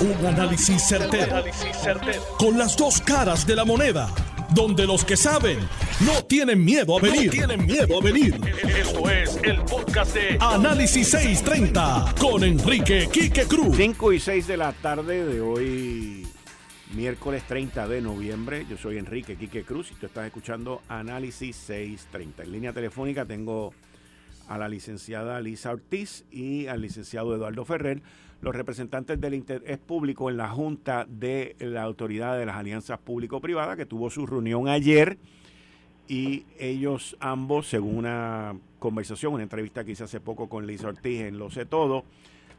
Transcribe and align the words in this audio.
Un 0.00 0.26
análisis 0.26 0.82
certero, 0.88 1.44
Con 2.38 2.56
las 2.56 2.74
dos 2.74 3.02
caras 3.02 3.46
de 3.46 3.54
la 3.54 3.66
moneda. 3.66 4.08
Donde 4.54 4.86
los 4.86 5.04
que 5.04 5.14
saben 5.14 5.58
no 6.06 6.24
tienen 6.24 6.64
miedo 6.64 6.96
a 6.96 7.02
venir. 7.02 7.30
tienen 7.30 7.66
miedo 7.66 7.98
a 8.00 8.02
venir. 8.02 8.34
Esto 8.78 9.10
es 9.10 9.38
el 9.42 9.60
podcast 9.60 10.14
de 10.14 10.38
Análisis 10.40 11.06
630 11.10 12.14
con 12.18 12.42
Enrique 12.44 13.10
Quique 13.12 13.44
Cruz. 13.44 13.76
5 13.76 14.12
y 14.14 14.20
6 14.20 14.46
de 14.46 14.56
la 14.56 14.72
tarde 14.72 15.26
de 15.26 15.42
hoy, 15.42 16.26
miércoles 16.94 17.42
30 17.46 17.86
de 17.86 18.00
noviembre. 18.00 18.64
Yo 18.70 18.78
soy 18.78 18.96
Enrique 18.96 19.36
Quique 19.36 19.64
Cruz 19.64 19.90
y 19.92 19.96
tú 19.96 20.06
estás 20.06 20.24
escuchando 20.24 20.80
Análisis 20.88 21.56
630. 21.56 22.44
En 22.44 22.52
línea 22.52 22.72
telefónica 22.72 23.26
tengo 23.26 23.74
a 24.48 24.56
la 24.56 24.66
licenciada 24.66 25.40
Lisa 25.42 25.70
Ortiz 25.72 26.24
y 26.32 26.68
al 26.68 26.80
licenciado 26.80 27.34
Eduardo 27.36 27.66
Ferrer 27.66 28.02
los 28.40 28.54
representantes 28.54 29.20
del 29.20 29.34
interés 29.34 29.78
público 29.78 30.30
en 30.30 30.36
la 30.36 30.48
Junta 30.48 31.06
de 31.08 31.56
la 31.58 31.82
Autoridad 31.82 32.38
de 32.38 32.46
las 32.46 32.56
Alianzas 32.56 32.98
Público-Privadas, 32.98 33.76
que 33.76 33.86
tuvo 33.86 34.10
su 34.10 34.26
reunión 34.26 34.68
ayer, 34.68 35.18
y 36.08 36.44
ellos 36.58 37.16
ambos, 37.20 37.68
según 37.68 37.98
una 37.98 38.56
conversación, 38.78 39.34
una 39.34 39.42
entrevista 39.42 39.84
que 39.84 39.92
hice 39.92 40.04
hace 40.04 40.20
poco 40.20 40.48
con 40.48 40.66
Lisa 40.66 40.88
Ortiz 40.88 41.20
en 41.20 41.38
Lo 41.38 41.50
sé 41.50 41.66
todo, 41.66 42.04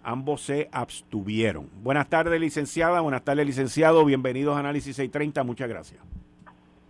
ambos 0.03 0.41
se 0.41 0.69
abstuvieron. 0.71 1.69
Buenas 1.83 2.07
tardes, 2.07 2.39
licenciada, 2.39 3.01
buenas 3.01 3.23
tardes, 3.23 3.45
licenciado, 3.45 4.05
bienvenidos 4.05 4.55
a 4.55 4.59
Análisis 4.59 4.95
630, 4.95 5.43
muchas 5.43 5.67
gracias. 5.67 6.01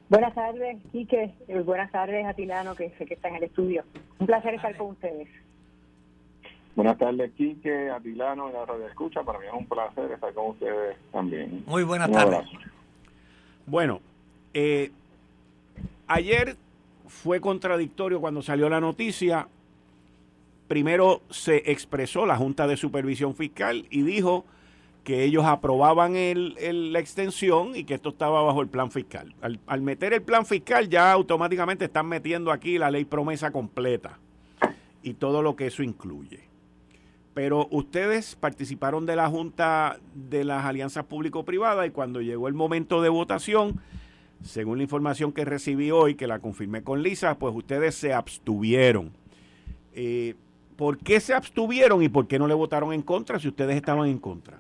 Buenas 0.10 0.36
tardes, 0.36 0.78
Quique, 0.92 1.34
eh, 1.48 1.60
buenas 1.62 1.90
tardes 1.90 2.26
a 2.26 2.34
Tilano, 2.34 2.76
que 2.76 2.90
sé 2.98 3.06
que 3.06 3.14
está 3.14 3.30
en 3.30 3.36
el 3.36 3.44
estudio. 3.44 3.86
Un 4.20 4.28
placer 4.28 4.54
estar 4.54 4.76
con 4.76 4.88
ustedes. 4.88 5.30
Buenas 6.76 6.98
tardes, 6.98 7.32
Quique, 7.34 7.90
Atilano 7.90 8.50
y 8.50 8.54
la 8.54 8.66
radio 8.66 8.88
escucha. 8.88 9.24
Para 9.24 9.40
mí 9.40 9.46
es 9.46 9.54
un 9.54 9.66
placer 9.68 10.12
estar 10.12 10.34
con 10.34 10.52
ustedes 10.52 10.98
también. 11.12 11.64
Muy 11.68 11.84
buenas 11.84 12.10
tardes. 12.12 12.48
Bueno, 13.66 14.00
eh, 14.54 14.92
ayer 16.08 16.56
fue 17.08 17.42
contradictorio 17.42 18.22
cuando 18.22 18.42
salió 18.42 18.70
la 18.70 18.80
noticia. 18.80 19.48
Primero 20.70 21.22
se 21.30 21.70
expresó 21.72 22.26
la 22.26 22.38
Junta 22.38 22.68
de 22.68 22.78
Supervisión 22.78 23.36
Fiscal 23.36 23.86
y 23.90 24.04
dijo 24.04 24.46
que 25.04 25.24
ellos 25.24 25.46
aprobaban 25.46 26.16
el, 26.16 26.56
la 26.94 27.00
extensión 27.00 27.76
y 27.76 27.84
que 27.84 27.96
esto 27.96 28.10
estaba 28.10 28.44
bajo 28.44 28.62
el 28.62 28.70
plan 28.70 28.92
fiscal. 28.92 29.34
Al, 29.42 29.60
al 29.68 29.82
meter 29.82 30.14
el 30.14 30.22
plan 30.22 30.46
fiscal 30.46 30.88
ya 30.88 31.12
automáticamente 31.12 31.86
están 31.86 32.08
metiendo 32.08 32.52
aquí 32.52 32.78
la 32.78 32.92
ley 32.92 33.04
promesa 33.04 33.52
completa 33.52 34.20
y 35.04 35.16
todo 35.16 35.42
lo 35.42 35.56
que 35.56 35.68
eso 35.68 35.84
incluye. 35.84 36.51
Pero 37.34 37.68
ustedes 37.72 38.36
participaron 38.36 39.06
de 39.06 39.16
la 39.16 39.30
Junta 39.30 40.00
de 40.14 40.44
las 40.44 40.66
Alianzas 40.66 41.06
Público-Privadas 41.06 41.88
y 41.88 41.92
cuando 41.92 42.22
llegó 42.22 42.48
el 42.48 42.54
momento 42.54 43.02
de 43.02 43.10
votación, 43.10 43.80
según 44.44 44.78
la 44.78 44.84
información 44.84 45.32
que 45.32 45.46
recibí 45.46 45.92
hoy, 45.92 46.16
que 46.16 46.28
la 46.28 46.40
confirmé 46.40 46.84
con 46.84 47.02
Lisa, 47.02 47.38
pues 47.38 47.56
ustedes 47.56 47.96
se 47.96 48.14
abstuvieron. 48.14 49.12
Eh, 49.94 50.36
¿Por 50.76 50.98
qué 50.98 51.20
se 51.20 51.34
abstuvieron 51.34 52.02
y 52.04 52.10
por 52.10 52.28
qué 52.28 52.40
no 52.40 52.48
le 52.48 52.54
votaron 52.54 52.92
en 52.92 53.02
contra 53.02 53.40
si 53.40 53.48
ustedes 53.48 53.76
estaban 53.76 54.10
en 54.10 54.18
contra? 54.18 54.60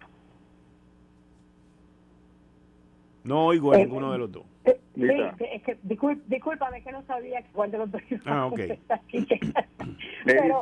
No 3.23 3.45
oigo 3.47 3.73
a 3.73 3.77
eh, 3.77 3.85
ninguno 3.85 4.11
de 4.11 4.17
los 4.17 4.31
dos. 4.31 4.43
Eh, 4.65 4.79
es 4.95 5.63
que, 5.63 5.77
discúlpame 5.83 6.83
que 6.83 6.91
no 6.91 7.03
sabía 7.03 7.43
cuál 7.53 7.71
de 7.71 7.77
los 7.79 7.91
dos. 7.91 8.01
Ah, 8.25 8.45
ok. 8.45 8.59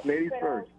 ladies 0.04 0.32
first. 0.40 0.79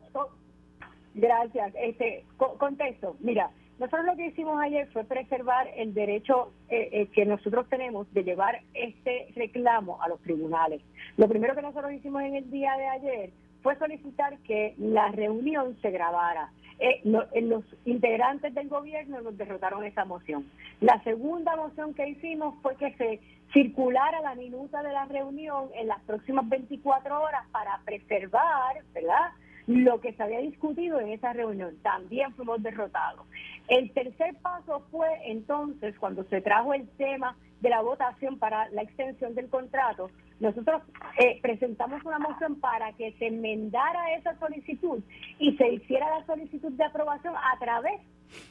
Gracias. 1.14 1.72
Este, 1.76 2.24
contexto. 2.58 3.16
Mira, 3.20 3.50
nosotros 3.80 4.04
lo 4.04 4.16
que 4.16 4.26
hicimos 4.26 4.60
ayer 4.60 4.88
fue 4.92 5.04
preservar 5.04 5.66
el 5.74 5.94
derecho 5.94 6.52
eh, 6.68 6.90
eh, 6.92 7.06
que 7.14 7.24
nosotros 7.24 7.66
tenemos 7.70 8.12
de 8.12 8.24
llevar 8.24 8.60
este 8.74 9.32
reclamo 9.34 10.02
a 10.02 10.08
los 10.08 10.20
tribunales. 10.20 10.82
Lo 11.16 11.28
primero 11.28 11.54
que 11.54 11.62
nosotros 11.62 11.92
hicimos 11.92 12.22
en 12.22 12.34
el 12.34 12.50
día 12.50 12.76
de 12.76 12.86
ayer 12.86 13.30
fue 13.62 13.78
solicitar 13.78 14.38
que 14.40 14.74
la 14.76 15.08
reunión 15.08 15.78
se 15.80 15.90
grabara. 15.90 16.52
Eh, 16.78 17.00
los 17.04 17.64
integrantes 17.86 18.54
del 18.54 18.68
gobierno 18.68 19.22
nos 19.22 19.36
derrotaron 19.36 19.84
esa 19.84 20.04
moción. 20.04 20.46
La 20.82 21.02
segunda 21.02 21.56
moción 21.56 21.94
que 21.94 22.08
hicimos 22.08 22.54
fue 22.62 22.76
que 22.76 22.94
se 22.96 23.20
circulara 23.52 24.20
la 24.20 24.34
minuta 24.34 24.82
de 24.82 24.92
la 24.92 25.06
reunión 25.06 25.70
en 25.74 25.88
las 25.88 26.00
próximas 26.02 26.48
24 26.48 27.20
horas 27.20 27.46
para 27.50 27.80
preservar, 27.84 28.76
¿verdad? 28.94 29.30
Lo 29.66 30.00
que 30.00 30.12
se 30.12 30.22
había 30.22 30.40
discutido 30.40 31.00
en 31.00 31.08
esa 31.10 31.32
reunión. 31.32 31.76
También 31.82 32.32
fuimos 32.34 32.62
derrotados. 32.62 33.26
El 33.68 33.92
tercer 33.92 34.34
paso 34.42 34.84
fue 34.90 35.08
entonces 35.26 35.96
cuando 35.98 36.24
se 36.24 36.40
trajo 36.40 36.74
el 36.74 36.88
tema 36.90 37.36
de 37.60 37.70
la 37.70 37.82
votación 37.82 38.38
para 38.38 38.68
la 38.70 38.82
extensión 38.82 39.34
del 39.34 39.48
contrato, 39.48 40.10
nosotros 40.40 40.82
eh, 41.18 41.38
presentamos 41.42 42.02
una 42.04 42.18
moción 42.18 42.58
para 42.58 42.92
que 42.94 43.12
se 43.18 43.26
enmendara 43.26 44.14
esa 44.14 44.38
solicitud 44.38 45.02
y 45.38 45.56
se 45.56 45.68
hiciera 45.68 46.18
la 46.18 46.24
solicitud 46.26 46.72
de 46.72 46.84
aprobación 46.84 47.34
a 47.36 47.58
través 47.58 48.00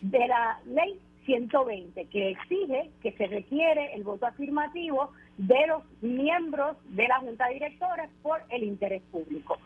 de 0.02 0.28
la 0.28 0.59
ley 0.66 1.00
120, 1.25 2.06
que 2.06 2.31
exige 2.31 2.92
que 3.02 3.12
se 3.14 3.28
requiere 3.28 3.94
el 3.94 4.03
voto 4.03 4.25
afirmativo 4.25 5.12
de 5.38 5.68
los 5.68 5.84
miembros 6.02 6.78
de 6.90 7.08
la 7.08 7.19
Junta 7.19 7.48
de 7.48 7.56
Directores 7.56 8.09
por 8.22 8.42
el 8.50 8.64
interés 8.64 9.02
público 9.12 9.58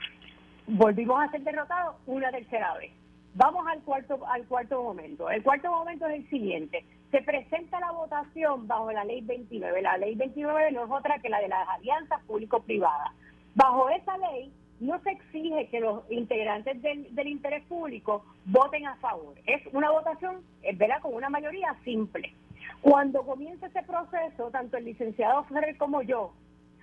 volvimos 0.67 1.21
a 1.21 1.29
ser 1.31 1.41
derrotados 1.43 1.95
una 2.05 2.31
tercera 2.31 2.75
vez. 2.77 2.91
Vamos 3.35 3.65
al 3.67 3.81
cuarto, 3.81 4.19
al 4.27 4.45
cuarto 4.45 4.83
momento. 4.83 5.29
El 5.29 5.41
cuarto 5.43 5.71
momento 5.71 6.05
es 6.07 6.15
el 6.19 6.29
siguiente. 6.29 6.85
Se 7.11 7.21
presenta 7.21 7.79
la 7.79 7.91
votación 7.91 8.67
bajo 8.67 8.91
la 8.91 9.03
ley 9.03 9.21
29. 9.21 9.81
La 9.81 9.97
ley 9.97 10.15
29 10.15 10.71
no 10.71 10.85
es 10.85 10.91
otra 10.91 11.19
que 11.19 11.29
la 11.29 11.39
de 11.39 11.47
las 11.47 11.67
alianzas 11.69 12.21
público-privadas. 12.25 13.11
Bajo 13.55 13.89
esa 13.89 14.17
ley 14.17 14.51
no 14.79 14.99
se 15.01 15.11
exige 15.11 15.67
que 15.69 15.79
los 15.79 16.03
integrantes 16.11 16.81
del, 16.81 17.13
del, 17.15 17.27
interés 17.27 17.63
público 17.65 18.23
voten 18.45 18.85
a 18.85 18.95
favor. 18.97 19.33
Es 19.45 19.61
una 19.73 19.89
votación, 19.91 20.41
es 20.61 20.77
verdad, 20.77 21.01
con 21.01 21.13
una 21.13 21.29
mayoría 21.29 21.75
simple. 21.83 22.33
Cuando 22.81 23.23
comienza 23.23 23.67
ese 23.67 23.81
proceso, 23.83 24.49
tanto 24.51 24.77
el 24.77 24.85
licenciado 24.85 25.43
Ferrer 25.45 25.77
como 25.77 26.01
yo 26.01 26.33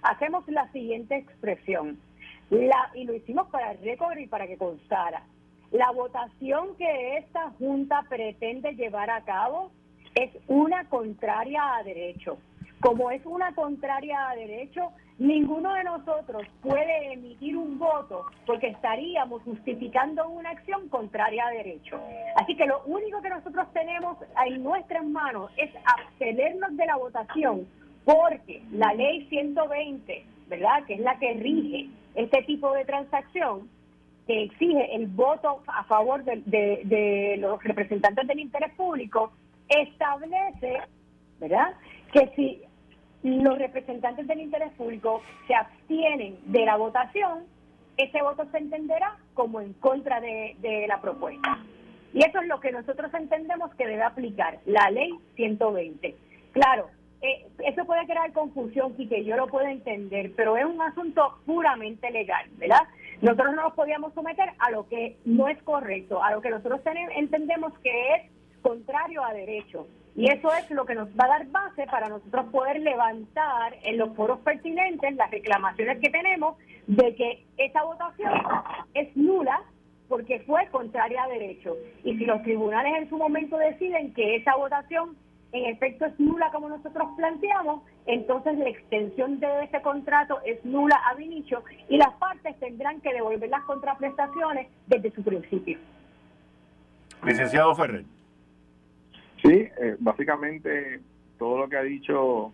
hacemos 0.02 0.46
la 0.48 0.70
siguiente 0.72 1.16
expresión. 1.16 1.98
La, 2.50 2.90
y 2.94 3.04
lo 3.04 3.14
hicimos 3.14 3.48
para 3.48 3.72
el 3.72 3.78
récord 3.78 4.18
y 4.18 4.26
para 4.26 4.46
que 4.46 4.58
constara. 4.58 5.22
La 5.70 5.92
votación 5.92 6.76
que 6.76 7.18
esta 7.18 7.50
Junta 7.58 8.04
pretende 8.08 8.74
llevar 8.74 9.08
a 9.08 9.22
cabo 9.22 9.70
es 10.16 10.30
una 10.48 10.84
contraria 10.88 11.76
a 11.76 11.82
derecho. 11.84 12.38
Como 12.80 13.10
es 13.10 13.24
una 13.24 13.54
contraria 13.54 14.30
a 14.30 14.34
derecho, 14.34 14.90
ninguno 15.18 15.74
de 15.74 15.84
nosotros 15.84 16.42
puede 16.62 17.12
emitir 17.12 17.56
un 17.56 17.78
voto 17.78 18.24
porque 18.46 18.68
estaríamos 18.68 19.42
justificando 19.42 20.28
una 20.28 20.50
acción 20.50 20.88
contraria 20.88 21.46
a 21.46 21.50
derecho. 21.50 22.00
Así 22.36 22.56
que 22.56 22.66
lo 22.66 22.82
único 22.86 23.20
que 23.22 23.28
nosotros 23.28 23.70
tenemos 23.72 24.16
en 24.44 24.62
nuestras 24.62 25.04
manos 25.04 25.52
es 25.56 25.70
abstenernos 25.84 26.76
de 26.76 26.86
la 26.86 26.96
votación 26.96 27.68
porque 28.04 28.62
la 28.72 28.92
ley 28.94 29.26
120, 29.28 30.24
¿verdad? 30.48 30.84
Que 30.86 30.94
es 30.94 31.00
la 31.00 31.18
que 31.18 31.34
rige 31.34 31.90
este 32.14 32.42
tipo 32.42 32.72
de 32.72 32.84
transacción 32.84 33.68
que 34.26 34.44
exige 34.44 34.94
el 34.94 35.06
voto 35.08 35.62
a 35.66 35.84
favor 35.84 36.22
de, 36.24 37.36
los 37.38 37.62
representantes 37.64 38.26
del 38.26 38.40
interés 38.40 38.72
público, 38.74 39.32
establece, 39.68 40.80
¿verdad?, 41.38 41.74
que 42.12 42.30
si 42.36 42.62
los 43.22 43.58
representantes 43.58 44.26
del 44.26 44.40
interés 44.40 44.72
público 44.74 45.22
se 45.46 45.54
abstienen 45.54 46.38
de 46.46 46.64
la 46.64 46.76
votación, 46.76 47.44
ese 47.96 48.22
voto 48.22 48.46
se 48.50 48.58
entenderá 48.58 49.16
como 49.34 49.60
en 49.60 49.72
contra 49.74 50.20
de, 50.20 50.56
de 50.60 50.86
la 50.86 51.00
propuesta. 51.00 51.58
Y 52.12 52.24
eso 52.24 52.40
es 52.40 52.48
lo 52.48 52.60
que 52.60 52.72
nosotros 52.72 53.12
entendemos 53.14 53.74
que 53.74 53.86
debe 53.86 54.02
aplicar 54.02 54.58
la 54.64 54.90
ley 54.90 55.10
120. 55.36 56.16
Claro, 56.52 56.88
eh, 57.22 57.46
eso 57.66 57.84
puede 57.84 58.06
crear 58.06 58.32
confusión 58.32 58.94
y 58.96 59.06
que 59.06 59.24
yo 59.24 59.36
lo 59.36 59.46
puedo 59.46 59.66
entender, 59.66 60.32
pero 60.36 60.56
es 60.56 60.64
un 60.64 60.80
asunto 60.80 61.38
puramente 61.44 62.10
legal, 62.10 62.46
¿verdad? 62.52 62.82
Nosotros 63.20 63.54
no 63.54 63.62
nos 63.62 63.74
podíamos 63.74 64.14
someter 64.14 64.48
a 64.58 64.70
lo 64.70 64.88
que 64.88 65.16
no 65.26 65.48
es 65.48 65.62
correcto, 65.62 66.22
a 66.22 66.30
lo 66.32 66.40
que 66.40 66.50
nosotros 66.50 66.82
tenemos, 66.82 67.12
entendemos 67.16 67.78
que 67.80 68.14
es 68.14 68.22
contrario 68.62 69.22
a 69.22 69.34
derecho. 69.34 69.86
Y 70.16 70.30
eso 70.30 70.52
es 70.54 70.70
lo 70.70 70.84
que 70.86 70.94
nos 70.94 71.08
va 71.10 71.24
a 71.24 71.38
dar 71.38 71.46
base 71.48 71.86
para 71.86 72.08
nosotros 72.08 72.46
poder 72.50 72.80
levantar 72.80 73.76
en 73.82 73.98
los 73.98 74.14
foros 74.16 74.40
pertinentes 74.40 75.14
las 75.14 75.30
reclamaciones 75.30 75.98
que 76.00 76.10
tenemos 76.10 76.56
de 76.86 77.14
que 77.14 77.44
esa 77.58 77.82
votación 77.84 78.32
es 78.94 79.14
nula 79.16 79.62
porque 80.08 80.40
fue 80.40 80.66
contraria 80.70 81.22
a 81.22 81.28
derecho. 81.28 81.76
Y 82.02 82.16
si 82.16 82.24
los 82.24 82.42
tribunales 82.42 82.94
en 82.96 83.08
su 83.08 83.16
momento 83.16 83.56
deciden 83.56 84.12
que 84.12 84.36
esa 84.36 84.56
votación 84.56 85.16
en 85.52 85.66
efecto 85.66 86.06
es 86.06 86.18
nula 86.20 86.50
como 86.52 86.68
nosotros 86.68 87.08
planteamos, 87.16 87.82
entonces 88.06 88.56
la 88.58 88.68
extensión 88.68 89.40
de 89.40 89.64
ese 89.64 89.82
contrato 89.82 90.38
es 90.44 90.64
nula 90.64 90.96
a 91.10 91.14
Vinicio 91.14 91.62
y 91.88 91.96
las 91.96 92.12
partes 92.14 92.58
tendrán 92.60 93.00
que 93.00 93.12
devolver 93.12 93.48
las 93.48 93.64
contraprestaciones 93.64 94.68
desde 94.86 95.10
su 95.10 95.22
principio. 95.22 95.78
Licenciado 97.24 97.74
Ferrer. 97.74 98.04
Sí, 99.42 99.52
eh, 99.52 99.96
básicamente 99.98 101.00
todo 101.38 101.58
lo 101.58 101.68
que 101.68 101.76
ha 101.76 101.82
dicho 101.82 102.52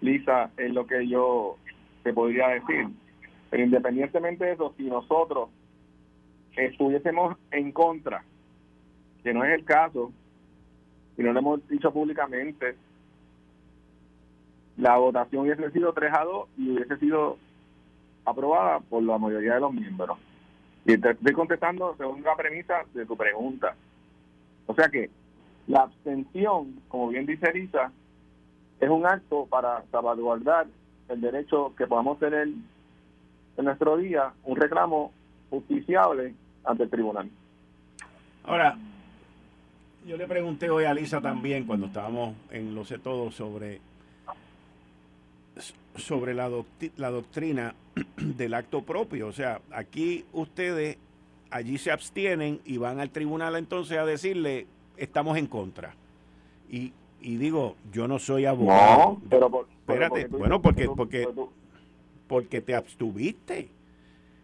Lisa 0.00 0.50
es 0.56 0.72
lo 0.72 0.86
que 0.86 1.06
yo 1.08 1.56
te 2.02 2.12
podría 2.12 2.48
decir. 2.48 2.88
Pero 3.50 3.62
independientemente 3.62 4.44
de 4.44 4.52
eso, 4.52 4.74
si 4.76 4.84
nosotros 4.84 5.48
estuviésemos 6.56 7.36
en 7.50 7.72
contra, 7.72 8.24
que 9.22 9.32
no 9.32 9.44
es 9.44 9.52
el 9.52 9.64
caso, 9.64 10.12
y 11.16 11.22
no 11.22 11.32
lo 11.32 11.38
hemos 11.38 11.68
dicho 11.68 11.92
públicamente, 11.92 12.76
la 14.76 14.96
votación 14.96 15.42
hubiese 15.42 15.70
sido 15.70 15.92
3 15.92 16.12
a 16.12 16.24
2 16.24 16.48
y 16.58 16.70
hubiese 16.70 16.96
sido 16.98 17.38
aprobada 18.24 18.80
por 18.80 19.02
la 19.02 19.18
mayoría 19.18 19.54
de 19.54 19.60
los 19.60 19.72
miembros. 19.72 20.18
Y 20.84 20.98
te 20.98 21.10
estoy 21.10 21.32
contestando 21.32 21.94
según 21.96 22.22
la 22.22 22.36
premisa 22.36 22.84
de 22.92 23.06
tu 23.06 23.16
pregunta. 23.16 23.74
O 24.66 24.74
sea 24.74 24.88
que 24.88 25.10
la 25.66 25.82
abstención, 25.82 26.80
como 26.88 27.08
bien 27.08 27.26
dice 27.26 27.52
Lisa, 27.52 27.90
es 28.80 28.90
un 28.90 29.06
acto 29.06 29.46
para 29.46 29.82
salvaguardar 29.90 30.66
el 31.08 31.20
derecho 31.20 31.72
que 31.76 31.86
podamos 31.86 32.18
tener 32.18 32.48
en 33.56 33.64
nuestro 33.64 33.96
día, 33.96 34.32
un 34.44 34.56
reclamo 34.56 35.12
justiciable 35.50 36.34
ante 36.64 36.82
el 36.82 36.90
tribunal. 36.90 37.30
Ahora, 38.44 38.76
yo 40.06 40.16
le 40.16 40.26
pregunté 40.28 40.70
hoy 40.70 40.84
a 40.84 40.94
Lisa 40.94 41.20
también 41.20 41.64
cuando 41.64 41.86
estábamos 41.86 42.36
en 42.50 42.74
Lo 42.74 42.84
sé 42.84 42.98
todo 42.98 43.30
sobre, 43.32 43.80
sobre 45.96 46.32
la, 46.32 46.48
la 46.96 47.10
doctrina 47.10 47.74
del 48.16 48.54
acto 48.54 48.82
propio. 48.82 49.26
O 49.26 49.32
sea, 49.32 49.60
aquí 49.72 50.24
ustedes 50.32 50.96
allí 51.50 51.76
se 51.78 51.90
abstienen 51.90 52.60
y 52.64 52.76
van 52.76 53.00
al 53.00 53.10
tribunal 53.10 53.56
entonces 53.56 53.98
a 53.98 54.06
decirle 54.06 54.66
estamos 54.96 55.36
en 55.38 55.46
contra. 55.46 55.94
Y, 56.70 56.92
y 57.20 57.36
digo, 57.36 57.74
yo 57.92 58.06
no 58.06 58.20
soy 58.20 58.44
abogado. 58.44 59.18
No, 59.22 59.22
pero 59.28 59.66
espérate, 59.80 60.28
bueno, 60.28 60.62
porque 60.62 60.88
porque 60.88 61.28
porque 62.28 62.60
te 62.60 62.74
abstuviste. 62.74 63.68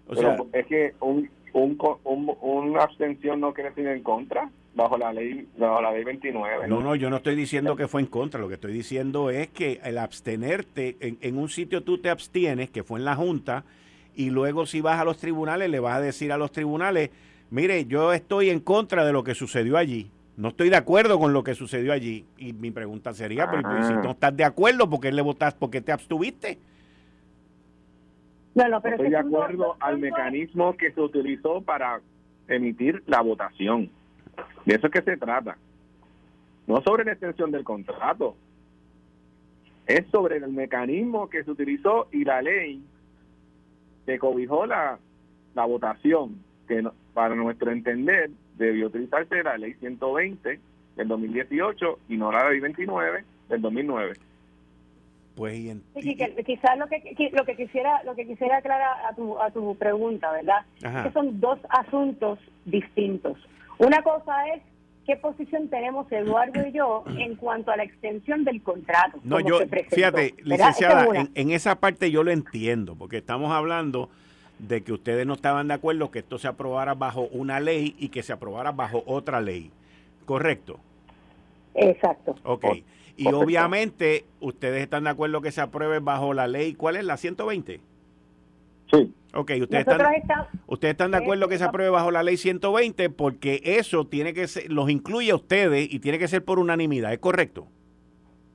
O 0.08 0.17
sea, 0.17 0.37
es 0.53 0.67
que 0.67 0.94
un, 1.00 1.31
un, 1.53 1.79
un, 2.05 2.37
una 2.41 2.82
abstención 2.82 3.41
no 3.41 3.55
quiere 3.55 3.70
decir 3.70 3.87
en 3.87 4.03
contra 4.03 4.50
bajo 4.75 4.97
la 4.97 5.13
ley 5.13 5.47
bajo 5.57 5.83
la 5.83 5.93
ley 5.93 6.05
29. 6.05 6.69
No, 6.69 6.81
no, 6.81 6.95
yo 6.95 7.11
no 7.11 7.17
estoy 7.17 7.35
diciendo 7.35 7.77
que 7.77 7.89
fue 7.89 8.01
en 8.01 8.07
contra, 8.07 8.41
lo 8.41 8.49
que 8.49 8.55
estoy 8.55 8.73
diciendo 8.73 9.31
es 9.31 9.49
que 9.49 9.81
el 9.85 9.99
abstenerte, 9.99 10.97
en, 11.01 11.19
en, 11.21 11.37
un 11.37 11.49
sitio 11.49 11.83
tú 11.83 11.99
te 11.99 12.11
abstienes, 12.11 12.71
que 12.71 12.83
fue 12.83 12.99
en 12.99 13.05
la 13.05 13.17
Junta, 13.17 13.65
y 14.15 14.31
luego 14.31 14.67
si 14.67 14.81
vas 14.81 15.01
a 15.01 15.05
los 15.05 15.19
tribunales 15.19 15.71
le 15.71 15.81
vas 15.81 15.97
a 15.97 16.01
decir 16.01 16.33
a 16.33 16.37
los 16.37 16.53
tribunales, 16.53 17.11
mire, 17.51 17.85
yo 17.87 18.13
estoy 18.13 18.51
en 18.51 18.61
contra 18.61 19.05
de 19.05 19.13
lo 19.13 19.25
que 19.25 19.35
sucedió 19.35 19.77
allí. 19.77 20.11
No 20.37 20.49
estoy 20.49 20.71
de 20.71 20.77
acuerdo 20.77 21.19
con 21.19 21.33
lo 21.33 21.45
que 21.45 21.55
sucedió 21.55 21.93
allí. 21.93 22.25
Y 22.39 22.53
mi 22.55 22.71
pregunta 22.71 23.13
sería, 23.13 23.51
pero 23.51 23.63
si 23.87 23.93
no 23.93 24.13
estás 24.13 24.35
de 24.37 24.45
acuerdo, 24.45 24.89
¿por 24.89 25.01
qué 25.01 25.13
le 25.13 25.23
votaste? 25.23 25.59
¿Por 25.59 25.71
qué 25.71 25.81
te 25.81 25.93
abstuviste? 25.93 26.59
No, 28.55 28.69
no, 28.69 28.81
pero 28.81 28.97
estoy 28.97 29.11
de 29.11 29.17
acuerdo 29.17 29.77
al 29.81 29.99
mecanismo 29.99 30.77
que 30.77 30.93
se 30.93 31.01
utilizó 31.01 31.61
para 31.63 32.01
emitir 32.49 33.03
la 33.07 33.21
votación. 33.21 33.91
De 34.65 34.75
eso 34.75 34.87
es 34.87 34.93
que 34.93 35.03
se 35.03 35.17
trata. 35.17 35.56
No 36.67 36.81
sobre 36.83 37.05
la 37.05 37.12
extensión 37.12 37.50
del 37.50 37.65
contrato. 37.65 38.37
Es 39.87 40.06
sobre 40.11 40.37
el 40.37 40.49
mecanismo 40.49 41.29
que 41.29 41.43
se 41.43 41.50
utilizó 41.50 42.09
y 42.12 42.25
la 42.25 42.41
ley 42.41 42.83
que 44.06 44.19
cobijó 44.19 44.67
la, 44.67 44.99
la 45.55 45.65
votación, 45.65 46.43
que 46.69 46.83
para 47.15 47.35
nuestro 47.35 47.71
entender 47.71 48.31
debió 48.56 48.87
utilizarse 48.87 49.43
la 49.43 49.59
ley 49.59 49.75
120 49.75 50.61
del 50.97 51.09
2018 51.09 51.99
y 52.09 52.17
no 52.17 52.31
la 52.31 52.50
ley 52.50 52.61
29 52.61 53.25
del 53.49 53.61
2009. 53.61 54.15
Pues 55.93 56.05
y, 56.05 56.17
quizás 56.44 56.79
lo 56.79 56.87
que 56.89 57.31
lo 57.33 57.44
que 57.44 57.56
quisiera 57.56 58.03
lo 58.05 58.15
que 58.15 58.27
quisiera 58.27 58.59
aclarar 58.59 59.06
a 59.06 59.15
tu 59.15 59.39
a 59.39 59.50
tu 59.50 59.75
pregunta, 59.77 60.31
¿verdad? 60.31 60.67
Que 61.05 61.11
son 61.12 61.41
dos 61.41 61.59
asuntos 61.71 62.39
distintos. 62.67 63.39
Una 63.82 64.00
cosa 64.02 64.46
es 64.55 64.62
qué 65.05 65.17
posición 65.17 65.69
tenemos 65.69 66.11
Eduardo 66.12 66.64
y 66.64 66.70
yo 66.70 67.02
en 67.19 67.34
cuanto 67.34 67.73
a 67.73 67.76
la 67.76 67.82
extensión 67.82 68.44
del 68.44 68.62
contrato. 68.62 69.19
No, 69.25 69.40
yo, 69.40 69.58
fíjate, 69.90 70.34
licenciada, 70.44 71.06
en, 71.34 71.50
esa 71.50 71.75
parte 71.81 72.12
yo 72.12 72.23
lo 72.23 72.31
entiendo, 72.31 72.94
porque 72.94 73.17
estamos 73.17 73.50
hablando 73.50 74.08
de 74.61 74.84
que 74.84 74.93
ustedes 74.93 75.26
no 75.26 75.34
estaban 75.34 75.67
de 75.67 75.75
acuerdo 75.75 76.12
que 76.12 76.20
esto 76.20 76.38
se 76.38 76.46
aprobara 76.46 76.94
bajo 76.94 77.23
una 77.32 77.58
ley 77.58 77.96
y 77.99 78.11
que 78.11 78.23
se 78.23 78.32
aprobara 78.32 78.70
bajo 78.70 79.02
otra 79.05 79.40
ley. 79.40 79.73
¿Correcto? 80.26 80.79
Exacto. 81.75 82.37
Ok. 82.44 82.67
Y 83.17 83.26
obviamente 83.32 84.26
ustedes 84.38 84.81
están 84.82 85.05
de 85.05 85.11
acuerdo 85.11 85.40
que 85.40 85.50
se 85.50 85.61
apruebe 85.61 85.99
bajo 85.99 86.34
la 86.34 86.46
ley, 86.46 86.75
¿cuál 86.75 86.96
es? 86.96 87.05
¿La 87.05 87.17
120? 87.17 87.81
Sí. 88.93 89.12
Ok, 89.34 89.52
ustedes 89.62 89.87
están, 89.87 90.46
ustedes 90.67 90.93
están 90.93 91.11
de 91.11 91.17
acuerdo 91.17 91.49
que 91.49 91.56
se 91.56 91.64
apruebe 91.64 91.90
bajo 91.90 92.11
la 92.11 92.23
ley 92.23 92.37
120 92.37 93.08
porque 93.11 93.62
eso 93.64 94.06
tiene 94.06 94.34
que 94.34 94.46
ser, 94.46 94.70
los 94.70 94.90
incluye 94.90 95.31
a 95.31 95.37
ustedes 95.37 95.93
y 95.93 96.00
tiene 96.00 96.19
que 96.19 96.29
ser 96.29 96.44
por 96.44 96.58
unanimidad, 96.58 97.12
¿es 97.12 97.19
correcto? 97.19 97.67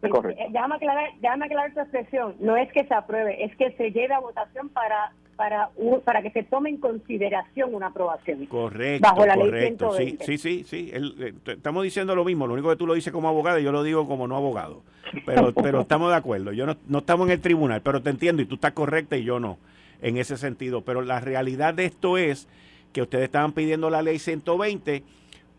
Es 0.03 0.11
correcto. 0.11 0.41
Eh, 0.41 0.47
déjame 0.51 0.75
aclarar, 0.75 1.09
déjame 1.19 1.45
aclarar 1.45 1.73
tu 1.73 1.79
expresión. 1.79 2.35
No 2.39 2.55
es 2.55 2.71
que 2.71 2.85
se 2.85 2.93
apruebe, 2.93 3.43
es 3.43 3.55
que 3.55 3.71
se 3.71 3.91
lleve 3.91 4.13
a 4.13 4.19
votación 4.19 4.69
para 4.69 5.13
para, 5.37 5.69
para 6.03 6.21
que 6.21 6.31
se 6.31 6.43
tome 6.43 6.69
en 6.71 6.77
consideración 6.77 7.73
una 7.73 7.87
aprobación. 7.87 8.45
Correcto, 8.47 9.07
bajo 9.07 9.25
la 9.25 9.35
correcto. 9.35 9.95
Ley 9.97 10.17
Sí, 10.19 10.37
sí, 10.37 10.63
sí, 10.65 10.91
eh, 10.91 11.33
estamos 11.45 11.83
diciendo 11.83 12.15
lo 12.15 12.25
mismo, 12.25 12.47
lo 12.47 12.53
único 12.53 12.69
que 12.69 12.75
tú 12.75 12.87
lo 12.87 12.95
dices 12.95 13.13
como 13.13 13.29
abogado 13.29 13.59
y 13.59 13.63
yo 13.63 13.71
lo 13.71 13.83
digo 13.83 14.07
como 14.07 14.27
no 14.27 14.35
abogado. 14.35 14.81
Pero, 15.25 15.53
pero 15.53 15.81
estamos 15.81 16.09
de 16.09 16.17
acuerdo, 16.17 16.51
yo 16.51 16.65
no, 16.65 16.75
no 16.87 16.97
estamos 16.97 17.27
en 17.27 17.33
el 17.33 17.41
tribunal, 17.41 17.81
pero 17.81 18.01
te 18.01 18.09
entiendo 18.09 18.41
y 18.41 18.45
tú 18.45 18.55
estás 18.55 18.71
correcta 18.71 19.15
y 19.15 19.23
yo 19.23 19.39
no, 19.39 19.59
en 20.01 20.17
ese 20.17 20.37
sentido. 20.37 20.81
Pero 20.81 21.01
la 21.01 21.19
realidad 21.19 21.73
de 21.73 21.85
esto 21.85 22.17
es 22.17 22.47
que 22.93 23.01
ustedes 23.01 23.25
estaban 23.25 23.53
pidiendo 23.53 23.89
la 23.89 24.01
ley 24.01 24.19
120 24.19 25.03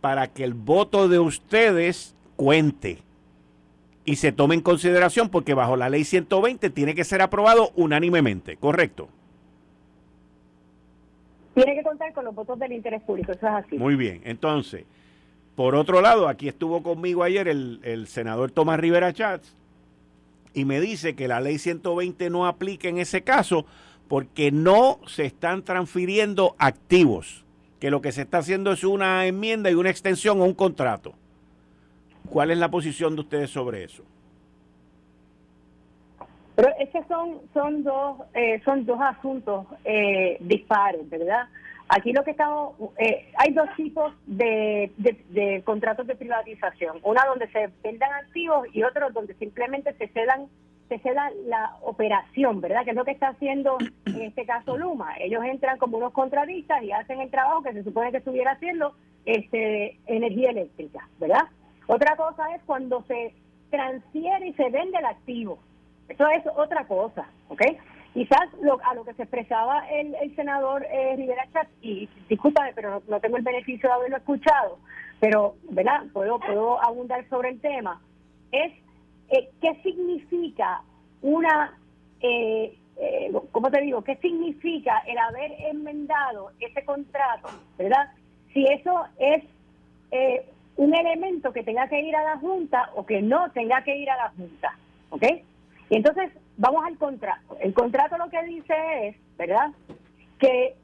para 0.01 0.29
que 0.29 0.45
el 0.45 0.55
voto 0.55 1.09
de 1.09 1.19
ustedes 1.19 2.15
cuente 2.37 2.99
y 4.09 4.17
se 4.17 4.33
tome 4.33 4.55
en 4.55 4.63
consideración 4.63 5.29
porque 5.29 5.53
bajo 5.53 5.77
la 5.77 5.91
ley 5.91 6.05
120 6.05 6.71
tiene 6.71 6.95
que 6.95 7.05
ser 7.05 7.21
aprobado 7.21 7.73
unánimemente, 7.77 8.57
¿correcto? 8.57 9.09
Tiene 11.55 11.75
que 11.75 11.83
contar 11.83 12.13
con 12.15 12.25
los 12.25 12.35
votos 12.35 12.59
del 12.59 12.73
interés 12.73 13.03
público, 13.03 13.33
eso 13.33 13.47
es 13.47 13.53
así. 13.53 13.77
Muy 13.77 13.97
bien, 13.97 14.23
entonces, 14.25 14.85
por 15.57 15.75
otro 15.75 16.01
lado, 16.01 16.29
aquí 16.29 16.49
estuvo 16.49 16.83
conmigo 16.83 17.23
ayer 17.23 17.49
el, 17.49 18.07
senador 18.07 18.51
Tomás 18.51 18.81
Rivera 18.81 19.13
Chats 19.13 19.55
y 20.55 20.65
me 20.65 20.81
dice 20.81 21.15
que 21.15 21.29
la 21.29 21.41
ley 21.41 21.59
120 21.59 22.31
no 22.31 22.47
aplica 22.47 22.89
en 22.89 22.99
ese 22.99 23.23
caso 23.23 23.67
porque 24.09 24.51
no 24.51 24.99
se 25.07 25.27
están 25.27 25.63
transfiriendo 25.63 26.57
activos, 26.59 27.45
que 27.79 27.91
lo 27.91 28.01
que 28.01 28.13
se 28.13 28.23
está 28.23 28.39
haciendo 28.39 28.73
es 28.73 28.83
una 28.83 29.27
enmienda 29.27 29.71
y 29.71 29.75
una 29.75 29.91
extensión 29.91 30.41
o 30.41 30.45
un 30.45 30.55
contrato. 30.55 31.13
¿Cuál 32.31 32.51
es 32.51 32.59
la 32.59 32.71
posición 32.71 33.15
de 33.15 33.21
ustedes 33.23 33.51
sobre 33.51 33.85
eso? 33.85 34.03
Pero 36.57 36.71
es 36.81 36.89
son, 37.07 37.39
son, 37.55 37.85
dos, 37.85 38.19
eh, 38.35 38.61
son 38.65 38.85
dos 38.85 38.99
asuntos 39.01 39.67
eh, 39.85 40.39
dispares, 40.41 41.09
¿verdad? 41.09 41.47
Aquí 41.89 42.13
lo 42.13 42.25
que 42.25 42.33
estamos, 42.33 42.75
eh, 42.99 43.31
hay 43.37 43.55
dos 43.55 43.69
tipos 43.77 44.13
de, 44.27 44.91
de, 44.97 45.63
contratos 45.65 46.07
de 46.07 46.17
privatización, 46.17 46.99
una 47.03 47.25
donde 47.27 47.49
se 47.49 47.71
vendan 47.83 48.13
activos 48.13 48.67
y 48.73 48.83
otro 48.83 49.11
donde 49.11 49.35
simplemente 49.35 49.95
se 49.95 50.09
cedan 50.09 50.49
se 50.89 50.99
ceda 51.01 51.31
la 51.47 51.77
operación, 51.83 52.61
¿verdad? 52.61 52.85
Que 52.85 52.91
es 52.91 52.97
lo 52.97 53.05
que 53.05 53.11
está 53.11 53.29
haciendo 53.29 53.77
en 54.07 54.23
este 54.23 54.47
caso 54.47 54.77
Luma. 54.77 55.17
Ellos 55.19 55.45
entran 55.45 55.79
como 55.79 55.99
unos 55.99 56.13
contratistas 56.13 56.83
y 56.83 56.93
hacen 56.93 57.21
el 57.21 57.31
trabajo 57.31 57.63
que 57.63 57.73
se 57.73 57.85
supone 57.85 58.11
que 58.11 58.19
estuviera 58.19 58.53
haciendo 58.53 58.95
este 59.25 59.99
energía 60.07 60.51
eléctrica, 60.51 61.07
¿verdad? 61.19 61.45
Otra 61.87 62.17
cosa 62.17 62.55
es 62.55 62.63
cuando 62.65 63.03
se 63.03 63.35
transfiere 63.71 64.49
y 64.49 64.55
se 64.55 64.71
vende 64.71 64.99
el 64.99 65.05
activo. 65.05 65.59
Eso 66.09 66.27
es 66.29 66.43
otra 66.57 66.87
cosa, 66.87 67.29
¿ok? 67.49 67.63
Quizás 68.15 68.49
lo, 68.63 68.81
a 68.85 68.95
lo 68.95 69.05
que 69.05 69.13
se 69.15 69.23
expresaba 69.23 69.87
el, 69.91 70.15
el 70.15 70.35
senador 70.35 70.85
eh, 70.91 71.15
Rivera 71.17 71.47
Chat, 71.53 71.69
y 71.83 72.09
discúlpame, 72.29 72.73
pero 72.75 73.03
no, 73.07 73.21
tengo 73.21 73.37
el 73.37 73.43
beneficio 73.43 73.89
de 73.89 73.95
haberlo 73.95 74.17
escuchado, 74.17 74.79
pero, 75.21 75.57
¿verdad? 75.71 76.05
Puedo, 76.13 76.41
puedo 76.41 76.83
abundar 76.83 77.29
sobre 77.29 77.51
el 77.51 77.61
tema, 77.61 78.01
es 78.51 78.73
eh, 79.31 79.51
qué 79.61 79.75
significa 79.83 80.83
una, 81.23 81.79
eh, 82.21 82.77
eh, 82.97 83.33
¿cómo 83.53 83.71
te 83.71 83.81
digo? 83.81 84.03
¿Qué 84.03 84.17
significa 84.17 85.03
el 85.07 85.19
haber 85.19 85.53
enmendado 85.71 86.53
ese 86.61 86.85
contrato, 86.85 87.49
¿verdad? 87.77 88.11
Si 88.53 88.65
eso 88.67 89.05
es 89.19 89.45
eh, 90.11 90.47
un 90.77 90.95
elemento 90.95 91.53
que 91.53 91.63
tenga 91.63 91.89
que 91.89 92.01
ir 92.01 92.15
a 92.17 92.23
la 92.23 92.39
Junta 92.39 92.91
o 92.95 93.05
que 93.05 93.21
no 93.21 93.51
tenga 93.51 93.83
que 93.83 93.97
ir 93.97 94.11
a 94.11 94.17
la 94.17 94.31
Junta, 94.31 94.77
¿ok? 95.11 95.25
Y 95.91 95.97
entonces 95.97 96.33
vamos 96.57 96.85
al 96.85 96.97
contrato. 96.99 97.57
El 97.61 97.75
contrato 97.75 98.17
lo 98.17 98.31
que 98.31 98.43
dice 98.45 98.75
es, 99.09 99.17
¿verdad? 99.37 99.71
Que 100.39 100.77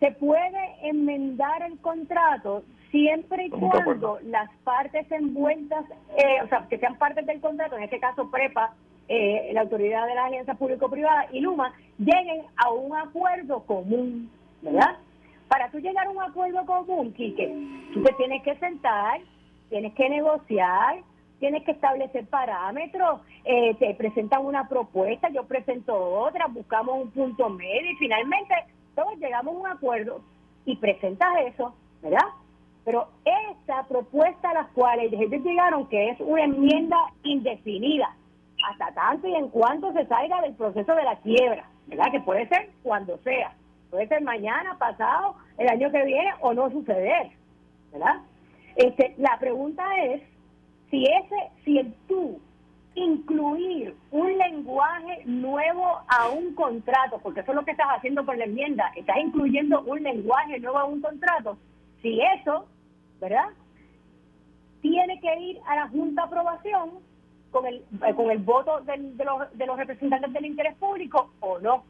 se 0.00 0.12
puede 0.12 0.76
enmendar 0.82 1.62
el 1.62 1.78
contrato 1.78 2.64
siempre 2.90 3.46
y 3.46 3.50
cuando 3.50 4.18
las 4.24 4.50
partes 4.64 5.10
envueltas, 5.10 5.84
eh, 6.16 6.42
o 6.44 6.48
sea, 6.48 6.66
que 6.68 6.78
sean 6.78 6.96
partes 6.98 7.26
del 7.26 7.40
contrato, 7.40 7.76
en 7.76 7.84
este 7.84 7.98
caso 7.98 8.30
PREPA, 8.30 8.74
eh, 9.08 9.50
la 9.52 9.62
autoridad 9.62 10.06
de 10.06 10.14
la 10.14 10.26
alianza 10.26 10.54
público-privada 10.54 11.26
y 11.32 11.40
Luma, 11.40 11.72
lleguen 11.98 12.42
a 12.56 12.70
un 12.72 12.96
acuerdo 12.96 13.62
común, 13.64 14.30
¿verdad? 14.62 14.96
Para 15.48 15.70
tú 15.70 15.78
llegar 15.78 16.06
a 16.06 16.10
un 16.10 16.20
acuerdo 16.20 16.66
común, 16.66 17.12
Quique, 17.12 17.46
tú 17.94 18.02
te 18.02 18.12
tienes 18.14 18.42
que 18.42 18.56
sentar, 18.56 19.20
tienes 19.68 19.94
que 19.94 20.08
negociar, 20.08 21.02
tienes 21.38 21.64
que 21.64 21.72
establecer 21.72 22.26
parámetros, 22.26 23.20
eh, 23.44 23.74
te 23.78 23.94
presentan 23.94 24.44
una 24.44 24.68
propuesta, 24.68 25.28
yo 25.28 25.44
presento 25.44 25.94
otra, 25.94 26.46
buscamos 26.46 27.00
un 27.00 27.10
punto 27.10 27.48
medio 27.48 27.90
y 27.90 27.96
finalmente 27.96 28.54
todos 28.94 29.16
llegamos 29.18 29.54
a 29.54 29.58
un 29.58 29.66
acuerdo 29.66 30.20
y 30.64 30.76
presentas 30.76 31.28
eso, 31.46 31.74
¿verdad? 32.02 32.26
Pero 32.86 33.08
esa 33.24 33.82
propuesta 33.88 34.50
a 34.50 34.54
la 34.54 34.68
cual 34.68 35.00
ellos 35.00 35.42
llegaron, 35.44 35.88
que 35.88 36.10
es 36.10 36.20
una 36.20 36.44
enmienda 36.44 36.96
indefinida, 37.24 38.14
hasta 38.64 38.94
tanto 38.94 39.26
y 39.26 39.34
en 39.34 39.48
cuanto 39.48 39.92
se 39.92 40.06
salga 40.06 40.40
del 40.42 40.54
proceso 40.54 40.94
de 40.94 41.02
la 41.02 41.16
quiebra, 41.16 41.68
¿verdad? 41.88 42.12
Que 42.12 42.20
puede 42.20 42.46
ser 42.46 42.70
cuando 42.84 43.18
sea, 43.24 43.52
puede 43.90 44.06
ser 44.06 44.22
mañana, 44.22 44.78
pasado, 44.78 45.34
el 45.58 45.68
año 45.68 45.90
que 45.90 46.04
viene 46.04 46.32
o 46.40 46.54
no 46.54 46.70
suceder, 46.70 47.32
¿verdad? 47.92 48.20
Este, 48.76 49.16
la 49.18 49.36
pregunta 49.40 49.82
es 50.04 50.22
si 50.88 51.06
ese, 51.06 51.50
si 51.64 51.78
el 51.78 51.92
tú 52.06 52.38
incluir 52.94 53.96
un 54.12 54.38
lenguaje 54.38 55.22
nuevo 55.24 56.02
a 56.06 56.28
un 56.28 56.54
contrato, 56.54 57.18
porque 57.20 57.40
eso 57.40 57.50
es 57.50 57.56
lo 57.56 57.64
que 57.64 57.72
estás 57.72 57.88
haciendo 57.96 58.24
con 58.24 58.38
la 58.38 58.44
enmienda, 58.44 58.92
estás 58.94 59.16
incluyendo 59.18 59.82
un 59.82 60.04
lenguaje 60.04 60.60
nuevo 60.60 60.78
a 60.78 60.84
un 60.84 61.00
contrato, 61.00 61.58
si 62.00 62.20
eso, 62.20 62.66
¿verdad? 63.20 63.48
Tiene 64.80 65.20
que 65.20 65.40
ir 65.40 65.58
a 65.66 65.76
la 65.76 65.88
Junta 65.88 66.22
de 66.22 66.26
Aprobación 66.28 66.90
con 67.50 67.66
el, 67.66 67.76
eh, 68.06 68.14
con 68.14 68.30
el 68.30 68.38
voto 68.38 68.80
de, 68.82 68.96
los, 69.24 69.58
de 69.58 69.66
los 69.66 69.76
representantes 69.76 70.32
del 70.32 70.46
interés 70.46 70.76
público 70.76 71.32
o 71.40 71.58
no. 71.58 71.84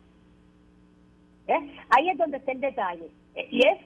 ¿Eh? 1.49 1.77
Ahí 1.91 2.09
es 2.09 2.19
donde 2.19 2.39
está 2.39 2.53
el 2.53 2.61
detalle. 2.61 3.11
Eh, 3.35 3.49
y 3.51 3.67
es 3.67 3.79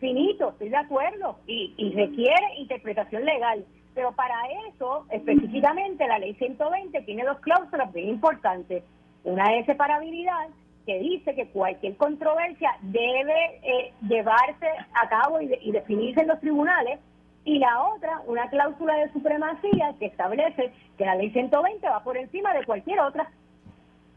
finito, 0.00 0.50
estoy 0.50 0.68
de 0.68 0.76
acuerdo, 0.76 1.38
y, 1.46 1.74
y 1.76 1.92
requiere 1.92 2.56
interpretación 2.58 3.24
legal. 3.24 3.64
Pero 3.94 4.12
para 4.12 4.34
eso, 4.68 5.06
específicamente, 5.10 6.06
la 6.06 6.18
ley 6.18 6.34
120 6.34 7.00
tiene 7.02 7.24
dos 7.24 7.38
cláusulas 7.40 7.92
bien 7.92 8.08
importantes. 8.08 8.82
Una 9.22 9.56
es 9.56 9.66
separabilidad, 9.66 10.48
que 10.86 10.98
dice 10.98 11.34
que 11.34 11.48
cualquier 11.48 11.96
controversia 11.96 12.70
debe 12.82 13.60
eh, 13.62 13.92
llevarse 14.08 14.66
a 14.94 15.08
cabo 15.08 15.40
y, 15.40 15.50
y, 15.62 15.72
definirse 15.72 16.20
en 16.20 16.28
los 16.28 16.40
tribunales. 16.40 17.00
Y 17.44 17.58
la 17.58 17.82
otra, 17.82 18.20
una 18.26 18.48
cláusula 18.48 18.94
de 18.96 19.12
supremacía 19.12 19.94
que 19.98 20.06
establece 20.06 20.72
que 20.96 21.04
la 21.04 21.14
ley 21.14 21.30
120 21.30 21.86
va 21.88 22.02
por 22.02 22.16
encima 22.16 22.54
de 22.54 22.64
cualquier 22.64 23.00
otra. 23.00 23.30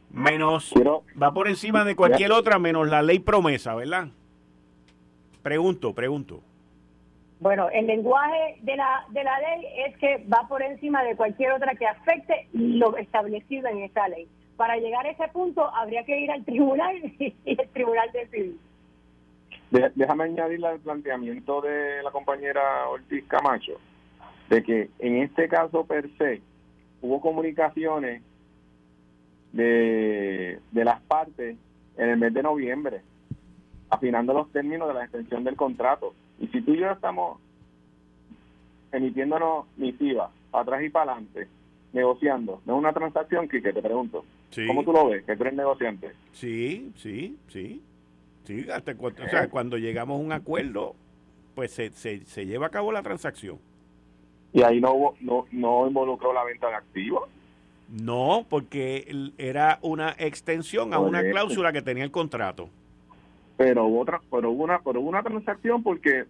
Menos, 0.09 0.73
va 1.21 1.33
por 1.33 1.47
encima 1.47 1.83
de 1.83 1.95
cualquier 1.95 2.31
otra 2.31 2.59
menos 2.59 2.87
la 2.87 3.01
ley 3.01 3.19
promesa, 3.19 3.75
¿verdad? 3.75 4.07
Pregunto, 5.43 5.93
pregunto. 5.93 6.41
Bueno, 7.39 7.69
el 7.69 7.85
lenguaje 7.85 8.57
de 8.61 8.75
la, 8.75 9.05
de 9.09 9.23
la 9.23 9.37
ley 9.39 9.65
es 9.85 9.97
que 9.97 10.25
va 10.25 10.47
por 10.47 10.63
encima 10.63 11.03
de 11.03 11.15
cualquier 11.15 11.51
otra 11.51 11.75
que 11.75 11.85
afecte 11.85 12.47
lo 12.53 12.97
establecido 12.97 13.67
en 13.67 13.83
esa 13.83 14.07
ley. 14.07 14.27
Para 14.57 14.77
llegar 14.77 15.05
a 15.05 15.11
ese 15.11 15.27
punto 15.29 15.63
habría 15.73 16.03
que 16.03 16.19
ir 16.19 16.31
al 16.31 16.43
tribunal 16.43 16.95
y 17.19 17.35
el 17.45 17.69
tribunal 17.69 18.11
decidir. 18.11 18.57
Déjame 19.69 20.23
añadir 20.25 20.65
al 20.65 20.79
planteamiento 20.79 21.61
de 21.61 22.01
la 22.01 22.11
compañera 22.11 22.87
Ortiz 22.89 23.25
Camacho, 23.27 23.73
de 24.49 24.63
que 24.63 24.89
en 24.99 25.17
este 25.17 25.47
caso 25.49 25.85
per 25.85 26.09
se 26.17 26.41
hubo 27.01 27.19
comunicaciones 27.19 28.23
de, 29.51 30.59
de 30.71 30.85
las 30.85 31.01
partes 31.01 31.57
en 31.97 32.09
el 32.09 32.17
mes 32.17 32.33
de 32.33 32.43
noviembre, 32.43 33.01
afinando 33.89 34.33
los 34.33 34.51
términos 34.51 34.87
de 34.87 34.93
la 34.93 35.03
extensión 35.03 35.43
del 35.43 35.55
contrato. 35.55 36.13
Y 36.39 36.47
si 36.47 36.61
tú 36.61 36.73
y 36.73 36.79
yo 36.79 36.91
estamos 36.91 37.39
emitiéndonos 38.91 39.65
misivas, 39.75 40.31
atrás 40.53 40.81
y 40.83 40.89
para 40.89 41.11
adelante, 41.11 41.47
negociando, 41.97 42.61
no 42.65 42.75
es 42.75 42.79
una 42.79 42.93
transacción, 42.93 43.47
que 43.47 43.59
te 43.61 43.73
pregunto. 43.73 44.23
¿Cómo 44.67 44.83
tú 44.83 44.93
lo 44.93 45.09
ves? 45.09 45.25
Que 45.25 45.35
tú 45.35 45.43
eres 45.43 45.55
negociante. 45.55 46.11
Sí, 46.31 46.91
sí, 46.95 47.37
sí. 47.49 47.81
Sí, 48.45 48.65
hasta 48.71 48.95
cuando, 48.95 49.25
o 49.25 49.27
sea, 49.27 49.47
cuando 49.49 49.77
llegamos 49.77 50.19
a 50.19 50.23
un 50.23 50.31
acuerdo, 50.31 50.95
pues 51.53 51.71
se, 51.71 51.89
se, 51.91 52.25
se 52.25 52.45
lleva 52.45 52.67
a 52.67 52.71
cabo 52.71 52.91
la 52.91 53.03
transacción. 53.03 53.59
¿Y 54.53 54.61
ahí 54.61 54.79
no, 54.79 55.15
no, 55.19 55.45
no 55.51 55.87
involucró 55.87 56.31
la 56.33 56.45
venta 56.45 56.69
de 56.69 56.75
activos? 56.75 57.29
No, 57.89 58.45
porque 58.49 59.31
era 59.37 59.79
una 59.81 60.15
extensión 60.17 60.93
a 60.93 60.99
una 60.99 61.21
cláusula 61.21 61.73
que 61.73 61.81
tenía 61.81 62.03
el 62.03 62.11
contrato 62.11 62.69
pero 63.57 63.87
hubo 63.87 64.01
otra 64.01 64.21
pero 64.31 64.51
hubo 64.51 64.63
una 64.63 64.79
pero 64.79 65.01
hubo 65.01 65.09
una 65.09 65.23
transacción 65.23 65.83
porque 65.83 66.25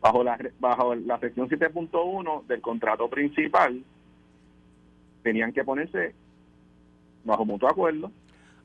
bajo 0.00 0.24
la 0.24 0.38
bajo 0.60 0.94
la 0.94 1.18
sección 1.18 1.48
7.1 1.48 2.46
del 2.46 2.60
contrato 2.60 3.08
principal 3.08 3.82
tenían 5.22 5.52
que 5.52 5.64
ponerse 5.64 6.14
bajo 7.24 7.44
mutuo 7.44 7.68
acuerdo. 7.68 8.10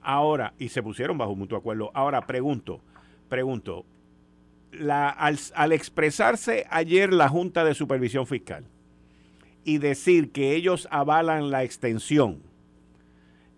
Ahora 0.01 0.53
y 0.59 0.69
se 0.69 0.83
pusieron 0.83 1.17
bajo 1.17 1.35
mutuo 1.35 1.57
acuerdo. 1.57 1.91
Ahora 1.93 2.21
pregunto 2.21 2.81
pregunto 3.27 3.85
al 5.53 5.71
expresarse 5.71 6.65
ayer 6.69 7.13
la 7.13 7.29
Junta 7.29 7.63
de 7.63 7.73
Supervisión 7.73 8.27
Fiscal 8.27 8.65
y 9.63 9.77
decir 9.77 10.31
que 10.31 10.53
ellos 10.53 10.87
avalan 10.91 11.49
la 11.49 11.63
extensión 11.63 12.41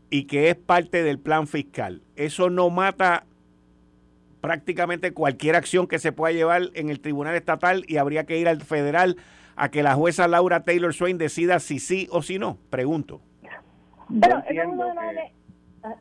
y 0.09 0.23
que 0.25 0.49
es 0.49 0.55
parte 0.55 1.03
del 1.03 1.19
plan 1.19 1.47
fiscal, 1.47 2.01
eso 2.15 2.49
no 2.49 2.69
mata 2.69 3.25
prácticamente 4.41 5.11
cualquier 5.11 5.55
acción 5.55 5.87
que 5.87 5.99
se 5.99 6.11
pueda 6.11 6.33
llevar 6.33 6.69
en 6.75 6.89
el 6.89 7.01
Tribunal 7.01 7.35
Estatal 7.35 7.83
y 7.87 7.97
habría 7.97 8.25
que 8.25 8.37
ir 8.37 8.47
al 8.47 8.61
federal 8.61 9.17
a 9.57 9.69
que 9.69 9.83
la 9.83 9.95
jueza 9.95 10.27
Laura 10.27 10.63
Taylor 10.63 10.93
Swain 10.93 11.17
decida 11.17 11.59
si 11.59 11.79
sí 11.79 12.07
o 12.11 12.21
si 12.21 12.39
no. 12.39 12.57
Pregunto. 12.69 13.19
Pero 14.21 14.37
es 14.47 14.65
uno 14.65 14.87
de 14.87 14.93
los... 14.93 15.23
Ah, 15.83 15.95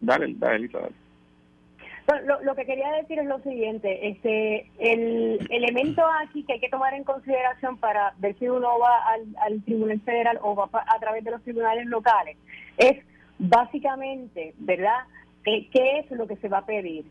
Dale, 0.00 0.34
dale, 0.36 0.56
Elisa, 0.56 0.78
dale. 0.78 2.26
lo, 2.26 2.42
lo, 2.42 2.54
que 2.54 2.66
quería 2.66 2.92
decir 2.92 3.18
es 3.18 3.26
lo 3.26 3.40
siguiente, 3.40 4.08
este, 4.08 4.70
el 4.78 5.38
elemento 5.50 6.02
aquí 6.22 6.44
que 6.44 6.54
hay 6.54 6.60
que 6.60 6.68
tomar 6.68 6.92
en 6.94 7.02
consideración 7.02 7.78
para 7.78 8.12
ver 8.18 8.38
si 8.38 8.46
uno 8.46 8.78
va 8.78 8.94
al, 9.08 9.26
al 9.40 9.62
Tribunal 9.64 10.00
Federal 10.02 10.38
o 10.42 10.54
va 10.54 10.68
a 10.72 10.98
través 11.00 11.24
de 11.24 11.30
los 11.30 11.42
tribunales 11.42 11.86
locales 11.86 12.36
es 12.76 13.04
básicamente, 13.38 14.54
¿verdad? 14.58 15.04
¿Qué 15.44 15.68
es 15.72 16.10
lo 16.10 16.26
que 16.26 16.36
se 16.36 16.48
va 16.48 16.58
a 16.58 16.66
pedir? 16.66 17.06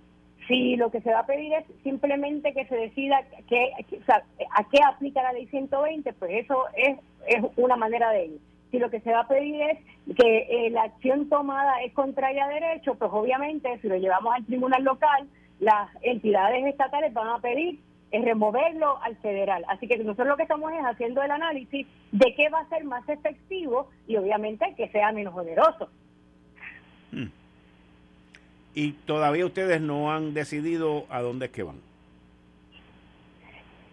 Si 0.48 0.76
lo 0.76 0.92
que 0.92 1.02
se 1.02 1.12
va 1.12 1.20
a 1.20 1.26
pedir 1.26 1.54
es 1.54 1.66
simplemente 1.84 2.54
que 2.54 2.66
se 2.66 2.76
decida 2.76 3.24
que, 3.48 3.72
a 4.52 4.64
qué 4.70 4.80
aplica 4.84 5.24
la 5.24 5.34
ley 5.34 5.48
120, 5.48 6.14
pues 6.14 6.44
eso 6.44 6.66
es, 6.76 7.00
es 7.28 7.44
una 7.58 7.76
manera 7.76 8.12
de 8.12 8.26
ir. 8.26 8.40
Si 8.72 8.78
lo 8.78 8.90
que 8.90 9.00
se 9.00 9.12
va 9.12 9.22
a 9.22 9.28
pedir 9.28 9.60
es 9.62 9.80
que 10.16 10.38
eh, 10.50 10.70
la 10.70 10.84
acción 10.84 11.30
tomada 11.30 11.82
es 11.82 11.94
contraria 11.94 12.46
a 12.46 12.50
derecho, 12.50 12.96
pues 12.96 13.10
obviamente 13.14 13.80
si 13.82 13.88
lo 13.88 13.98
llevamos 13.98 14.36
al 14.36 14.46
tribunal 14.46 14.84
local, 14.84 15.28
las 15.60 15.90
entidades 16.02 16.66
estatales 16.66 17.14
van 17.14 17.30
a 17.30 17.40
pedir 17.40 17.80
es 18.12 18.24
removerlo 18.24 19.02
al 19.02 19.16
federal. 19.18 19.66
Así 19.68 19.88
que 19.88 19.98
nosotros 19.98 20.28
lo 20.28 20.38
que 20.38 20.44
estamos 20.44 20.72
es 20.74 20.86
haciendo 20.86 21.24
el 21.24 21.32
análisis 21.32 21.88
de 22.12 22.36
qué 22.36 22.50
va 22.50 22.60
a 22.60 22.70
ser 22.70 22.84
más 22.86 23.08
efectivo 23.10 23.90
y 24.08 24.16
obviamente 24.16 24.74
que 24.78 24.90
sea 24.90 25.12
menos 25.12 25.36
oneroso. 25.36 25.90
Hmm 27.12 27.45
y 28.76 28.92
todavía 28.92 29.46
ustedes 29.46 29.82
no 29.82 30.12
han 30.12 30.34
decidido 30.34 31.06
a 31.10 31.22
dónde 31.22 31.46
es 31.46 31.52
que 31.52 31.64
van. 31.64 31.78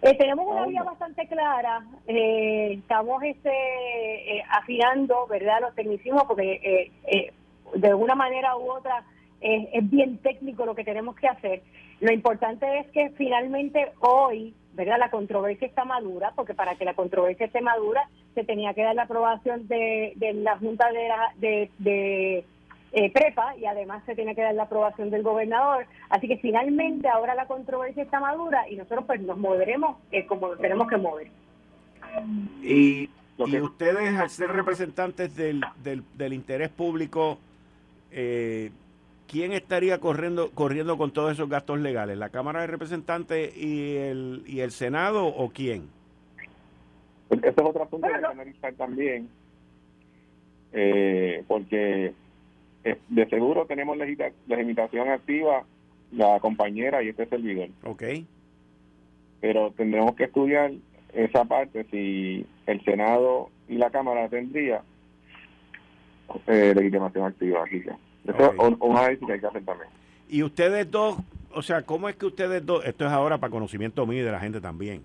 Eh, 0.03 0.17
tenemos 0.19 0.45
una 0.49 0.67
vía 0.67 0.83
bastante 0.83 1.29
clara, 1.29 1.85
eh, 2.09 2.73
estamos 2.73 3.23
este, 3.23 3.51
eh, 3.51 4.43
afinando, 4.51 5.29
¿verdad?, 5.29 5.61
los 5.61 5.75
tecnicismos, 5.77 6.25
porque 6.25 6.91
de 7.75 7.95
una 7.95 8.17
manera 8.17 8.57
u 8.57 8.69
otra 8.73 9.05
es 9.41 9.91
bien 9.91 10.19
técnico 10.19 10.67
lo 10.67 10.75
que 10.75 10.85
tenemos 10.85 11.17
que 11.17 11.29
hacer. 11.29 11.63
Lo 12.01 12.13
importante 12.13 12.81
es 12.81 12.87
que 12.89 13.11
finalmente 13.11 13.93
hoy, 14.01 14.55
¿verdad?, 14.75 14.99
la 14.99 15.11
controversia 15.11 15.69
está 15.69 15.85
madura, 15.85 16.33
porque 16.35 16.55
para 16.55 16.75
que 16.75 16.85
la 16.85 16.95
controversia 16.95 17.47
esté 17.47 17.61
madura 17.61 18.09
se 18.35 18.43
tenía 18.43 18.75
que 18.75 18.83
dar 18.83 18.97
la 18.97 19.05
aprobación 19.05 19.69
de, 19.69 20.15
de 20.17 20.33
la 20.35 20.59
Junta 20.59 20.89
de, 20.91 21.09
de, 21.39 21.71
de 21.79 22.45
eh, 22.93 23.11
prepa 23.11 23.57
y 23.57 23.65
además 23.67 24.03
se 24.05 24.15
tiene 24.15 24.35
que 24.35 24.43
dar 24.43 24.55
la 24.55 24.65
aprobación 24.65 25.11
del 25.11 25.23
gobernador. 25.23 25.87
Así 26.11 26.29
que 26.29 26.37
finalmente 26.37 27.09
ahora 27.09 27.35
la 27.35 27.47
controversia 27.47 28.03
está 28.03 28.21
madura 28.21 28.69
y 28.69 28.77
nosotros 28.77 29.05
pues 29.07 29.21
nos 29.23 29.39
moveremos 29.39 29.97
eh, 30.11 30.27
como 30.27 30.51
tenemos 30.57 30.89
que 30.89 30.97
mover. 30.99 31.29
Y, 32.63 33.09
y 33.39 33.61
ustedes 33.61 34.19
al 34.19 34.29
ser 34.29 34.51
representantes 34.51 35.35
del, 35.35 35.63
del, 35.83 36.03
del 36.15 36.33
interés 36.35 36.69
público, 36.69 37.39
eh, 38.11 38.71
¿quién 39.27 39.53
estaría 39.53 39.99
corriendo, 39.99 40.51
corriendo 40.51 40.99
con 40.99 41.11
todos 41.11 41.33
esos 41.33 41.49
gastos 41.49 41.81
legales? 41.81 42.19
¿La 42.19 42.29
Cámara 42.29 42.61
de 42.61 42.67
Representantes 42.67 43.57
y 43.57 43.97
el, 43.97 44.43
y 44.47 44.61
el 44.61 44.71
Senado 44.71 45.27
o 45.27 45.49
quién? 45.49 45.89
Ese 47.31 47.49
es 47.49 47.55
otro 47.57 47.85
asunto 47.85 48.07
que 48.07 48.15
hay 48.15 48.21
que 48.21 48.27
analizar 48.27 48.75
también, 48.75 49.31
eh, 50.75 51.43
porque 51.49 52.13
eh, 52.85 52.99
de 53.09 53.29
seguro 53.29 53.67
tenemos 53.67 53.97
la 53.97 54.07
legitimación 54.07 55.09
activa 55.09 55.65
la 56.13 56.39
compañera 56.41 57.03
y 57.03 57.09
este 57.09 57.27
servidor. 57.27 57.69
Ok. 57.85 58.03
Pero 59.41 59.73
tendremos 59.73 60.15
que 60.15 60.25
estudiar 60.25 60.73
esa 61.13 61.45
parte 61.45 61.87
si 61.91 62.47
el 62.67 62.85
Senado 62.85 63.51
y 63.69 63.77
la 63.77 63.91
Cámara 63.91 64.29
tendría 64.29 64.83
eh, 66.47 66.73
legitimación 66.77 67.27
activa. 67.27 67.65
Aquí 67.65 67.79
Eso 67.79 68.53
es 68.53 68.59
un 68.59 68.97
análisis 68.97 69.27
que 69.27 69.33
hay 69.33 69.41
que 69.41 69.47
hacer 69.47 69.65
también. 69.65 69.91
Y 70.29 70.43
ustedes 70.43 70.91
dos, 70.91 71.17
o 71.53 71.63
sea, 71.63 71.83
¿cómo 71.83 72.09
es 72.09 72.17
que 72.17 72.27
ustedes 72.27 72.65
dos, 72.65 72.85
esto 72.85 73.07
es 73.07 73.11
ahora 73.11 73.39
para 73.39 73.51
conocimiento 73.51 74.07
mío 74.07 74.23
y 74.23 74.25
de 74.25 74.33
la 74.33 74.41
gente 74.41 74.61
también, 74.61 75.03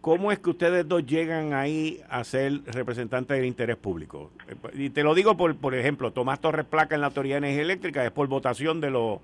¿cómo 0.00 0.32
es 0.32 0.38
que 0.38 0.50
ustedes 0.50 0.86
dos 0.88 1.04
llegan 1.06 1.52
ahí 1.52 2.00
a 2.08 2.24
ser 2.24 2.60
representantes 2.66 3.36
del 3.36 3.46
interés 3.46 3.76
público? 3.76 4.30
Y 4.74 4.90
te 4.90 5.02
lo 5.02 5.14
digo 5.14 5.36
por, 5.36 5.56
por 5.56 5.74
ejemplo, 5.74 6.12
Tomás 6.12 6.40
Torres 6.40 6.66
Placa 6.66 6.94
en 6.94 7.00
la 7.00 7.08
Autoridad 7.08 7.36
de 7.36 7.48
Energía 7.48 7.62
Eléctrica 7.62 8.04
es 8.04 8.10
por 8.10 8.28
votación 8.28 8.80
de 8.80 8.90
los 8.90 9.20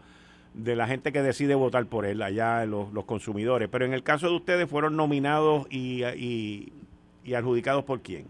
de 0.55 0.77
la 0.77 0.87
gente 0.87 1.13
que 1.13 1.21
decide 1.21 1.57
votar 1.57 1.85
por 1.87 2.07
él, 2.07 2.23
allá 2.23 2.65
los, 2.65 2.93
los 2.93 3.05
consumidores. 3.05 3.69
Pero 3.69 3.85
en 3.85 3.93
el 3.93 4.05
caso 4.05 4.29
de 4.29 4.37
ustedes, 4.37 4.71
¿fueron 4.71 4.97
nominados 4.97 5.67
y, 5.69 6.05
y, 6.05 7.35
adjudicados 7.35 7.85
por 7.85 8.01
quién? 8.01 8.27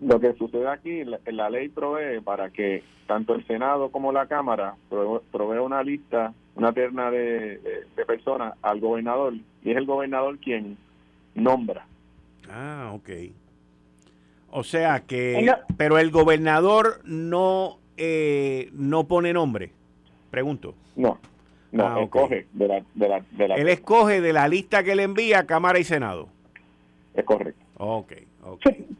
Lo 0.00 0.20
que 0.20 0.32
sucede 0.34 0.68
aquí, 0.68 1.04
la, 1.04 1.18
la, 1.26 1.50
ley 1.50 1.68
provee 1.68 2.20
para 2.20 2.50
que 2.50 2.84
tanto 3.08 3.34
el 3.34 3.44
Senado 3.48 3.90
como 3.90 4.12
la 4.12 4.26
Cámara 4.26 4.76
provee, 4.88 5.58
una 5.58 5.82
lista, 5.82 6.32
una 6.54 6.72
terna 6.72 7.10
de, 7.10 7.58
de, 7.96 8.06
personas 8.06 8.54
al 8.62 8.78
gobernador, 8.78 9.34
y 9.64 9.70
es 9.72 9.76
el 9.76 9.86
gobernador 9.86 10.38
quien 10.38 10.78
nombra. 11.38 11.86
Ah, 12.50 12.92
ok. 12.94 13.10
O 14.50 14.64
sea 14.64 15.00
que, 15.00 15.52
pero 15.76 15.98
el 15.98 16.10
gobernador 16.10 17.00
no, 17.04 17.78
eh, 17.96 18.70
no 18.72 19.06
pone 19.06 19.32
nombre. 19.32 19.72
Pregunto. 20.30 20.74
No, 20.96 21.18
no, 21.72 21.86
ah, 21.86 22.02
escoge 22.02 22.46
de 22.52 22.68
la, 22.68 22.82
de, 22.94 23.08
la, 23.08 23.24
de 23.32 23.48
la... 23.48 23.54
Él 23.56 23.68
escoge 23.68 24.20
de 24.20 24.32
la 24.32 24.48
lista 24.48 24.82
que 24.82 24.96
le 24.96 25.02
envía 25.02 25.40
a 25.40 25.46
Cámara 25.46 25.78
y 25.78 25.84
Senado. 25.84 26.28
Es 27.14 27.24
correcto. 27.24 27.62
Ok, 27.76 28.12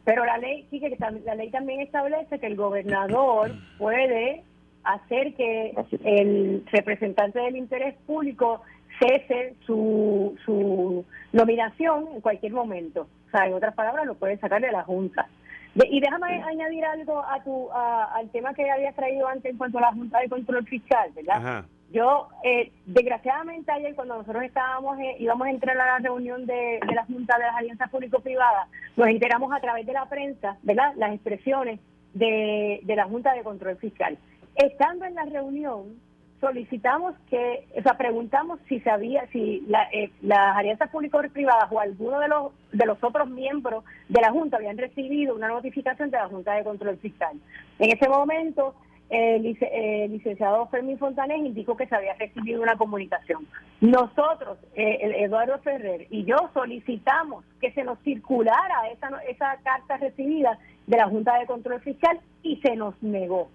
pero 0.05 0.25
la 0.25 0.39
ley, 0.39 0.67
sí, 0.71 0.81
que 0.81 0.97
la 1.25 1.35
ley 1.35 1.51
también 1.51 1.81
establece 1.81 2.39
que 2.39 2.47
el 2.47 2.57
gobernador 2.57 3.53
puede 3.79 4.43
hacer 4.85 5.35
que 5.35 5.75
el 6.05 6.65
representante 6.71 7.39
del 7.41 7.57
interés 7.57 7.95
público 8.07 8.63
cese 9.01 9.55
su, 9.67 10.37
su 10.45 11.05
nominación 11.33 12.09
en 12.15 12.21
cualquier 12.21 12.53
momento. 12.53 13.09
O 13.29 13.31
sea, 13.31 13.47
en 13.47 13.55
otras 13.55 13.75
palabras, 13.75 14.07
lo 14.07 14.15
puede 14.15 14.39
sacar 14.39 14.61
de 14.61 14.73
la 14.73 14.85
Junta 14.85 15.29
y 15.75 16.01
déjame 16.01 16.43
añadir 16.43 16.85
algo 16.85 17.23
a 17.25 17.43
tu 17.43 17.71
al 17.73 18.29
tema 18.31 18.55
que 18.55 18.71
habías 18.71 18.95
traído 18.95 19.29
antes 19.29 19.53
en 19.53 19.59
cuanto 19.59 19.79
a 19.79 19.83
la 19.83 19.93
Junta 19.93 20.19
de 20.21 20.29
Control 20.29 20.67
Fiscal, 20.67 21.11
¿verdad? 21.15 21.65
Yo, 21.91 22.29
eh, 22.45 22.71
desgraciadamente 22.85 23.73
ayer 23.73 23.95
cuando 23.95 24.19
nosotros 24.19 24.43
estábamos, 24.43 24.99
eh, 24.99 25.17
íbamos 25.21 25.47
a 25.47 25.51
entrar 25.51 25.79
a 25.81 25.87
la 25.87 25.99
reunión 25.99 26.45
de, 26.45 26.81
de 26.87 26.95
la 26.95 27.07
Junta 27.07 27.39
de 27.39 27.45
las 27.45 27.57
Alianzas 27.57 27.89
Público-Privadas, 27.91 28.69
nos 28.97 29.09
enteramos 29.09 29.51
a 29.55 29.61
través 29.61 29.87
de 29.87 29.95
la 29.95 30.05
prensa, 30.07 30.59
¿verdad? 30.63 30.93
Las 30.97 31.15
expresiones 31.15 31.81
de, 32.13 32.81
de 32.83 32.97
la 32.97 33.05
Junta 33.05 33.33
de 33.33 33.43
Control 33.43 33.77
Fiscal. 33.77 34.19
Estando 34.55 35.07
en 35.07 35.15
la 35.15 35.25
reunión, 35.25 35.99
solicitamos 36.41 37.15
que, 37.29 37.67
o 37.77 37.83
sea, 37.83 37.97
preguntamos 37.97 38.61
si 38.69 38.81
sabía, 38.81 39.27
si 39.33 39.65
la, 39.69 39.85
eh, 39.93 40.11
las 40.23 40.57
alianzas 40.57 40.91
públicas 40.91 41.31
privadas 41.33 41.69
o 41.71 41.81
alguno 41.81 42.21
de 42.21 42.29
los 42.29 42.53
de 42.73 42.87
los 42.87 43.03
otros 43.03 43.29
miembros 43.29 43.85
de 44.09 44.21
la 44.21 44.31
Junta 44.31 44.59
habían 44.59 44.77
recibido 44.77 45.35
una 45.35 45.49
notificación 45.49 46.11
de 46.11 46.19
la 46.19 46.29
Junta 46.29 46.55
de 46.55 46.65
Control 46.65 46.99
Fiscal. 46.99 47.41
En 47.79 47.97
ese 47.97 48.09
momento, 48.09 48.75
el, 49.11 49.43
licenciado 49.43 50.67
Fermín 50.67 50.99
Fontanés 50.99 51.39
indicó 51.39 51.77
que 51.77 51.87
se 51.87 51.95
había 51.95 52.15
recibido 52.15 52.61
una 52.61 52.77
comunicación. 52.77 53.47
Nosotros, 53.81 54.59
eh, 54.75 54.99
el 55.01 55.15
Eduardo 55.15 55.59
Ferrer 55.61 56.07
y 56.11 56.25
yo 56.25 56.37
solicitamos 56.53 57.45
que 57.61 57.73
se 57.73 57.85
nos 57.85 57.99
circulara 58.01 58.89
esa, 58.93 59.09
esa 59.29 59.57
carta 59.63 59.97
recibida 59.97 60.59
de 60.87 60.97
la 60.97 61.09
Junta 61.09 61.39
de 61.39 61.47
Control 61.47 61.81
Fiscal 61.81 62.21
y 62.43 62.57
se 62.57 62.77
nos 62.77 63.03
negó. 63.03 63.49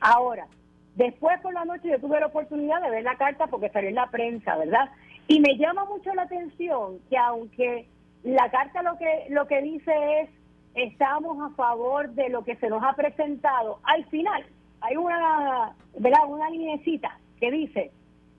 Ahora, 0.00 0.46
Después 0.96 1.40
por 1.40 1.54
la 1.54 1.64
noche 1.64 1.88
yo 1.88 1.98
tuve 1.98 2.20
la 2.20 2.26
oportunidad 2.26 2.82
de 2.82 2.90
ver 2.90 3.02
la 3.02 3.16
carta 3.16 3.46
porque 3.46 3.70
salió 3.70 3.88
en 3.88 3.94
la 3.94 4.10
prensa, 4.10 4.56
¿verdad? 4.56 4.90
Y 5.26 5.40
me 5.40 5.56
llama 5.56 5.84
mucho 5.86 6.12
la 6.14 6.22
atención 6.22 6.98
que 7.08 7.16
aunque 7.16 7.86
la 8.22 8.50
carta 8.50 8.82
lo 8.82 8.98
que 8.98 9.26
lo 9.30 9.46
que 9.46 9.62
dice 9.62 9.92
es 10.20 10.30
estamos 10.74 11.38
a 11.40 11.54
favor 11.54 12.10
de 12.10 12.28
lo 12.28 12.44
que 12.44 12.56
se 12.56 12.68
nos 12.68 12.82
ha 12.82 12.94
presentado, 12.94 13.78
al 13.84 14.04
final 14.06 14.44
hay 14.80 14.96
una, 14.96 15.74
¿verdad? 15.98 16.26
Una 16.28 16.50
linecita 16.50 17.18
que 17.40 17.50
dice 17.50 17.90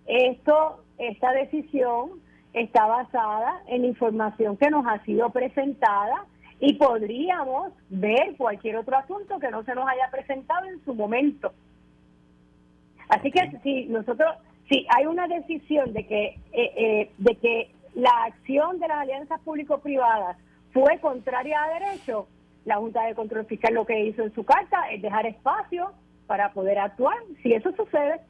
esto, 0.05 0.83
esta 0.97 1.31
decisión 1.31 2.21
está 2.53 2.85
basada 2.85 3.61
en 3.67 3.85
información 3.85 4.57
que 4.57 4.69
nos 4.69 4.85
ha 4.85 5.03
sido 5.05 5.29
presentada 5.31 6.25
y 6.59 6.73
podríamos 6.73 7.73
ver 7.89 8.35
cualquier 8.37 8.77
otro 8.77 8.95
asunto 8.97 9.39
que 9.39 9.49
no 9.49 9.63
se 9.63 9.73
nos 9.73 9.87
haya 9.87 10.09
presentado 10.11 10.67
en 10.67 10.83
su 10.85 10.93
momento. 10.93 11.51
Así 13.13 13.29
que 13.31 13.59
si 13.61 13.85
nosotros, 13.85 14.35
si 14.67 14.87
hay 14.89 15.05
una 15.05 15.27
decisión 15.27 15.93
de 15.93 16.07
que, 16.07 16.25
eh, 16.51 16.71
eh, 16.75 17.11
de 17.19 17.35
que 17.35 17.69
la 17.93 18.23
acción 18.25 18.79
de 18.79 18.87
las 18.87 18.97
alianzas 18.97 19.39
público-privadas 19.41 20.37
fue 20.71 20.97
contraria 20.99 21.63
a 21.63 21.79
derecho, 21.79 22.27
la 22.65 22.77
Junta 22.77 23.03
de 23.03 23.13
Control 23.13 23.45
Fiscal 23.45 23.75
lo 23.75 23.85
que 23.85 24.05
hizo 24.05 24.23
en 24.23 24.33
su 24.33 24.43
carta 24.43 24.89
es 24.91 25.01
dejar 25.01 25.27
espacio 25.27 25.91
para 26.25 26.53
poder 26.53 26.79
actuar. 26.79 27.17
Si 27.43 27.53
eso 27.53 27.71
sucede. 27.75 28.21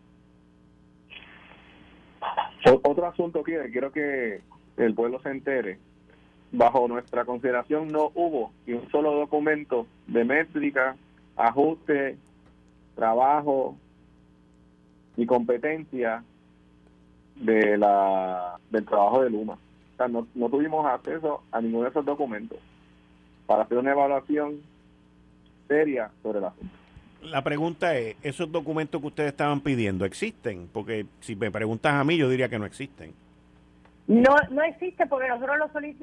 Otro 2.83 3.05
asunto 3.05 3.41
que 3.43 3.69
quiero 3.71 3.91
que 3.91 4.41
el 4.75 4.93
pueblo 4.95 5.21
se 5.21 5.29
entere. 5.29 5.79
Bajo 6.51 6.87
nuestra 6.89 7.23
consideración 7.23 7.87
no 7.87 8.11
hubo 8.15 8.51
ni 8.65 8.73
un 8.73 8.89
solo 8.91 9.13
documento 9.13 9.87
de 10.07 10.25
métrica, 10.25 10.97
ajuste, 11.37 12.17
trabajo, 12.95 13.77
y 15.17 15.25
competencia 15.25 16.23
de 17.35 17.77
la 17.77 18.57
del 18.69 18.85
trabajo 18.85 19.23
de 19.23 19.29
Luma. 19.29 19.53
O 19.53 19.97
sea, 19.97 20.07
no, 20.07 20.27
no 20.33 20.49
tuvimos 20.49 20.85
acceso 20.85 21.43
a 21.51 21.61
ninguno 21.61 21.83
de 21.83 21.89
esos 21.89 22.05
documentos 22.05 22.57
para 23.45 23.63
hacer 23.63 23.77
una 23.77 23.91
evaluación 23.91 24.61
seria 25.67 26.09
sobre 26.21 26.39
el 26.39 26.45
asunto. 26.45 26.75
La 27.21 27.41
pregunta 27.41 27.95
es, 27.97 28.17
¿esos 28.21 28.51
documentos 28.51 28.99
que 28.99 29.07
ustedes 29.07 29.31
estaban 29.31 29.61
pidiendo 29.61 30.03
existen? 30.03 30.67
Porque 30.71 31.05
si 31.21 31.35
me 31.35 31.51
preguntas 31.51 31.93
a 31.93 32.03
mí, 32.03 32.17
yo 32.17 32.29
diría 32.29 32.49
que 32.49 32.59
no 32.59 32.65
existen. 32.65 33.13
No, 34.05 34.35
no 34.51 34.61
existe 34.63 35.07
porque 35.07 35.29
nosotros 35.29 35.57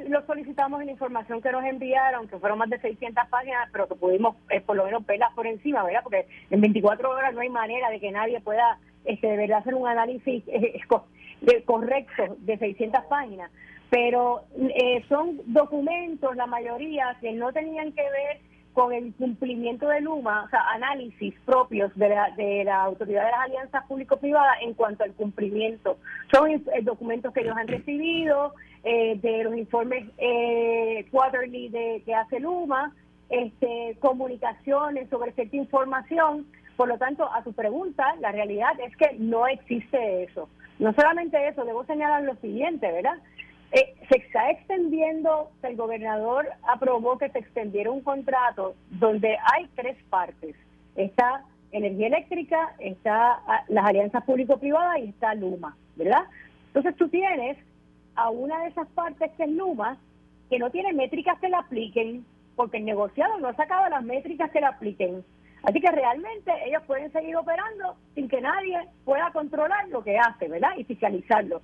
lo, 0.08 0.26
solicitamos 0.26 0.80
en 0.80 0.86
la 0.86 0.92
información 0.92 1.42
que 1.42 1.52
nos 1.52 1.62
enviaron, 1.64 2.28
que 2.28 2.38
fueron 2.38 2.58
más 2.58 2.70
de 2.70 2.80
600 2.80 3.28
páginas, 3.28 3.68
pero 3.72 3.86
que 3.86 3.94
pudimos 3.94 4.36
eh, 4.48 4.62
por 4.62 4.76
lo 4.76 4.86
menos 4.86 5.04
verlas 5.04 5.34
por 5.34 5.46
encima, 5.46 5.84
¿verdad? 5.84 6.00
Porque 6.02 6.26
en 6.48 6.62
24 6.62 7.10
horas 7.10 7.34
no 7.34 7.40
hay 7.40 7.50
manera 7.50 7.90
de 7.90 8.00
que 8.00 8.10
nadie 8.10 8.40
pueda 8.40 8.78
este, 9.04 9.26
de 9.26 9.36
verdad 9.36 9.58
hacer 9.58 9.74
un 9.74 9.86
análisis 9.86 10.42
eh, 10.48 10.80
de, 11.40 11.62
correcto 11.64 12.36
de 12.40 12.58
600 12.58 13.04
páginas, 13.04 13.50
pero 13.88 14.42
eh, 14.56 15.04
son 15.08 15.40
documentos, 15.46 16.36
la 16.36 16.46
mayoría, 16.46 17.16
que 17.20 17.32
no 17.32 17.52
tenían 17.52 17.92
que 17.92 18.02
ver 18.02 18.40
con 18.72 18.92
el 18.92 19.12
cumplimiento 19.14 19.88
de 19.88 20.00
Luma, 20.00 20.44
o 20.44 20.48
sea, 20.48 20.60
análisis 20.70 21.34
propios 21.44 21.92
de 21.96 22.08
la, 22.08 22.30
de 22.36 22.62
la 22.64 22.82
Autoridad 22.82 23.24
de 23.24 23.30
las 23.32 23.40
Alianzas 23.40 23.84
Público-Privadas 23.88 24.58
en 24.62 24.74
cuanto 24.74 25.02
al 25.02 25.12
cumplimiento. 25.14 25.98
Son 26.32 26.48
eh, 26.50 26.62
documentos 26.82 27.34
que 27.34 27.40
ellos 27.40 27.56
han 27.56 27.68
recibido, 27.68 28.54
de 28.82 29.44
los 29.44 29.54
informes 29.58 30.06
quarterly 31.10 31.68
de, 31.68 32.02
que 32.06 32.14
hace 32.14 32.40
Luma, 32.40 32.94
este, 33.30 33.96
comunicaciones 34.00 35.08
sobre 35.08 35.32
cierta 35.32 35.56
información, 35.56 36.46
por 36.80 36.88
lo 36.88 36.96
tanto, 36.96 37.30
a 37.30 37.42
tu 37.42 37.52
pregunta, 37.52 38.16
la 38.20 38.32
realidad 38.32 38.72
es 38.82 38.96
que 38.96 39.14
no 39.18 39.46
existe 39.46 40.22
eso. 40.22 40.48
No 40.78 40.94
solamente 40.94 41.36
eso, 41.46 41.66
debo 41.66 41.84
señalar 41.84 42.22
lo 42.22 42.36
siguiente, 42.36 42.90
¿verdad? 42.90 43.18
Eh, 43.72 43.94
se 44.08 44.16
está 44.16 44.50
extendiendo, 44.50 45.50
el 45.62 45.76
gobernador 45.76 46.48
aprobó 46.66 47.18
que 47.18 47.28
se 47.28 47.40
extendiera 47.40 47.90
un 47.90 48.00
contrato 48.00 48.76
donde 48.88 49.36
hay 49.52 49.68
tres 49.76 49.98
partes. 50.08 50.56
Está 50.96 51.44
energía 51.70 52.06
eléctrica, 52.06 52.72
está 52.78 53.42
ah, 53.46 53.62
las 53.68 53.84
alianzas 53.84 54.24
público-privadas 54.24 55.00
y 55.00 55.10
está 55.10 55.34
Luma, 55.34 55.76
¿verdad? 55.96 56.22
Entonces 56.68 56.96
tú 56.96 57.10
tienes 57.10 57.58
a 58.14 58.30
una 58.30 58.62
de 58.62 58.68
esas 58.68 58.88
partes 58.92 59.30
que 59.32 59.44
es 59.44 59.50
Luma, 59.50 59.98
que 60.48 60.58
no 60.58 60.70
tiene 60.70 60.94
métricas 60.94 61.38
que 61.40 61.50
la 61.50 61.58
apliquen, 61.58 62.24
porque 62.56 62.78
el 62.78 62.86
negociado 62.86 63.38
no 63.38 63.48
ha 63.48 63.54
sacado 63.54 63.86
las 63.90 64.02
métricas 64.02 64.50
que 64.50 64.62
la 64.62 64.68
apliquen 64.68 65.22
Así 65.62 65.80
que 65.80 65.90
realmente 65.90 66.52
ellos 66.66 66.82
pueden 66.86 67.12
seguir 67.12 67.36
operando 67.36 67.96
sin 68.14 68.28
que 68.28 68.40
nadie 68.40 68.78
pueda 69.04 69.30
controlar 69.32 69.88
lo 69.88 70.02
que 70.02 70.18
hace, 70.18 70.48
¿verdad? 70.48 70.70
Y 70.76 70.84
fiscalizarlo. 70.84 71.60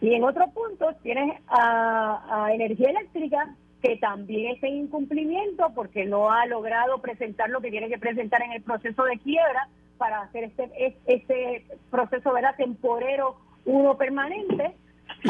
Y 0.00 0.14
en 0.14 0.24
otro 0.24 0.48
punto 0.50 0.94
tienes 1.02 1.40
a, 1.48 2.50
Energía 2.52 2.90
Eléctrica 2.90 3.54
que 3.82 3.96
también 3.96 4.54
está 4.54 4.66
en 4.66 4.76
incumplimiento 4.76 5.72
porque 5.74 6.04
no 6.04 6.30
ha 6.30 6.46
logrado 6.46 7.00
presentar 7.00 7.50
lo 7.50 7.60
que 7.60 7.70
tiene 7.70 7.88
que 7.88 7.98
presentar 7.98 8.42
en 8.42 8.52
el 8.52 8.62
proceso 8.62 9.04
de 9.04 9.18
quiebra 9.18 9.68
para 9.98 10.22
hacer 10.22 10.44
este, 10.44 10.96
este 11.06 11.66
proceso 11.90 12.32
¿verdad? 12.32 12.54
temporero, 12.56 13.36
uno 13.64 13.96
permanente. 13.96 14.74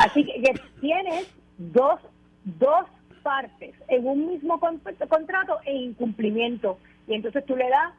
Así 0.00 0.24
que 0.24 0.54
tienes 0.80 1.32
dos, 1.56 2.00
dos 2.44 2.86
partes 3.22 3.74
en 3.88 4.06
un 4.06 4.26
mismo 4.28 4.60
contrato 4.60 5.58
e 5.64 5.74
incumplimiento. 5.74 6.78
Y 7.06 7.14
entonces 7.14 7.44
tú 7.44 7.56
le 7.56 7.68
das 7.68 7.92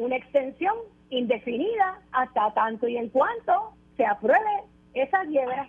una 0.00 0.16
extensión 0.16 0.74
indefinida 1.10 2.00
hasta 2.12 2.52
tanto 2.54 2.88
y 2.88 2.96
en 2.96 3.10
cuanto 3.10 3.74
se 3.96 4.06
apruebe 4.06 4.64
esa 4.94 5.20
quiebra. 5.26 5.68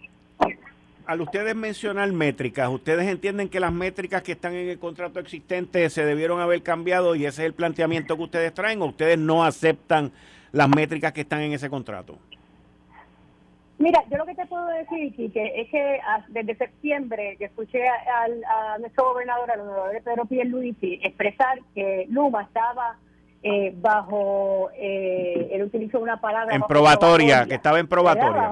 Al 1.06 1.22
ustedes 1.22 1.56
mencionar 1.56 2.12
métricas, 2.12 2.70
¿ustedes 2.70 3.08
entienden 3.08 3.50
que 3.50 3.60
las 3.60 3.74
métricas 3.74 4.22
que 4.22 4.34
están 4.34 4.54
en 4.54 4.70
el 4.70 4.80
contrato 4.80 5.20
existente 5.20 5.90
se 5.90 6.06
debieron 6.06 6.40
haber 6.40 6.62
cambiado 6.64 7.16
y 7.16 7.26
ese 7.26 7.42
es 7.42 7.48
el 7.48 7.54
planteamiento 7.54 8.16
que 8.16 8.24
ustedes 8.24 8.54
traen 8.54 8.82
o 8.82 8.86
ustedes 8.86 9.18
no 9.18 9.44
aceptan 9.44 10.12
las 10.52 10.70
métricas 10.70 11.12
que 11.12 11.22
están 11.22 11.42
en 11.42 11.54
ese 11.54 11.70
contrato? 11.70 12.18
Mira, 13.80 14.04
yo 14.12 14.18
lo 14.18 14.28
que 14.28 14.36
te 14.36 14.46
puedo 14.46 14.68
decir, 14.68 15.14
Quique, 15.16 15.60
es 15.60 15.70
que 15.70 16.00
ah, 16.06 16.24
desde 16.30 16.56
septiembre 16.56 17.36
que 17.38 17.46
escuché 17.46 17.82
a 17.88 18.78
nuestro 18.78 19.06
gobernador, 19.06 19.50
al 19.50 19.60
gobernador 19.62 20.04
Pedro 20.04 20.26
Pierluisi, 20.26 21.00
expresar 21.04 21.60
que 21.74 22.06
Luma 22.10 22.44
estaba 22.44 22.98
eh, 23.44 23.74
bajo, 23.76 24.70
eh, 24.76 25.50
él 25.52 25.64
utilizó 25.64 26.00
una 26.00 26.20
palabra... 26.22 26.56
En 26.56 26.62
probatoria, 26.62 27.46
que 27.46 27.56
estaba 27.56 27.80
en 27.80 27.88
probatoria. 27.88 28.52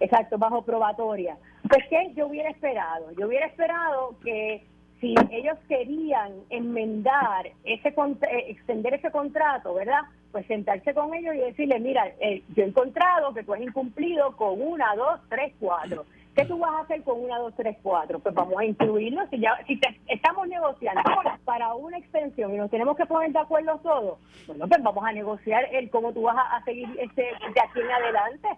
exacto, 0.00 0.38
bajo 0.38 0.62
probatoria. 0.62 1.36
Pues 1.68 1.86
que 1.88 2.12
yo 2.14 2.26
hubiera 2.26 2.50
esperado, 2.50 3.12
yo 3.12 3.28
hubiera 3.28 3.46
esperado 3.46 4.16
que 4.24 4.64
si 5.02 5.14
ellos 5.32 5.58
querían 5.68 6.32
enmendar 6.48 7.50
ese 7.64 7.88
eh, 7.88 8.44
extender 8.48 8.94
ese 8.94 9.10
contrato, 9.10 9.74
¿verdad? 9.74 10.00
Pues 10.30 10.46
sentarse 10.46 10.94
con 10.94 11.12
ellos 11.12 11.34
y 11.34 11.38
decirle, 11.38 11.80
mira, 11.80 12.06
eh, 12.20 12.42
yo 12.54 12.62
he 12.62 12.68
encontrado 12.68 13.34
que 13.34 13.42
tú 13.42 13.52
has 13.52 13.60
incumplido 13.60 14.36
con 14.36 14.62
una, 14.62 14.94
dos, 14.94 15.20
tres, 15.28 15.52
cuatro. 15.58 16.06
¿Qué 16.34 16.46
tú 16.46 16.58
vas 16.58 16.72
a 16.72 16.80
hacer 16.80 17.02
con 17.02 17.22
una, 17.22 17.38
dos, 17.38 17.52
tres, 17.56 17.76
cuatro? 17.82 18.18
Pues 18.18 18.34
vamos 18.34 18.56
a 18.58 18.64
incluirlo. 18.64 19.26
Si 19.28 19.38
ya 19.38 19.54
si 19.66 19.78
estamos 20.08 20.48
negociando 20.48 21.02
para 21.44 21.74
una 21.74 21.98
extensión 21.98 22.54
y 22.54 22.56
nos 22.56 22.70
tenemos 22.70 22.96
que 22.96 23.04
poner 23.04 23.32
de 23.32 23.38
acuerdo 23.38 23.78
todos, 23.82 24.18
bueno, 24.46 24.66
pues 24.66 24.82
vamos 24.82 25.04
a 25.04 25.12
negociar 25.12 25.66
el 25.72 25.90
cómo 25.90 26.12
tú 26.12 26.22
vas 26.22 26.36
a, 26.38 26.64
seguir 26.64 26.88
este, 26.98 27.22
de 27.22 27.60
aquí 27.60 27.80
en 27.80 27.90
adelante. 27.90 28.48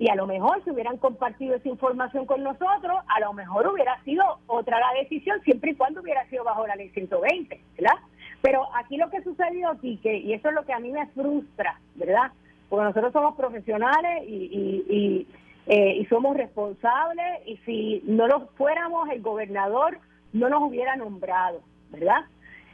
Y 0.00 0.10
a 0.10 0.14
lo 0.14 0.26
mejor 0.26 0.62
si 0.64 0.70
hubieran 0.70 0.96
compartido 0.96 1.54
esa 1.56 1.68
información 1.68 2.26
con 2.26 2.42
nosotros, 2.42 3.00
a 3.08 3.20
lo 3.20 3.32
mejor 3.32 3.66
hubiera 3.68 4.00
sido 4.04 4.24
otra 4.46 4.78
la 4.78 5.00
decisión, 5.00 5.40
siempre 5.42 5.72
y 5.72 5.74
cuando 5.74 6.00
hubiera 6.00 6.24
sido 6.28 6.44
bajo 6.44 6.66
la 6.66 6.76
ley 6.76 6.88
120, 6.90 7.60
¿verdad? 7.76 7.96
Pero 8.40 8.68
aquí 8.76 8.96
lo 8.96 9.10
que 9.10 9.22
sucedió, 9.22 9.76
Quique, 9.80 10.16
y 10.16 10.32
eso 10.32 10.48
es 10.48 10.54
lo 10.54 10.64
que 10.64 10.72
a 10.72 10.78
mí 10.78 10.90
me 10.92 11.06
frustra, 11.08 11.80
¿verdad? 11.96 12.30
Porque 12.68 12.84
nosotros 12.84 13.12
somos 13.12 13.34
profesionales 13.34 14.24
y, 14.28 14.86
y, 14.88 15.26
eh, 15.68 15.96
y 16.00 16.06
somos 16.06 16.36
responsables, 16.36 17.46
y 17.46 17.56
si 17.58 18.02
no 18.06 18.26
lo 18.26 18.48
fuéramos, 18.56 19.08
el 19.10 19.20
gobernador 19.20 19.98
no 20.32 20.48
nos 20.48 20.62
hubiera 20.62 20.96
nombrado, 20.96 21.60
¿verdad? 21.90 22.24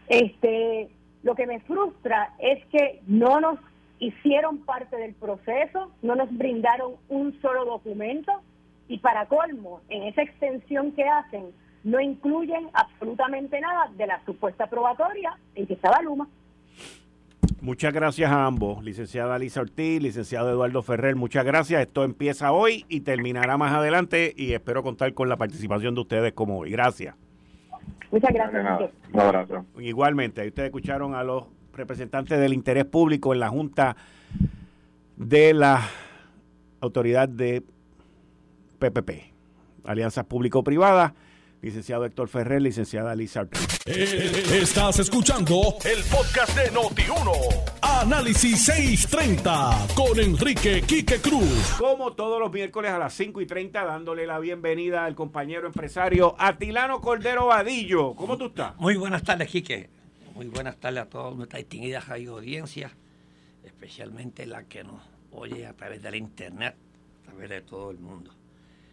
Este, 0.08 0.88
lo 1.24 1.34
que 1.34 1.46
me 1.46 1.60
frustra 1.60 2.34
es 2.38 2.64
que 2.66 3.00
no 3.06 3.40
nos 3.40 3.58
hicieron 3.98 4.58
parte 4.58 4.96
del 4.96 5.14
proceso, 5.14 5.90
no 6.02 6.14
nos 6.14 6.32
brindaron 6.36 6.94
un 7.08 7.40
solo 7.40 7.64
documento 7.64 8.32
y 8.86 8.98
para 8.98 9.26
colmo, 9.26 9.80
en 9.88 10.04
esa 10.04 10.22
extensión 10.22 10.92
que 10.92 11.04
hacen, 11.04 11.46
no 11.82 12.00
incluyen 12.00 12.68
absolutamente 12.74 13.60
nada 13.60 13.90
de 13.96 14.06
la 14.06 14.24
supuesta 14.24 14.68
probatoria 14.68 15.36
en 15.54 15.66
que 15.66 15.74
estaba 15.74 16.00
Luma. 16.02 16.28
Muchas 17.64 17.94
gracias 17.94 18.30
a 18.30 18.44
ambos, 18.44 18.84
licenciada 18.84 19.38
Lisa 19.38 19.62
Ortiz, 19.62 20.02
licenciado 20.02 20.50
Eduardo 20.50 20.82
Ferrer, 20.82 21.16
muchas 21.16 21.46
gracias. 21.46 21.80
Esto 21.80 22.04
empieza 22.04 22.52
hoy 22.52 22.84
y 22.90 23.00
terminará 23.00 23.56
más 23.56 23.72
adelante 23.72 24.34
y 24.36 24.52
espero 24.52 24.82
contar 24.82 25.14
con 25.14 25.30
la 25.30 25.38
participación 25.38 25.94
de 25.94 26.02
ustedes 26.02 26.34
como 26.34 26.58
hoy. 26.58 26.70
Gracias. 26.70 27.14
Muchas 28.10 28.34
gracias. 28.34 28.90
Un 29.14 29.18
abrazo. 29.18 29.64
Igualmente, 29.78 30.46
ustedes 30.46 30.66
escucharon 30.66 31.14
a 31.14 31.24
los 31.24 31.44
representante 31.72 32.36
del 32.36 32.52
interés 32.52 32.84
público 32.84 33.32
en 33.32 33.40
la 33.40 33.48
Junta 33.48 33.96
de 35.16 35.54
la 35.54 35.88
Autoridad 36.82 37.30
de 37.30 37.62
PPP, 38.78 39.32
Alianzas 39.86 40.26
Público-Privadas, 40.26 41.14
licenciado 41.64 42.04
Héctor 42.04 42.28
Ferrer, 42.28 42.60
licenciada 42.60 43.14
Lisa. 43.14 43.48
Eh, 43.86 44.44
estás 44.60 44.98
escuchando 44.98 45.76
el 45.84 46.04
podcast 46.04 46.54
de 46.58 46.70
Noti1. 46.70 47.80
Análisis 47.80 48.66
630 48.66 49.86
con 49.94 50.20
Enrique 50.20 50.82
Quique 50.82 51.20
Cruz. 51.20 51.76
Como 51.78 52.12
todos 52.12 52.38
los 52.38 52.52
miércoles 52.52 52.90
a 52.90 52.98
las 52.98 53.14
5 53.14 53.40
y 53.40 53.46
30, 53.46 53.82
dándole 53.82 54.26
la 54.26 54.38
bienvenida 54.40 55.06
al 55.06 55.14
compañero 55.14 55.66
empresario 55.66 56.34
Atilano 56.38 57.00
Cordero 57.00 57.46
Vadillo. 57.46 58.14
¿Cómo 58.14 58.36
tú 58.36 58.46
estás? 58.46 58.76
Muy 58.76 58.96
buenas 58.96 59.22
tardes, 59.22 59.48
Quique. 59.48 59.88
Muy 60.34 60.46
buenas 60.48 60.76
tardes 60.76 61.04
a 61.04 61.06
todas 61.06 61.34
nuestras 61.34 61.60
distinguidas 61.60 62.10
audiencias, 62.10 62.92
especialmente 63.64 64.44
la 64.44 64.64
que 64.64 64.84
nos 64.84 65.00
oye 65.32 65.66
a 65.66 65.72
través 65.72 66.02
de 66.02 66.10
la 66.10 66.16
internet, 66.18 66.76
a 67.22 67.24
través 67.24 67.48
de 67.48 67.62
todo 67.62 67.90
el 67.90 67.98
mundo. 67.98 68.32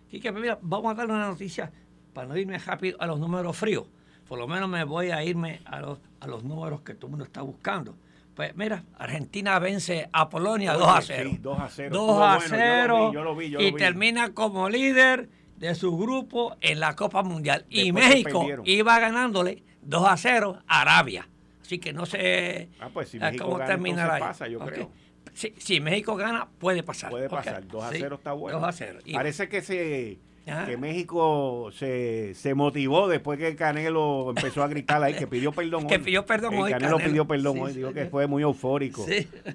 Y 0.10 0.22
que 0.22 0.32
mira, 0.32 0.58
vamos 0.62 0.92
a 0.92 0.96
dar 0.96 1.10
una 1.10 1.28
noticia 1.28 1.70
para 2.14 2.28
no 2.28 2.38
irme 2.38 2.58
rápido 2.58 2.98
a 3.02 3.08
los 3.08 3.20
números 3.20 3.58
fríos. 3.58 3.88
Por 4.28 4.40
lo 4.40 4.48
menos 4.48 4.70
me 4.70 4.84
voy 4.84 5.12
a 5.12 5.24
irme 5.24 5.62
a 5.66 5.82
los, 5.82 6.00
a 6.20 6.28
los 6.28 6.44
números 6.44 6.82
que 6.82 6.94
todo 6.94 7.08
el 7.08 7.12
mundo 7.12 7.26
está 7.26 7.42
buscando. 7.42 7.96
Pues 8.36 8.56
mira, 8.56 8.84
Argentina 8.98 9.60
vence 9.60 10.10
a 10.12 10.30
Polonia 10.30 10.74
2 10.74 10.88
a 10.88 11.02
0. 11.02 11.32
2 11.42 11.60
a 11.60 11.70
0. 11.70 11.90
2 11.92 12.22
a 12.22 12.40
0. 12.48 13.12
y 13.60 13.72
termina 13.74 14.34
como 14.34 14.70
líder 14.70 15.30
de 15.58 15.76
su 15.76 15.98
grupo 15.98 16.56
en 16.62 16.80
la 16.80 16.96
Copa 16.96 17.24
Mundial. 17.24 17.66
y 17.70 17.92
México 17.92 18.48
iba 18.64 19.00
ganándole 19.00 19.64
2 19.82 20.08
a 20.08 20.18
0 20.18 20.60
a 20.66 20.82
Arabia. 20.82 21.28
Así 21.62 21.80
que 21.80 21.94
no 21.94 22.06
sé 22.06 22.70
ah, 22.80 22.90
pues 22.92 23.10
si 23.10 23.20
cómo 23.38 23.56
gana, 23.56 23.66
terminará. 23.66 24.20
pasa, 24.20 24.48
yo 24.48 24.60
creo. 24.60 24.92
Si, 25.34 25.80
México 25.80 26.16
gana, 26.16 26.48
puede 26.60 26.84
pasar. 26.84 27.10
Puede 27.10 27.30
pasar. 27.30 27.66
2 27.68 27.84
a 27.84 27.90
0 27.92 28.16
está 28.16 28.34
bueno. 28.34 28.60
2 28.60 28.68
a 28.68 28.72
0. 28.72 29.00
Parece 29.14 29.48
que 29.48 29.62
se 29.62 30.20
que 30.46 30.78
México 30.78 31.70
se, 31.72 32.34
se, 32.34 32.54
motivó 32.56 33.08
después 33.08 33.38
que 33.38 33.56
Canelo 33.56 34.30
empezó 34.30 34.64
a 34.64 34.68
gritar 34.68 35.02
ahí 35.04 35.14
que 35.14 35.28
pidió 35.28 35.52
perdón 35.52 35.88
que 35.88 36.00
pidió 36.00 36.26
perdón 36.26 36.56
hoy. 36.56 36.72
Canelo, 36.72 36.98
pidió 36.98 37.28
perdón 37.28 37.60
hoy, 37.60 37.74
digo 37.74 37.94
que 37.94 38.06
fue 38.06 38.28
muy 38.28 38.44
eufórico. 38.44 39.06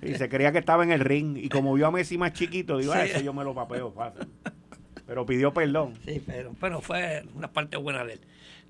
Y 0.02 0.14
se 0.14 0.28
creía 0.28 0.52
que 0.52 0.58
estaba 0.58 0.84
en 0.84 0.92
el 0.92 1.00
ring 1.00 1.36
y 1.36 1.48
como 1.48 1.74
vio 1.74 1.86
a 1.86 1.90
Messi 1.90 2.16
más 2.18 2.32
chiquito, 2.32 2.78
digo, 2.78 2.92
a 2.92 2.96
ah, 2.98 3.04
eso 3.04 3.20
yo 3.20 3.32
me 3.32 3.44
lo 3.44 3.54
papeo 3.54 3.90
fácil. 3.92 4.28
Pero 5.06 5.26
pidió 5.26 5.52
perdón. 5.52 5.94
Sí, 6.04 6.22
pero, 6.24 6.52
pero 6.60 6.80
fue 6.80 7.24
una 7.34 7.52
parte 7.52 7.76
buena 7.76 8.04
de 8.04 8.14
él. 8.14 8.20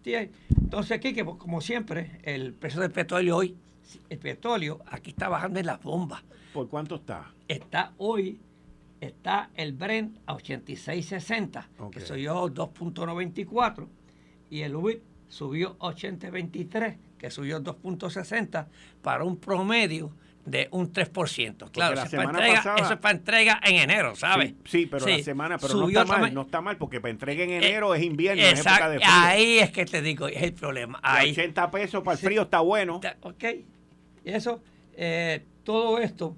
Entonces 0.06 0.92
aquí, 0.92 1.12
que 1.12 1.24
como 1.24 1.60
siempre, 1.60 2.20
el 2.22 2.52
precio 2.52 2.80
del 2.80 2.92
petróleo 2.92 3.36
hoy, 3.36 3.56
el 4.08 4.18
petróleo 4.18 4.80
aquí 4.86 5.10
está 5.10 5.28
bajando 5.28 5.58
en 5.58 5.66
las 5.66 5.82
bombas. 5.82 6.22
¿Por 6.52 6.68
cuánto 6.68 6.96
está? 6.96 7.32
Está 7.48 7.92
hoy, 7.98 8.40
está 9.00 9.50
el 9.54 9.72
Brent 9.72 10.18
a 10.26 10.34
86.60, 10.34 11.90
que 11.90 12.00
subió 12.00 12.46
2.94, 12.48 13.88
y 14.50 14.62
el 14.62 14.76
UIT 14.76 15.02
subió 15.28 15.78
80.23, 15.78 16.96
que 17.18 17.30
subió 17.30 17.62
2.60, 17.62 18.66
para 19.02 19.24
un 19.24 19.36
promedio 19.36 20.12
de 20.46 20.68
un 20.70 20.92
3%. 20.92 21.70
Claro, 21.72 21.94
eso, 21.94 22.04
es 22.04 22.12
entrega, 22.14 22.76
eso, 22.78 22.92
es 22.92 22.98
para 23.00 23.16
entrega, 23.16 23.60
en 23.64 23.76
enero, 23.76 24.14
¿sabes? 24.14 24.54
Sí, 24.64 24.86
pero 24.86 25.06
la 25.06 25.18
semana, 25.18 25.58
pero 25.58 25.74
no 25.74 25.88
está 25.88 26.04
mal, 26.04 26.32
no 26.32 26.42
está 26.42 26.60
mal, 26.60 26.76
porque 26.78 27.00
para 27.00 27.10
entrega 27.10 27.42
en 27.42 27.50
eh, 27.50 27.56
enero 27.56 27.94
es 27.94 28.02
invierno, 28.02 28.42
es 28.42 28.60
época 28.60 28.88
de 28.88 28.98
frío. 28.98 29.10
Ahí 29.12 29.58
es 29.58 29.70
que 29.72 29.84
te 29.84 30.00
digo, 30.00 30.28
es 30.28 30.42
el 30.42 30.54
problema. 30.54 31.00
Ahí, 31.02 31.32
80 31.32 31.70
pesos 31.70 32.02
para 32.02 32.16
el 32.16 32.24
frío 32.24 32.42
está 32.42 32.60
bueno. 32.60 33.00
Ok, 33.22 33.44
y 34.24 34.30
eso, 34.30 34.62
eh, 34.94 35.44
todo 35.64 35.98
esto, 35.98 36.36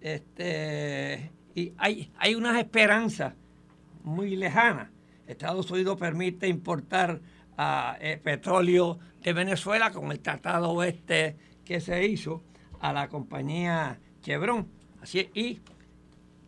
este, 0.00 1.30
y 1.54 1.72
hay, 1.78 2.10
hay 2.18 2.34
unas 2.34 2.58
esperanzas 2.58 3.34
muy 4.02 4.36
lejanas. 4.36 4.88
Estados 5.26 5.70
Unidos 5.70 5.98
permite 5.98 6.48
importar 6.48 7.20
ah, 7.56 7.96
eh, 8.00 8.20
petróleo 8.22 8.98
de 9.22 9.32
Venezuela 9.32 9.90
con 9.92 10.10
el 10.10 10.20
tratado 10.20 10.82
este 10.82 11.36
que 11.64 11.80
se 11.80 12.04
hizo 12.06 12.42
a 12.80 12.92
la 12.92 13.08
compañía 13.08 14.00
Chevron. 14.22 14.68
Así, 15.00 15.30
y, 15.34 15.60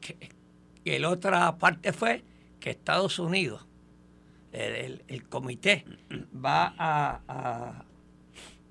que, 0.01 0.99
la 0.99 1.11
otra 1.11 1.57
parte 1.59 1.93
fue 1.93 2.25
que 2.59 2.71
Estados 2.71 3.19
Unidos, 3.19 3.67
el, 4.53 5.25
comité, 5.29 5.85
va 6.35 6.75
a, 6.77 7.85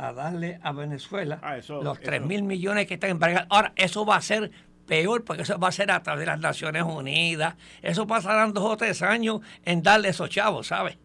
a 0.02 0.14
darle 0.14 0.60
a 0.64 0.72
Venezuela 0.72 1.40
ah, 1.44 1.58
los 1.82 2.00
3 2.00 2.26
mil 2.26 2.42
millones 2.44 2.88
que 2.88 2.96
están 2.96 3.12
embargados. 3.12 3.48
Ahora, 3.52 3.72
eso 3.76 4.04
va 4.04 4.16
a 4.16 4.22
ser 4.22 4.52
peor 4.92 5.24
porque 5.24 5.44
eso 5.44 5.58
va 5.58 5.70
a 5.70 5.72
ser 5.72 5.90
a 5.90 6.04
través 6.04 6.20
de 6.20 6.26
las 6.26 6.40
Naciones 6.42 6.84
Unidas. 6.84 7.56
Eso 7.82 8.06
pasarán 8.06 8.52
dos 8.52 8.66
o 8.66 8.76
tres 8.76 9.02
años 9.02 9.40
en 9.64 9.82
darle 9.82 10.10
esos 10.10 10.30
chavos, 10.30 10.68
¿sabes? 10.68 10.98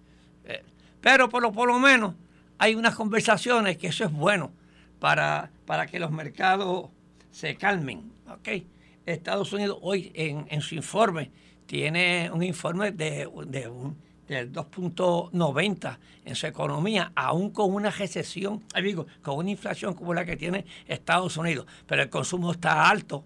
Eh, 0.45 0.65
pero 1.01 1.29
por 1.29 1.41
lo, 1.41 1.53
por 1.53 1.69
lo 1.69 1.79
menos 1.79 2.17
hay 2.59 2.75
unas 2.75 2.97
conversaciones 2.97 3.79
que 3.79 3.87
eso 3.87 4.03
es 4.05 4.11
bueno 4.11 4.51
para, 4.99 5.53
para 5.67 5.87
que 5.87 6.01
los 6.01 6.11
mercados 6.11 6.91
se 7.31 7.55
calmen. 7.55 8.11
¿okay? 8.29 8.67
Estados 9.07 9.53
Unidos 9.53 9.79
hoy 9.83 10.11
en, 10.15 10.49
en 10.51 10.63
su 10.63 10.75
informe 10.75 11.31
tiene 11.67 12.29
un 12.33 12.43
informe 12.43 12.91
de, 12.91 13.31
de 13.47 13.69
un, 13.69 13.97
del 14.27 14.53
2.90 14.53 15.99
en 16.25 16.35
su 16.35 16.49
economía, 16.49 17.13
aún 17.15 17.51
con 17.51 17.73
una 17.73 17.91
recesión, 17.91 18.65
digo, 18.83 19.07
con 19.23 19.37
una 19.37 19.51
inflación 19.53 19.95
como 19.95 20.13
la 20.13 20.25
que 20.25 20.37
tiene 20.37 20.65
Estados 20.89 21.37
Unidos. 21.37 21.67
Pero 21.87 22.03
el 22.03 22.11
consumo 22.11 22.51
está 22.51 22.91
alto, 22.91 23.25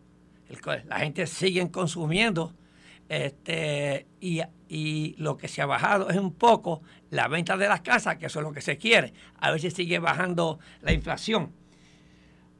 la 0.86 0.98
gente 0.98 1.26
sigue 1.26 1.70
consumiendo 1.70 2.54
este, 3.08 4.06
y, 4.20 4.42
y, 4.68 5.14
lo 5.18 5.36
que 5.36 5.48
se 5.48 5.62
ha 5.62 5.66
bajado 5.66 6.10
es 6.10 6.16
un 6.16 6.32
poco 6.32 6.82
la 7.10 7.26
venta 7.26 7.56
de 7.56 7.66
las 7.66 7.80
casas, 7.80 8.18
que 8.18 8.26
eso 8.26 8.38
es 8.38 8.44
lo 8.44 8.52
que 8.52 8.60
se 8.60 8.78
quiere. 8.78 9.12
A 9.40 9.58
si 9.58 9.72
sigue 9.72 9.98
bajando 9.98 10.60
la 10.80 10.92
inflación. 10.92 11.50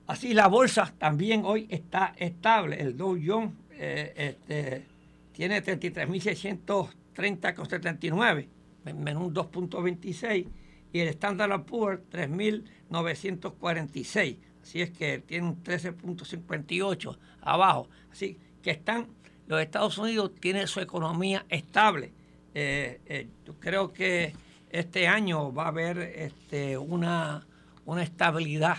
Así 0.08 0.34
la 0.34 0.48
bolsa 0.48 0.92
también 0.98 1.42
hoy 1.44 1.68
está 1.70 2.14
estable. 2.16 2.80
El 2.80 2.96
Dow 2.96 3.16
Jones 3.24 3.52
eh, 3.70 4.12
este, 4.16 4.86
tiene 5.32 5.62
33.630,79, 5.62 8.48
menos 8.96 9.22
un 9.22 9.32
2.26, 9.32 10.48
y 10.92 10.98
el 10.98 11.06
Standard 11.08 11.62
Poor's 11.62 12.00
3.946. 12.10 14.49
Así 14.70 14.82
es 14.82 14.90
que 14.92 15.18
tiene 15.18 15.48
un 15.48 15.64
13.58 15.64 17.18
abajo. 17.40 17.88
Así 18.12 18.38
que 18.62 18.70
están, 18.70 19.08
los 19.48 19.60
Estados 19.60 19.98
Unidos 19.98 20.30
tienen 20.38 20.68
su 20.68 20.78
economía 20.78 21.44
estable. 21.48 22.12
Eh, 22.54 23.00
eh, 23.06 23.26
yo 23.44 23.54
creo 23.58 23.92
que 23.92 24.32
este 24.70 25.08
año 25.08 25.52
va 25.52 25.64
a 25.64 25.68
haber 25.68 25.98
este, 25.98 26.78
una, 26.78 27.44
una 27.84 28.04
estabilidad 28.04 28.76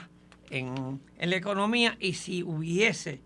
en, 0.50 1.02
la 1.20 1.36
economía 1.36 1.98
y 2.00 2.14
si 2.14 2.42
hubiese 2.42 3.20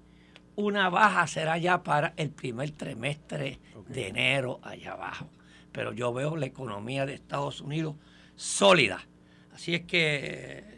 una 0.55 0.89
baja 0.89 1.27
será 1.27 1.59
ya 1.59 1.83
para 1.83 2.15
el 2.17 2.31
primer 2.31 2.71
trimestre 2.71 3.59
de 3.87 4.07
enero 4.07 4.59
allá 4.63 4.93
abajo. 4.93 5.29
Pero 5.71 5.93
yo 5.93 6.11
veo 6.11 6.35
la 6.35 6.47
economía 6.47 7.05
de 7.05 7.13
Estados 7.13 7.61
Unidos 7.61 7.95
sólida. 8.35 9.05
Así 9.53 9.75
es 9.75 9.81
que 9.81 10.74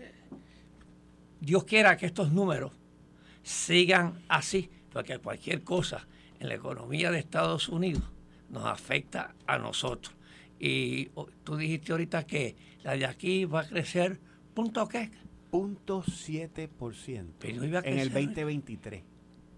Dios 1.39 1.63
quiera 1.63 1.97
que 1.97 2.05
estos 2.05 2.31
números 2.31 2.71
sigan 3.43 4.21
así, 4.27 4.69
porque 4.91 5.19
cualquier 5.19 5.63
cosa 5.63 6.07
en 6.39 6.49
la 6.49 6.55
economía 6.55 7.11
de 7.11 7.19
Estados 7.19 7.69
Unidos 7.69 8.03
nos 8.49 8.65
afecta 8.65 9.35
a 9.45 9.57
nosotros. 9.57 10.15
Y 10.59 11.09
tú 11.43 11.55
dijiste 11.55 11.91
ahorita 11.91 12.25
que 12.25 12.55
la 12.83 12.97
de 12.97 13.05
aquí 13.05 13.45
va 13.45 13.61
a 13.61 13.67
crecer, 13.67 14.19
¿punto 14.53 14.87
qué? 14.87 15.11
Punto 15.49 16.03
7% 16.03 17.83
en 17.83 17.99
el 17.99 18.11
2023. 18.11 19.03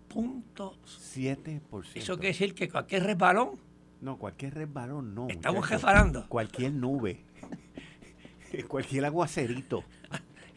Punto 0.08 0.78
7%. 0.86 1.62
¿Eso 1.96 2.16
quiere 2.16 2.30
decir 2.30 2.54
que 2.54 2.70
cualquier 2.70 3.04
resbalón? 3.04 3.52
No, 4.02 4.18
cualquier 4.18 4.54
resbalón 4.54 5.14
no. 5.14 5.28
Estamos 5.30 5.70
resbalando. 5.70 6.28
Cualquier 6.30 6.74
nube. 6.74 7.26
cualquier 8.68 9.06
aguacerito. 9.06 9.84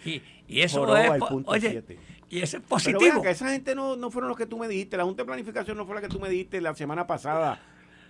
Y, 0.05 0.23
eso 0.61 0.97
es, 0.97 1.23
oye, 1.47 1.85
y 2.29 2.41
eso 2.41 2.57
es 2.59 2.63
positivo. 2.63 3.01
Pero 3.01 3.23
que 3.23 3.31
esa 3.31 3.51
gente 3.51 3.75
no, 3.75 3.97
no 3.97 4.11
fueron 4.11 4.29
los 4.29 4.39
que 4.39 4.47
tú 4.47 4.59
me 4.59 4.69
diste. 4.69 4.97
La 4.97 5.05
Junta 5.05 5.23
de 5.23 5.27
Planificación 5.27 5.77
no 5.77 5.87
fue 5.87 5.95
la 5.95 6.01
que 6.01 6.09
tú 6.09 6.19
me 6.19 6.29
diste 6.29 6.61
la 6.61 6.75
semana 6.75 7.07
pasada 7.07 7.61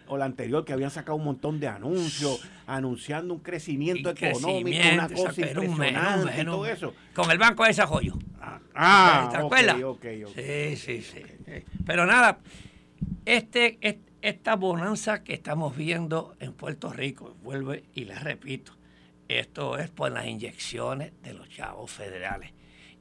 o 0.09 0.17
la 0.17 0.25
anterior 0.25 0.65
que 0.65 0.73
habían 0.73 0.91
sacado 0.91 1.17
un 1.17 1.25
montón 1.25 1.61
de 1.61 1.69
anuncios 1.69 2.41
anunciando 2.67 3.35
un 3.35 3.41
crecimiento 3.41 4.11
económico, 4.11 4.79
una 4.93 5.09
cosa 5.09 5.41
impresionante 5.41 6.43
y 6.43 6.45
todo 6.45 6.67
eso. 6.67 6.95
Con 7.15 7.31
el 7.31 7.39
Banco 7.39 7.63
de 7.63 7.69
Desarrollo. 7.69 8.15
Ah, 8.41 8.61
ah 8.75 9.29
¿te 9.31 9.37
acuerdas? 9.39 9.77
Sí, 10.35 10.77
sí, 10.77 11.03
sí. 11.03 11.23
Pero 11.87 12.07
nada, 12.07 12.39
este, 13.25 13.79
esta 14.21 14.57
bonanza 14.57 15.23
que 15.23 15.35
estamos 15.35 15.77
viendo 15.77 16.35
en 16.41 16.53
Puerto 16.53 16.93
Rico, 16.93 17.37
vuelve 17.43 17.85
y 17.95 18.05
les 18.05 18.23
repito, 18.23 18.73
esto 19.39 19.79
es 19.79 19.91
por 19.91 20.11
las 20.13 20.27
inyecciones 20.27 21.13
de 21.23 21.35
los 21.35 21.49
chavos 21.49 21.91
federales. 21.91 22.53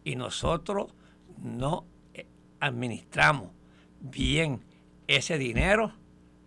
Y 0.04 0.16
nosotros 0.16 0.94
no 1.38 1.86
eh, 2.14 2.28
administramos 2.60 3.52
bien 4.00 4.64
ese 5.08 5.38
dinero 5.38 5.94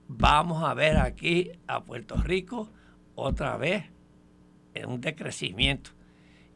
vamos 0.09 0.62
a 0.62 0.75
ver 0.75 0.97
aquí 0.97 1.51
a 1.66 1.83
Puerto 1.83 2.16
Rico 2.16 2.68
otra 3.14 3.57
vez 3.57 3.85
en 4.75 4.88
un 4.88 5.01
decrecimiento. 5.01 5.90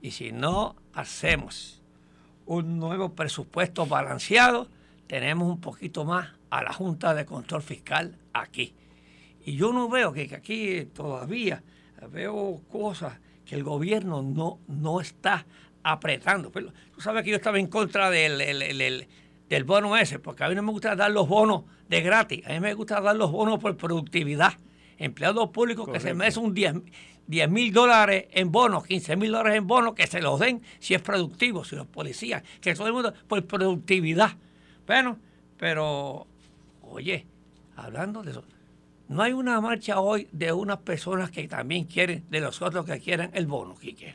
Y 0.00 0.12
si 0.12 0.32
no 0.32 0.76
hacemos 0.92 1.82
un 2.46 2.78
nuevo 2.78 3.14
presupuesto 3.14 3.86
balanceado, 3.86 4.68
tenemos 5.06 5.48
un 5.48 5.60
poquito 5.60 6.04
más 6.04 6.30
a 6.50 6.62
la 6.62 6.72
Junta 6.72 7.14
de 7.14 7.24
Control 7.24 7.62
Fiscal 7.62 8.16
aquí. 8.32 8.74
Y 9.44 9.56
yo 9.56 9.72
no 9.72 9.88
veo 9.88 10.12
que 10.12 10.34
aquí 10.34 10.84
todavía 10.92 11.62
veo 12.06 12.60
cosas 12.70 13.18
que 13.44 13.54
el 13.54 13.64
gobierno 13.64 14.22
no, 14.22 14.60
no 14.68 15.00
está 15.00 15.46
apretando. 15.82 16.50
Pero 16.50 16.72
tú 16.94 17.00
sabes 17.00 17.24
que 17.24 17.30
yo 17.30 17.36
estaba 17.36 17.58
en 17.58 17.66
contra 17.66 18.10
del, 18.10 18.38
del 19.48 19.64
bono 19.64 19.96
ese, 19.96 20.18
porque 20.18 20.44
a 20.44 20.48
mí 20.48 20.54
no 20.54 20.62
me 20.62 20.72
gusta 20.72 20.94
dar 20.94 21.10
los 21.10 21.28
bonos 21.28 21.64
de 21.88 22.00
gratis. 22.02 22.46
A 22.46 22.50
mí 22.50 22.60
me 22.60 22.74
gusta 22.74 23.00
dar 23.00 23.16
los 23.16 23.32
bonos 23.32 23.58
por 23.58 23.76
productividad. 23.76 24.52
Empleados 24.98 25.50
públicos 25.50 25.88
que 25.88 26.00
se 26.00 26.12
merecen 26.12 26.44
un 26.44 26.54
10 26.54 27.50
mil 27.50 27.72
dólares 27.72 28.26
en 28.32 28.50
bonos, 28.50 28.84
15 28.84 29.16
mil 29.16 29.30
dólares 29.30 29.58
en 29.58 29.66
bonos, 29.66 29.94
que 29.94 30.06
se 30.06 30.20
los 30.20 30.40
den 30.40 30.60
si 30.80 30.94
es 30.94 31.02
productivo, 31.02 31.64
si 31.64 31.76
los 31.76 31.86
policías, 31.86 32.42
que 32.60 32.74
todo 32.74 32.88
el 32.88 32.92
mundo 32.92 33.14
por 33.28 33.44
productividad. 33.46 34.32
Bueno, 34.86 35.18
pero, 35.56 36.26
oye, 36.82 37.26
hablando 37.76 38.22
de 38.22 38.32
eso, 38.32 38.44
no 39.08 39.22
hay 39.22 39.32
una 39.32 39.60
marcha 39.60 40.00
hoy 40.00 40.28
de 40.32 40.52
unas 40.52 40.78
personas 40.78 41.30
que 41.30 41.48
también 41.48 41.84
quieren, 41.84 42.24
de 42.30 42.40
los 42.40 42.62
otros 42.62 42.86
que 42.86 43.00
quieren 43.00 43.30
el 43.34 43.46
bono, 43.46 43.74
Quique 43.74 44.14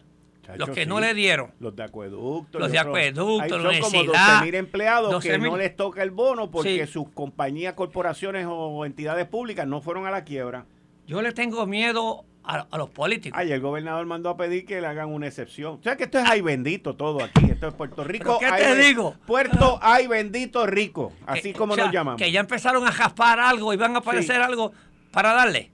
los 0.58 0.69
que 0.69 0.86
no 0.86 0.99
le 0.99 1.13
dieron. 1.13 1.51
Los 1.60 1.75
de 1.75 1.84
acueductos. 1.84 2.60
Los 2.60 2.71
de 2.71 2.79
acueductos, 2.79 3.62
los 3.62 3.77
Son 3.77 3.91
como 3.91 4.03
12 4.03 4.19
mil 4.43 4.56
empleados 4.56 5.23
que 5.23 5.38
no 5.38 5.58
les 5.58 5.75
toca 5.75 6.03
el 6.03 6.12
bono 6.12 6.51
porque 6.51 6.86
sus 6.88 7.10
compañías, 7.10 7.73
corporaciones 7.73 8.45
o 8.49 8.86
entidades 8.86 9.27
públicas 9.27 9.67
no 9.67 9.82
fueron 9.82 10.06
a 10.06 10.12
la 10.12 10.23
quiebra. 10.23 10.65
Yo 11.08 11.21
le 11.21 11.34
tengo 11.34 11.65
miedo 11.65 12.25
a, 12.43 12.77
los 12.77 12.89
políticos. 12.89 13.38
Ay, 13.39 13.51
el 13.51 13.62
gobernador 13.62 14.06
mandó 14.06 14.29
a 14.29 14.38
pedir 14.38 14.65
que 14.65 14.82
le 14.82 14.88
hagan 14.88 15.10
una 15.10 15.27
excepción. 15.27 15.75
O 15.79 15.84
sea 15.84 15.95
que 15.95 16.03
esto 16.03 16.19
es 16.19 16.25
ay 16.27 16.41
bendito 16.41 16.95
todo 16.95 17.23
aquí. 17.23 17.45
Esto 17.45 17.67
es 17.67 17.73
Puerto 17.73 18.03
Rico. 18.03 18.38
¿Qué 18.39 18.51
te 18.51 18.75
digo? 18.75 19.15
Puerto 19.25 19.79
ay 19.82 20.08
bendito 20.08 20.65
rico. 20.65 21.13
Así 21.25 21.53
como 21.53 21.75
nos 21.75 21.91
llamamos. 21.91 22.21
Que 22.21 22.32
ya 22.32 22.39
empezaron 22.39 22.86
a 22.86 22.91
jaspar 22.91 23.39
algo 23.39 23.73
y 23.73 23.77
van 23.77 23.95
a 23.95 23.99
aparecer 23.99 24.41
algo 24.41 24.73
para 25.12 25.34
darle. 25.34 25.71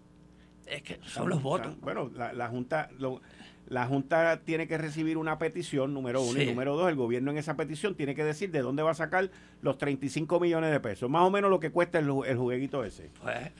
Es 0.67 0.83
que 0.83 0.99
son 1.03 1.29
los 1.29 1.41
votos. 1.41 1.79
Bueno, 1.81 2.11
la, 2.15 2.33
la 2.33 2.47
Junta... 2.47 2.89
Lo, 2.99 3.21
la 3.69 3.85
Junta 3.85 4.41
tiene 4.43 4.67
que 4.67 4.79
recibir 4.79 5.17
una 5.17 5.37
petición, 5.37 5.93
número 5.93 6.23
uno, 6.23 6.41
y 6.41 6.45
número 6.47 6.75
dos, 6.75 6.89
el 6.89 6.95
gobierno 6.95 7.29
en 7.29 7.37
esa 7.37 7.55
petición 7.55 7.93
tiene 7.93 8.15
que 8.15 8.23
decir 8.23 8.49
de 8.49 8.61
dónde 8.61 8.81
va 8.81 8.91
a 8.91 8.95
sacar 8.95 9.29
los 9.61 9.77
35 9.77 10.39
millones 10.39 10.71
de 10.71 10.79
pesos, 10.79 11.07
más 11.07 11.21
o 11.21 11.29
menos 11.29 11.51
lo 11.51 11.59
que 11.59 11.69
cuesta 11.69 11.99
el, 11.99 12.09
el 12.25 12.35
jugueguito 12.35 12.83
ese. 12.83 13.11
Pues, 13.21 13.51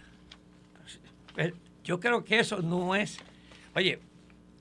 pues, 1.35 1.53
yo 1.89 1.99
creo 1.99 2.23
que 2.23 2.37
eso 2.37 2.61
no 2.61 2.95
es... 2.95 3.17
Oye, 3.75 3.99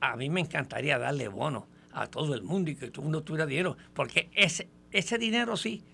a 0.01 0.17
mí 0.17 0.31
me 0.31 0.41
encantaría 0.41 0.99
darle 0.99 1.29
bono 1.29 1.67
a 1.93 2.07
todo 2.07 2.35
el 2.35 2.43
mundo 2.43 2.71
y 2.71 2.75
que 2.75 2.91
todo 2.91 3.03
el 3.03 3.05
mundo 3.05 3.23
tuviera 3.23 3.45
dinero, 3.45 3.77
porque 3.93 4.31
ese, 4.33 4.71
ese 4.93 5.19
dinero 5.19 5.55
sí 5.59 5.85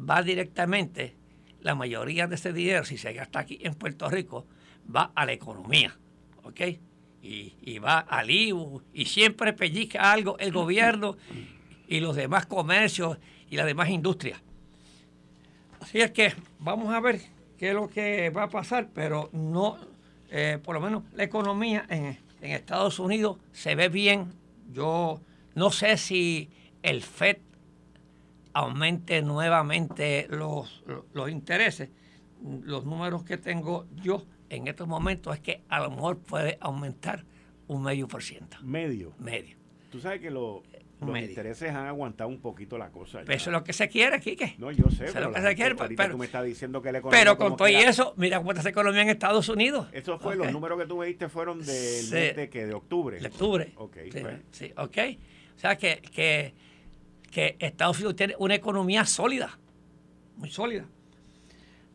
va 0.00 0.22
directamente, 0.22 1.14
la 1.60 1.74
mayoría 1.74 2.26
de 2.26 2.36
ese 2.36 2.54
dinero, 2.54 2.86
si 2.86 2.96
se 2.96 3.12
gasta 3.12 3.40
aquí 3.40 3.58
en 3.60 3.74
Puerto 3.74 4.08
Rico, 4.08 4.46
va 4.88 5.12
a 5.14 5.26
la 5.26 5.32
economía, 5.32 5.94
¿ok? 6.44 6.60
y, 7.20 7.78
va 7.80 7.98
al 7.98 8.30
IBU 8.30 8.80
y 8.94 9.04
siempre 9.04 9.52
pellizca 9.52 10.10
algo 10.10 10.38
el 10.38 10.52
gobierno 10.52 11.18
y 11.86 12.00
los 12.00 12.16
demás 12.16 12.46
comercios 12.46 13.18
y 13.50 13.56
las 13.56 13.66
demás 13.66 13.90
industrias. 13.90 14.40
Así 15.80 16.00
es 16.00 16.12
que 16.12 16.32
vamos 16.58 16.94
a 16.94 17.00
ver 17.00 17.20
qué 17.58 17.68
es 17.68 17.74
lo 17.74 17.90
que 17.90 18.30
va 18.30 18.44
a 18.44 18.48
pasar, 18.48 18.88
pero 18.94 19.28
no, 19.34 19.78
eh, 20.30 20.58
por 20.62 20.74
lo 20.74 20.80
menos 20.80 21.04
la 21.14 21.24
economía 21.24 21.86
en, 21.88 22.18
Estados 22.40 23.00
Unidos 23.00 23.38
se 23.52 23.74
ve 23.74 23.88
bien. 23.88 24.32
Yo 24.70 25.20
no 25.56 25.70
sé 25.70 25.96
si 25.96 26.50
el 26.82 27.02
FED 27.02 27.38
aumente 28.52 29.22
nuevamente 29.22 30.28
los, 30.30 30.84
los 31.12 31.30
intereses. 31.30 31.90
Los 32.62 32.84
números 32.84 33.24
que 33.24 33.38
tengo 33.38 33.86
yo 33.96 34.24
en 34.50 34.68
estos 34.68 34.86
momentos 34.86 35.34
es 35.34 35.40
que 35.40 35.62
a 35.68 35.80
lo 35.80 35.90
mejor 35.90 36.18
puede 36.18 36.58
aumentar 36.60 37.24
un 37.66 37.82
medio 37.82 38.06
por 38.06 38.22
ciento. 38.22 38.56
Medio. 38.62 39.14
Medio. 39.18 39.56
Tú 39.90 39.98
sabes 39.98 40.20
que 40.20 40.30
lo, 40.30 40.62
los 41.00 41.18
intereses 41.18 41.70
han 41.70 41.86
aguantado 41.86 42.28
un 42.28 42.40
poquito 42.40 42.76
la 42.76 42.90
cosa. 42.90 43.20
Pero 43.24 43.36
eso 43.36 43.50
es 43.50 43.52
lo 43.52 43.64
que 43.64 43.72
se 43.72 43.88
quiere, 43.88 44.20
Quique. 44.20 44.56
No, 44.58 44.70
yo 44.70 44.88
sé. 44.90 45.06
Eso 45.06 45.18
es 45.18 45.24
lo 45.24 45.32
que 45.32 45.40
se 45.40 45.54
quiere. 45.54 45.74
Pero, 45.74 46.10
tú 46.10 46.18
me 46.18 46.26
estás 46.26 46.44
diciendo 46.44 46.82
que 46.82 46.90
la 46.90 46.98
economía. 46.98 47.20
Pero 47.20 47.38
con 47.38 47.56
todo 47.56 47.68
y 47.68 47.76
eso, 47.76 48.14
mira 48.16 48.38
cómo 48.38 48.50
está 48.50 48.60
esa 48.60 48.70
economía 48.70 49.02
en 49.02 49.10
Estados 49.10 49.48
Unidos. 49.48 49.88
Eso 49.92 50.18
fue, 50.18 50.36
los 50.36 50.50
números 50.50 50.78
que 50.78 50.86
tú 50.86 50.96
me 50.96 51.06
diste 51.06 51.28
fueron 51.28 51.58
del 51.60 52.10
mes 52.10 52.36
de, 52.36 52.48
que 52.50 52.66
de 52.66 52.74
octubre. 52.74 53.20
De 53.20 53.28
octubre. 53.28 53.72
Ok, 53.76 53.96
sí, 54.10 54.20
pues. 54.20 54.40
sí, 54.50 54.72
ok. 54.76 54.98
O 55.56 55.60
sea 55.60 55.76
que, 55.76 56.00
que, 56.14 56.54
que 57.30 57.56
Estados 57.58 57.98
Unidos 57.98 58.16
tiene 58.16 58.34
una 58.38 58.54
economía 58.54 59.04
sólida, 59.04 59.58
muy 60.36 60.50
sólida. 60.50 60.84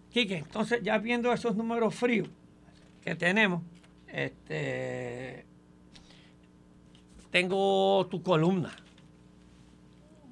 Quique, 0.10 0.38
entonces 0.38 0.82
ya 0.84 0.98
viendo 0.98 1.34
esos 1.34 1.56
números 1.56 1.96
fríos 1.96 2.30
que 3.02 3.16
tenemos, 3.16 3.64
este, 4.08 5.46
tengo 7.32 8.06
tu 8.12 8.22
columna. 8.22 8.76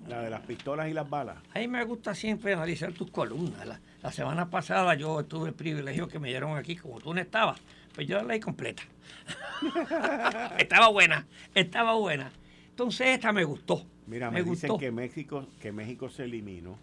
La 0.08 0.22
de 0.22 0.30
las 0.30 0.42
pistolas 0.42 0.90
y 0.90 0.94
las 0.94 1.10
balas. 1.10 1.38
A 1.54 1.60
mí 1.60 1.68
me 1.68 1.84
gusta 1.84 2.16
siempre 2.16 2.54
analizar 2.54 2.92
tus 2.94 3.12
columnas. 3.12 3.80
La, 4.02 4.12
semana 4.12 4.50
pasada 4.50 4.96
yo 4.96 5.24
tuve 5.26 5.50
el 5.50 5.56
privilegio 5.56 6.08
que 6.08 6.20
me 6.20 6.30
dieron 6.30 6.58
aquí, 6.58 6.76
como 6.76 7.00
tú 7.00 7.14
no 7.14 7.22
estabas, 7.22 7.60
pues 7.94 8.08
yo 8.08 8.18
la 8.18 8.24
leí 8.24 8.40
completa. 8.40 8.84
estaba 10.58 10.90
buena, 10.90 11.28
estaba 11.54 11.94
buena. 11.94 12.32
Entonces 12.70 13.08
esta 13.08 13.32
me 13.32 13.44
gustó. 13.44 13.86
Mira, 14.08 14.32
me, 14.32 14.44
dicen 14.44 14.78
que 14.78 14.92
México, 14.92 15.48
que 15.62 15.72
México 15.72 16.10
se 16.10 16.24
eliminó. 16.24 16.78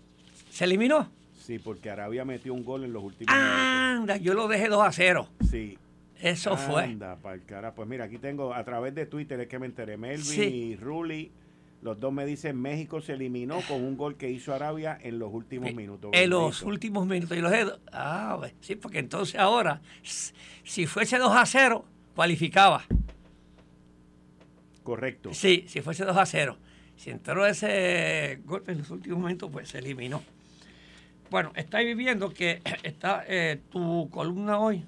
¿Se 0.51 0.65
eliminó? 0.65 1.11
Sí, 1.37 1.59
porque 1.59 1.91
Arabia 1.91 2.25
metió 2.25 2.55
un 2.55 2.65
gol 2.65 2.85
en 2.85 2.93
los 2.93 3.03
últimos 3.03 3.35
Anda, 3.35 4.17
yo 4.17 4.35
lo 4.35 4.49
dejé 4.49 4.69
2 4.69 4.87
a 4.87 4.93
0. 4.93 5.29
Sí. 5.51 5.79
Eso 6.21 6.57
fue. 6.57 6.85
Anda, 6.85 7.17
para 7.17 7.37
el 7.37 7.45
cara. 7.45 7.75
Pues 7.75 7.89
mira, 7.89 8.05
aquí 8.05 8.19
tengo 8.19 8.53
a 8.53 8.65
través 8.65 8.95
de 8.95 9.07
Twitter 9.07 9.41
es 9.41 9.49
que 9.49 9.59
me 9.59 9.67
enteré. 9.67 9.97
Melvin 9.97 10.55
y 10.55 10.77
Ruli, 10.77 11.31
los 11.81 12.01
dos 12.01 12.13
me 12.13 12.27
dicen 12.27 12.61
México 12.61 13.01
se 13.01 13.13
eliminó 13.13 13.61
con 13.69 13.85
un 13.85 13.97
gol 13.97 14.17
que 14.17 14.31
hizo 14.31 14.53
Arabia 14.53 14.99
en 15.01 15.19
los 15.19 15.33
últimos 15.33 15.73
minutos. 15.75 16.11
En 16.13 16.31
los 16.31 16.63
últimos 16.63 17.07
minutos. 17.07 17.37
Y 17.37 17.41
los 17.41 17.53
dedos. 17.53 17.81
Ah, 17.93 18.41
sí, 18.61 18.75
porque 18.75 18.99
entonces 18.99 19.37
ahora, 19.37 19.81
si 20.03 20.87
fuese 20.87 21.19
2 21.19 21.37
a 21.37 21.47
0, 21.47 21.85
cualificaba. 22.15 22.85
Correcto. 24.83 25.33
Sí, 25.33 25.65
si 25.69 25.81
fuese 25.81 26.05
2 26.05 26.17
a 26.17 26.27
0. 26.27 26.59
Si 26.97 27.11
entró 27.11 27.47
ese 27.47 28.41
golpe 28.45 28.73
en 28.73 28.79
los 28.79 28.91
últimos 28.91 29.21
momentos, 29.21 29.49
pues 29.53 29.69
se 29.69 29.79
eliminó. 29.79 30.21
Bueno, 31.31 31.53
estáis 31.55 31.87
viviendo 31.87 32.31
que 32.31 32.61
está 32.83 33.25
eh, 33.29 33.61
tu 33.71 34.09
columna 34.11 34.59
hoy, 34.59 34.85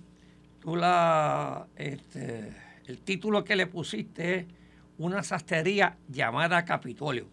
tú 0.60 0.74
la, 0.74 1.68
este, 1.76 2.52
el 2.86 2.98
título 2.98 3.44
que 3.44 3.54
le 3.54 3.66
pusiste 3.66 4.34
es 4.38 4.46
una 5.00 5.22
sastrería 5.22 5.96
llamada 6.08 6.62
Capitolio. 6.66 7.26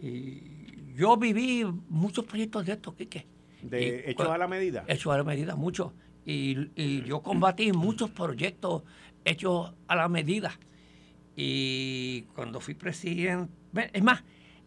Y 0.00 0.94
yo 0.94 1.16
viví 1.16 1.64
muchos 1.88 2.24
proyectos 2.24 2.64
de 2.64 2.72
estos, 2.72 2.94
Quique. 2.94 3.26
De 3.62 4.10
hechos 4.10 4.28
a 4.28 4.38
la 4.38 4.46
medida. 4.46 4.84
Hechos 4.86 5.12
a 5.12 5.16
la 5.18 5.24
medida, 5.24 5.56
muchos. 5.56 5.92
Y, 6.24 6.70
y, 6.76 7.02
yo 7.02 7.20
combatí 7.20 7.72
muchos 7.72 8.10
proyectos 8.10 8.84
hechos 9.24 9.72
a 9.88 9.96
la 9.96 10.08
medida. 10.08 10.56
Y 11.34 12.22
cuando 12.34 12.60
fui 12.60 12.74
presidente, 12.74 13.52
es 13.92 14.02
más, 14.02 14.22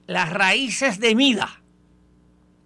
las 0.06 0.30
raíces 0.30 1.00
de 1.00 1.16
MIDA, 1.16 1.62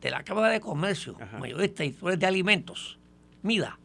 de 0.01 0.09
la 0.09 0.23
Cámara 0.23 0.49
de 0.49 0.59
Comercio, 0.59 1.17
mayorista 1.39 1.85
y 1.85 1.91
de 1.91 2.25
alimentos, 2.25 2.97
MIDA, 3.43 3.77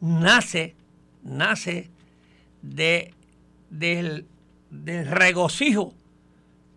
nace, 0.00 0.74
nace 1.22 1.88
de, 2.62 3.14
del, 3.70 4.26
regocijo 4.72 5.94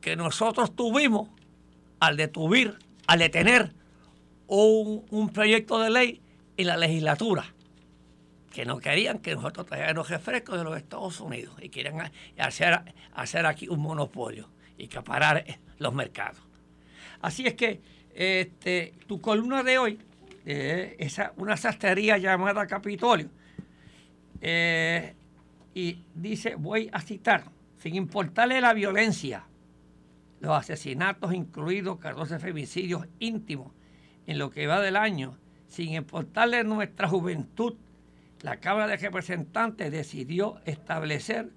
que 0.01 0.15
nosotros 0.15 0.75
tuvimos 0.75 1.29
al 1.99 2.17
detuvir, 2.17 2.77
al 3.07 3.19
detener 3.19 3.71
un, 4.47 5.05
un 5.09 5.29
proyecto 5.29 5.79
de 5.79 5.89
ley 5.89 6.21
en 6.57 6.67
la 6.67 6.77
legislatura 6.77 7.45
que 8.55 8.65
no 8.65 8.77
querían 8.77 9.19
que 9.19 9.35
nosotros 9.35 9.65
trajéramos 9.65 10.09
refrescos 10.09 10.57
de 10.57 10.63
los 10.63 10.77
Estados 10.77 11.19
Unidos 11.19 11.53
y 11.61 11.67
querían 11.67 12.09
hacer, 12.37 12.79
hacer 13.13 13.45
aquí 13.45 13.67
un 13.67 13.81
monopolio 13.81 14.49
y 14.77 14.85
acaparar 14.85 15.43
los 15.77 15.93
mercados. 15.93 16.41
Así 17.21 17.45
es 17.45 17.55
que 17.55 17.81
este, 18.13 18.93
tu 19.07 19.19
columna 19.19 19.61
de 19.61 19.77
hoy 19.77 19.99
eh, 20.45 20.95
es 20.99 21.19
una 21.35 21.57
sastrería 21.57 22.17
llamada 22.17 22.65
Capitolio. 22.65 23.29
Eh, 24.39 25.13
y 25.73 25.99
dice, 26.13 26.55
voy 26.55 26.89
a 26.93 27.01
citar, 27.01 27.43
sin 27.85 27.93
importarle 27.93 28.61
la 28.61 28.73
violencia, 28.73 29.45
los 30.39 30.57
asesinatos 30.57 31.35
incluidos 31.35 31.99
14 31.99 32.39
femicidios 32.39 33.05
íntimos 33.19 33.73
en 34.25 34.39
lo 34.39 34.49
que 34.49 34.65
va 34.65 34.81
del 34.81 34.95
año, 34.95 35.37
sin 35.67 35.93
importarle 35.93 36.63
nuestra 36.63 37.07
juventud, 37.07 37.75
la 38.41 38.59
Cámara 38.59 38.87
de 38.87 38.97
Representantes 38.97 39.91
decidió 39.91 40.57
establecer 40.65 41.51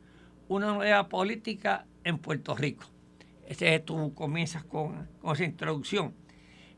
una 0.48 0.74
nueva 0.74 1.08
política 1.08 1.86
en 2.04 2.18
Puerto 2.18 2.54
Rico. 2.54 2.84
Ese 3.46 3.74
es, 3.74 3.86
tú 3.86 4.12
comienzas 4.12 4.64
con, 4.64 5.08
con 5.22 5.34
esa 5.34 5.44
introducción. 5.46 6.12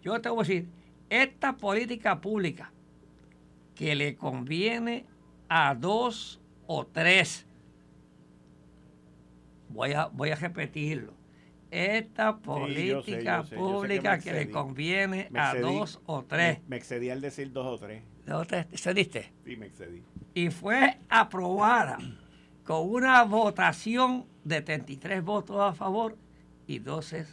Yo 0.00 0.20
te 0.20 0.28
voy 0.28 0.44
a 0.44 0.46
decir, 0.46 0.68
esta 1.08 1.56
política 1.56 2.20
pública 2.20 2.70
que 3.74 3.96
le 3.96 4.14
conviene 4.14 5.06
a 5.48 5.74
dos 5.74 6.40
o 6.68 6.86
tres, 6.86 7.48
voy 9.72 9.92
a, 9.92 10.06
voy 10.06 10.30
a 10.30 10.36
repetirlo, 10.36 11.14
esta 11.70 12.38
política 12.38 13.44
pública 13.44 14.18
que, 14.18 14.32
le 14.32 14.50
conviene 14.50 15.28
a 15.34 15.54
dos 15.54 16.00
o 16.06 16.24
tres. 16.24 16.58
Me, 16.66 16.76
excedí 16.76 17.10
al 17.10 17.20
decir 17.20 17.52
dos 17.52 17.66
o 17.66 17.78
tres. 17.78 18.02
¿Dos 18.26 18.42
o 18.42 18.44
tres? 18.44 18.66
¿Te 18.68 18.74
excediste? 18.74 19.32
Sí, 19.44 19.56
me 19.56 19.66
excedí. 19.66 20.02
Y 20.34 20.50
fue 20.50 20.98
aprobada 21.08 21.98
con 22.64 22.88
una 22.88 23.22
votación 23.24 24.26
de 24.44 24.62
33 24.62 25.22
votos 25.22 25.60
a 25.60 25.72
favor 25.72 26.16
y 26.66 26.78
12 26.78 27.26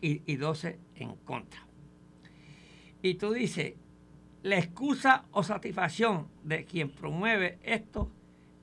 y 0.00 0.36
12 0.36 0.78
en 0.96 1.16
contra. 1.16 1.66
Y 3.02 3.14
tú 3.14 3.32
dices, 3.32 3.74
la 4.42 4.58
excusa 4.58 5.24
o 5.30 5.42
satisfacción 5.42 6.28
de 6.42 6.64
quien 6.64 6.90
promueve 6.90 7.58
esto 7.62 8.10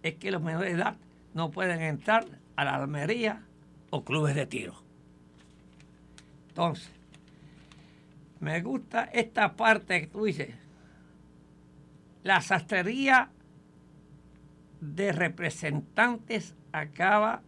es 0.01 0.15
que 0.15 0.31
los 0.31 0.41
menores 0.41 0.73
de 0.73 0.81
edad 0.81 0.97
no 1.33 1.51
pueden 1.51 1.81
entrar 1.81 2.25
a 2.55 2.65
la 2.65 2.75
almería 2.75 3.43
o 3.89 4.03
clubes 4.03 4.35
de 4.35 4.45
tiro. 4.45 4.75
Entonces, 6.49 6.91
me 8.39 8.61
gusta 8.61 9.03
esta 9.05 9.55
parte 9.55 10.01
que 10.01 10.07
tú 10.07 10.25
dices. 10.25 10.49
La 12.23 12.41
sastrería 12.41 13.29
de 14.79 15.11
representantes 15.11 16.55
acaba 16.71 17.41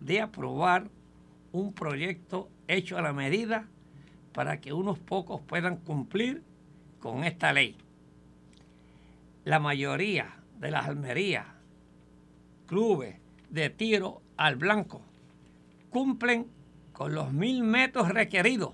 de 0.00 0.20
aprobar 0.20 0.88
un 1.52 1.72
proyecto 1.72 2.48
hecho 2.68 2.96
a 2.96 3.02
la 3.02 3.12
medida 3.12 3.66
para 4.32 4.60
que 4.60 4.72
unos 4.72 4.98
pocos 4.98 5.40
puedan 5.40 5.78
cumplir 5.78 6.42
con 7.00 7.24
esta 7.24 7.52
ley. 7.52 7.76
La 9.44 9.58
mayoría 9.58 10.36
de 10.58 10.70
las 10.70 10.86
almerías, 10.86 11.46
clubes 12.66 13.16
de 13.48 13.70
tiro 13.70 14.22
al 14.36 14.56
blanco, 14.56 15.00
cumplen 15.90 16.46
con 16.92 17.14
los 17.14 17.32
mil 17.32 17.62
metros 17.62 18.08
requeridos, 18.08 18.72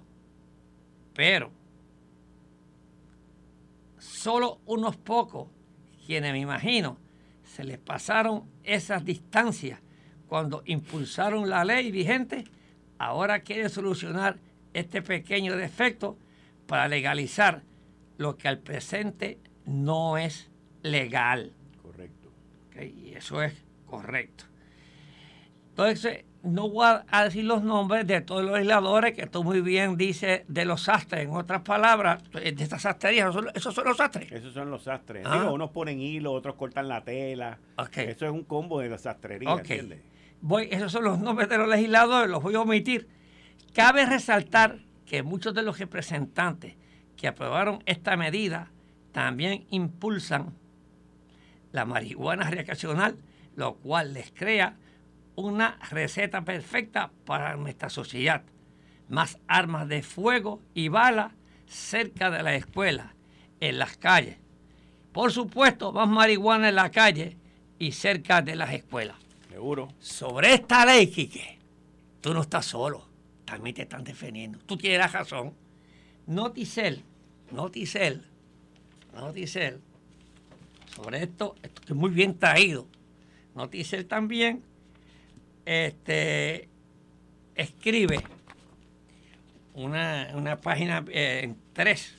pero 1.14 1.50
solo 3.98 4.60
unos 4.66 4.96
pocos, 4.96 5.48
quienes 6.06 6.32
me 6.32 6.40
imagino, 6.40 6.98
se 7.44 7.64
les 7.64 7.78
pasaron 7.78 8.44
esas 8.64 9.04
distancias 9.04 9.80
cuando 10.28 10.62
impulsaron 10.64 11.50
la 11.50 11.64
ley 11.64 11.90
vigente, 11.90 12.44
ahora 12.98 13.40
quieren 13.40 13.68
solucionar 13.68 14.38
este 14.72 15.02
pequeño 15.02 15.56
defecto 15.56 16.16
para 16.66 16.88
legalizar 16.88 17.62
lo 18.16 18.38
que 18.38 18.48
al 18.48 18.58
presente 18.58 19.38
no 19.66 20.16
es 20.16 20.50
legal. 20.82 21.52
Correcto. 21.82 22.30
Y 22.80 23.12
eso 23.14 23.42
es 23.42 23.52
correcto. 23.86 24.44
Entonces, 25.72 26.24
no 26.42 26.68
voy 26.68 26.86
a 27.08 27.24
decir 27.24 27.44
los 27.44 27.62
nombres 27.62 28.06
de 28.06 28.20
todos 28.20 28.42
los 28.42 28.52
legisladores, 28.52 29.14
que 29.14 29.26
tú 29.26 29.42
muy 29.42 29.62
bien 29.62 29.96
dices 29.96 30.42
de 30.46 30.64
los 30.66 30.82
sastres. 30.82 31.24
En 31.24 31.30
otras 31.30 31.62
palabras, 31.62 32.22
de 32.32 32.54
estas 32.58 32.82
sastrerías, 32.82 33.34
esos 33.54 33.74
son 33.74 33.84
los 33.86 33.96
sastres. 33.96 34.30
Esos 34.30 34.52
son 34.52 34.70
los 34.70 34.82
sastres. 34.82 35.24
Ah. 35.26 35.50
unos 35.50 35.70
ponen 35.70 36.00
hilo, 36.00 36.32
otros 36.32 36.56
cortan 36.56 36.88
la 36.88 37.02
tela. 37.04 37.58
Eso 37.96 38.26
es 38.26 38.32
un 38.32 38.44
combo 38.44 38.80
de 38.80 38.90
la 38.90 38.98
sastrería, 38.98 39.50
¿entiendes? 39.50 40.00
Voy, 40.42 40.68
esos 40.70 40.92
son 40.92 41.04
los 41.04 41.20
nombres 41.20 41.48
de 41.48 41.56
los 41.56 41.68
legisladores, 41.68 42.28
los 42.28 42.42
voy 42.42 42.54
a 42.54 42.60
omitir. 42.60 43.08
Cabe 43.72 44.04
resaltar 44.04 44.80
que 45.06 45.22
muchos 45.22 45.54
de 45.54 45.62
los 45.62 45.78
representantes 45.78 46.74
que 47.16 47.28
aprobaron 47.28 47.82
esta 47.86 48.16
medida 48.16 48.70
también 49.12 49.64
impulsan 49.70 50.54
la 51.70 51.86
marihuana 51.86 52.50
recreacional, 52.50 53.16
lo 53.54 53.76
cual 53.76 54.12
les 54.12 54.32
crea 54.32 54.76
una 55.34 55.78
receta 55.90 56.44
perfecta 56.44 57.10
para 57.24 57.56
nuestra 57.56 57.90
sociedad. 57.90 58.42
Más 59.08 59.38
armas 59.46 59.88
de 59.88 60.02
fuego 60.02 60.60
y 60.74 60.88
balas 60.88 61.32
cerca 61.66 62.30
de 62.30 62.42
la 62.42 62.54
escuela, 62.54 63.14
en 63.60 63.78
las 63.78 63.96
calles. 63.96 64.36
Por 65.12 65.32
supuesto, 65.32 65.92
más 65.92 66.08
marihuana 66.08 66.68
en 66.68 66.74
la 66.74 66.90
calle 66.90 67.36
y 67.78 67.92
cerca 67.92 68.42
de 68.42 68.56
las 68.56 68.72
escuelas. 68.72 69.16
Seguro. 69.48 69.88
Sobre 69.98 70.54
esta 70.54 70.86
ley, 70.86 71.08
Quique, 71.08 71.58
tú 72.20 72.32
no 72.32 72.42
estás 72.42 72.66
solo. 72.66 73.06
También 73.44 73.74
te 73.74 73.82
están 73.82 74.04
defendiendo. 74.04 74.58
Tú 74.60 74.76
tienes 74.76 75.12
razón. 75.12 75.54
Noticel, 76.26 77.04
Noticel, 77.50 78.24
Noticel, 79.12 79.80
sobre 80.94 81.22
esto, 81.22 81.54
esto 81.62 81.82
es 81.86 81.94
muy 81.94 82.10
bien 82.10 82.38
traído. 82.38 82.86
Noticel 83.54 84.06
también 84.06 84.62
este, 85.64 86.68
escribe 87.54 88.22
una, 89.74 90.60
página 90.60 91.04
eh, 91.08 91.40
en 91.44 91.56
tres, 91.72 92.14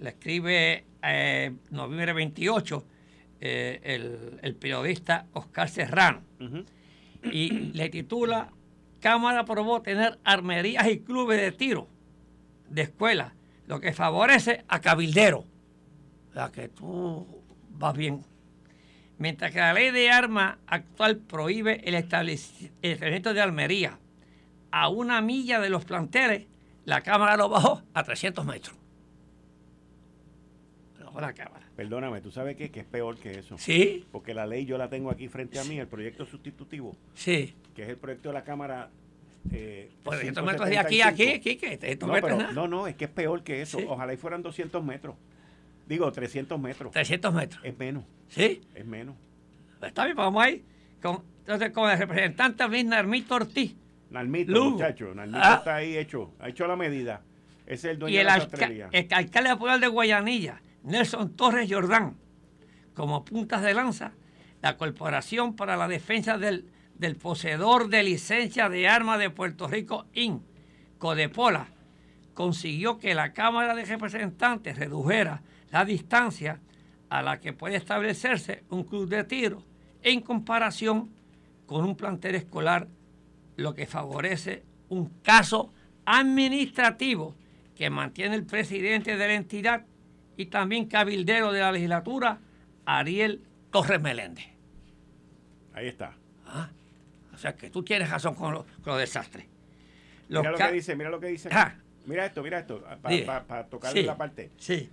la 0.00 0.10
escribe 0.10 0.84
eh, 1.02 1.52
noviembre 1.70 2.12
28 2.12 2.84
eh, 3.40 4.38
el, 4.42 4.54
periodista 4.56 5.26
Oscar 5.32 5.68
Serrano 5.68 6.22
y 7.22 7.50
le 7.50 7.88
titula 7.88 8.50
Cámara 9.00 9.40
aprobó 9.40 9.80
tener 9.80 10.18
armerías 10.24 10.88
y 10.88 11.00
clubes 11.00 11.40
de 11.40 11.52
tiro 11.52 11.88
de 12.68 12.82
escuela, 12.82 13.34
lo 13.66 13.80
que 13.80 13.92
favorece 13.92 14.64
a 14.68 14.80
cabildero. 14.80 15.44
O 16.30 16.32
sea 16.32 16.50
que 16.50 16.68
tú 16.68 17.26
vas 17.70 17.96
bien. 17.96 18.24
Mientras 19.18 19.52
que 19.52 19.58
la 19.58 19.72
ley 19.72 19.90
de 19.90 20.10
armas 20.10 20.56
actual 20.66 21.16
prohíbe 21.16 21.80
el 21.84 21.94
establecimiento 21.94 23.34
de 23.34 23.40
armería 23.40 23.98
a 24.70 24.88
una 24.88 25.20
milla 25.20 25.60
de 25.60 25.70
los 25.70 25.84
planteles, 25.84 26.46
la 26.84 27.02
Cámara 27.02 27.36
lo 27.36 27.48
bajó 27.48 27.82
a 27.94 28.02
300 28.04 28.44
metros. 28.46 28.76
la 31.20 31.32
Cámara. 31.32 31.66
Perdóname, 31.74 32.20
¿tú 32.20 32.30
sabes 32.30 32.56
qué? 32.56 32.70
Que 32.70 32.80
es 32.80 32.86
peor 32.86 33.16
que 33.18 33.38
eso. 33.38 33.58
Sí. 33.58 34.06
Porque 34.12 34.34
la 34.34 34.46
ley 34.46 34.64
yo 34.64 34.78
la 34.78 34.88
tengo 34.88 35.10
aquí 35.10 35.26
frente 35.26 35.58
a 35.58 35.64
mí, 35.64 35.78
el 35.78 35.88
proyecto 35.88 36.24
sustitutivo. 36.26 36.94
Sí. 37.14 37.54
Que 37.74 37.82
es 37.82 37.88
el 37.88 37.96
proyecto 37.96 38.28
de 38.28 38.34
la 38.34 38.44
Cámara 38.44 38.88
eh, 39.52 39.90
300 40.04 40.44
metros 40.44 40.68
de 40.68 40.78
aquí 40.78 41.00
a 41.00 41.08
aquí, 41.08 41.28
aquí 41.28 41.58
no, 42.00 42.52
no, 42.52 42.68
no, 42.68 42.86
es 42.86 42.96
que 42.96 43.06
es 43.06 43.10
peor 43.10 43.42
que 43.42 43.62
eso. 43.62 43.78
Ojalá 43.88 44.12
y 44.12 44.16
fueran 44.16 44.42
200 44.42 44.84
metros. 44.84 45.16
Digo, 45.88 46.12
300 46.12 46.60
metros. 46.60 46.92
300 46.92 47.34
metros. 47.34 47.64
Es 47.64 47.76
menos. 47.78 48.04
¿Sí? 48.28 48.60
Es 48.74 48.84
menos. 48.84 49.16
Está 49.80 50.04
bien, 50.04 50.14
pues 50.14 50.26
vamos 50.26 50.44
ahí. 50.44 50.62
Con, 51.00 51.22
entonces, 51.38 51.70
con 51.70 51.90
el 51.90 51.98
representante 51.98 52.68
Luis 52.68 52.84
Narmito 52.84 53.36
Ortiz. 53.36 53.74
Narmito, 54.10 54.70
muchacho. 54.70 55.14
Narmito 55.14 55.40
ah. 55.42 55.54
está 55.58 55.76
ahí 55.76 55.96
hecho. 55.96 56.34
Ha 56.40 56.50
hecho 56.50 56.66
la 56.66 56.76
medida. 56.76 57.22
es 57.66 57.84
el 57.84 57.98
dueño 57.98 58.14
y 58.14 58.18
el 58.18 58.24
de 58.26 58.30
la 58.30 58.34
alca 58.34 58.66
el 58.66 59.14
alcalde 59.14 59.54
de 59.54 59.78
de 59.78 59.88
Guayanilla, 59.88 60.60
Nelson 60.82 61.34
Torres 61.36 61.70
Jordán, 61.72 62.16
como 62.94 63.24
puntas 63.24 63.62
de 63.62 63.72
lanza, 63.72 64.12
la 64.60 64.76
Corporación 64.76 65.56
para 65.56 65.76
la 65.76 65.88
Defensa 65.88 66.36
del, 66.36 66.70
del 66.96 67.16
Poseedor 67.16 67.88
de 67.88 68.02
Licencia 68.02 68.68
de 68.68 68.88
Armas 68.88 69.18
de 69.18 69.30
Puerto 69.30 69.68
Rico, 69.68 70.06
IN, 70.12 70.42
Codepola, 70.98 71.68
consiguió 72.34 72.98
que 72.98 73.14
la 73.14 73.32
Cámara 73.32 73.74
de 73.74 73.84
Representantes 73.84 74.76
redujera 74.76 75.42
la 75.70 75.84
distancia 75.84 76.60
a 77.08 77.22
la 77.22 77.40
que 77.40 77.52
puede 77.52 77.76
establecerse 77.76 78.64
un 78.70 78.84
club 78.84 79.08
de 79.08 79.24
tiro 79.24 79.64
en 80.02 80.20
comparación 80.20 81.10
con 81.66 81.84
un 81.84 81.96
plantel 81.96 82.34
escolar, 82.34 82.88
lo 83.56 83.74
que 83.74 83.86
favorece 83.86 84.64
un 84.88 85.08
caso 85.22 85.72
administrativo 86.04 87.34
que 87.76 87.90
mantiene 87.90 88.34
el 88.34 88.44
presidente 88.44 89.16
de 89.16 89.26
la 89.26 89.34
entidad 89.34 89.84
y 90.36 90.46
también 90.46 90.86
cabildero 90.86 91.52
de 91.52 91.60
la 91.60 91.72
legislatura, 91.72 92.38
Ariel 92.84 93.42
Torres 93.70 94.00
Meléndez. 94.00 94.46
Ahí 95.74 95.88
está. 95.88 96.14
Ah, 96.46 96.70
o 97.34 97.38
sea 97.38 97.54
que 97.54 97.70
tú 97.70 97.82
tienes 97.82 98.08
razón 98.08 98.34
con 98.34 98.54
los 98.54 98.98
desastres. 98.98 99.46
mira 100.28 100.50
lo 100.50 100.56
que 100.56 100.72
dice, 100.72 100.96
mira 100.96 101.10
lo 101.10 101.20
que 101.20 101.26
dice. 101.26 101.48
Ah. 101.52 101.74
Mira 102.06 102.24
esto, 102.24 102.42
mira 102.42 102.60
esto, 102.60 102.82
para 103.02 103.66
tocar 103.66 103.94
la 103.94 104.16
parte. 104.16 104.50
Sí. 104.56 104.88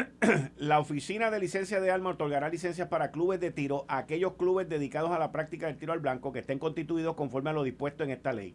la 0.56 0.78
Oficina 0.78 1.30
de 1.30 1.40
Licencia 1.40 1.80
de 1.80 1.90
Armas 1.90 2.14
otorgará 2.14 2.48
licencias 2.48 2.88
para 2.88 3.10
clubes 3.10 3.40
de 3.40 3.50
tiro 3.50 3.84
a 3.88 3.98
aquellos 3.98 4.34
clubes 4.34 4.68
dedicados 4.68 5.10
a 5.10 5.18
la 5.18 5.32
práctica 5.32 5.66
del 5.66 5.78
tiro 5.78 5.92
al 5.92 6.00
blanco 6.00 6.32
que 6.32 6.40
estén 6.40 6.58
constituidos 6.58 7.14
conforme 7.14 7.50
a 7.50 7.52
lo 7.52 7.62
dispuesto 7.62 8.04
en 8.04 8.10
esta 8.10 8.32
ley. 8.32 8.54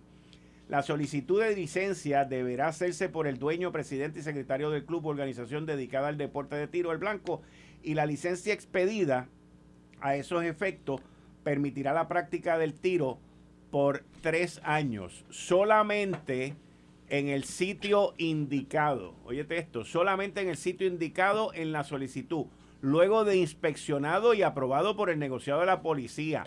La 0.68 0.84
solicitud 0.84 1.42
de 1.42 1.56
licencia 1.56 2.26
deberá 2.26 2.68
hacerse 2.68 3.08
por 3.08 3.28
el 3.28 3.40
dueño, 3.40 3.72
presidente 3.72 4.20
y 4.20 4.24
secretario 4.24 4.70
del 4.70 4.86
club 4.86 5.06
o 5.06 5.10
organización 5.10 5.66
dedicada 5.66 6.10
al 6.10 6.18
deporte 6.18 6.56
de 6.56 6.68
tiro 6.68 6.92
al 6.92 6.98
blanco 6.98 7.42
y 7.84 7.94
la 7.94 8.06
licencia 8.06 8.54
expedida 8.54 9.30
a 10.02 10.16
esos 10.16 10.44
efectos 10.44 11.02
permitirá 11.44 11.94
la 11.94 12.10
práctica 12.10 12.58
del 12.58 12.74
tiro 12.74 13.20
por 13.72 14.04
tres 14.22 14.60
años. 14.64 15.26
Solamente 15.30 16.54
en 17.10 17.30
el 17.30 17.44
sitio 17.44 18.14
indicado. 18.18 19.16
Óyete 19.26 19.58
esto, 19.58 19.86
solamente 19.86 20.42
en 20.42 20.50
el 20.50 20.58
sitio 20.58 20.88
indicado 20.88 21.52
en 21.54 21.72
la 21.72 21.84
solicitud, 21.84 22.46
luego 22.82 23.26
de 23.26 23.38
inspeccionado 23.38 24.34
y 24.34 24.44
aprobado 24.44 24.96
por 24.96 25.10
el 25.10 25.20
negociado 25.20 25.62
de 25.62 25.66
la 25.68 25.82
policía. 25.82 26.44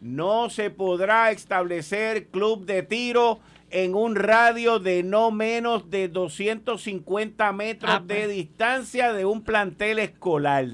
No 0.00 0.50
se 0.50 0.70
podrá 0.70 1.30
establecer 1.30 2.28
club 2.28 2.64
de 2.64 2.82
tiro 2.82 3.40
en 3.70 3.94
un 3.94 4.16
radio 4.16 4.78
de 4.78 5.02
no 5.02 5.30
menos 5.30 5.90
de 5.90 6.08
250 6.08 7.52
metros 7.52 7.92
ah, 7.94 8.02
de 8.04 8.14
pues. 8.14 8.28
distancia 8.28 9.12
de 9.12 9.26
un 9.26 9.42
plantel 9.42 9.98
escolar. 9.98 10.66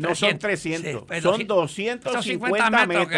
no 0.00 0.14
son 0.14 0.38
300, 0.38 1.04
son 1.20 1.46
250 1.46 2.86
metros. 2.86 3.08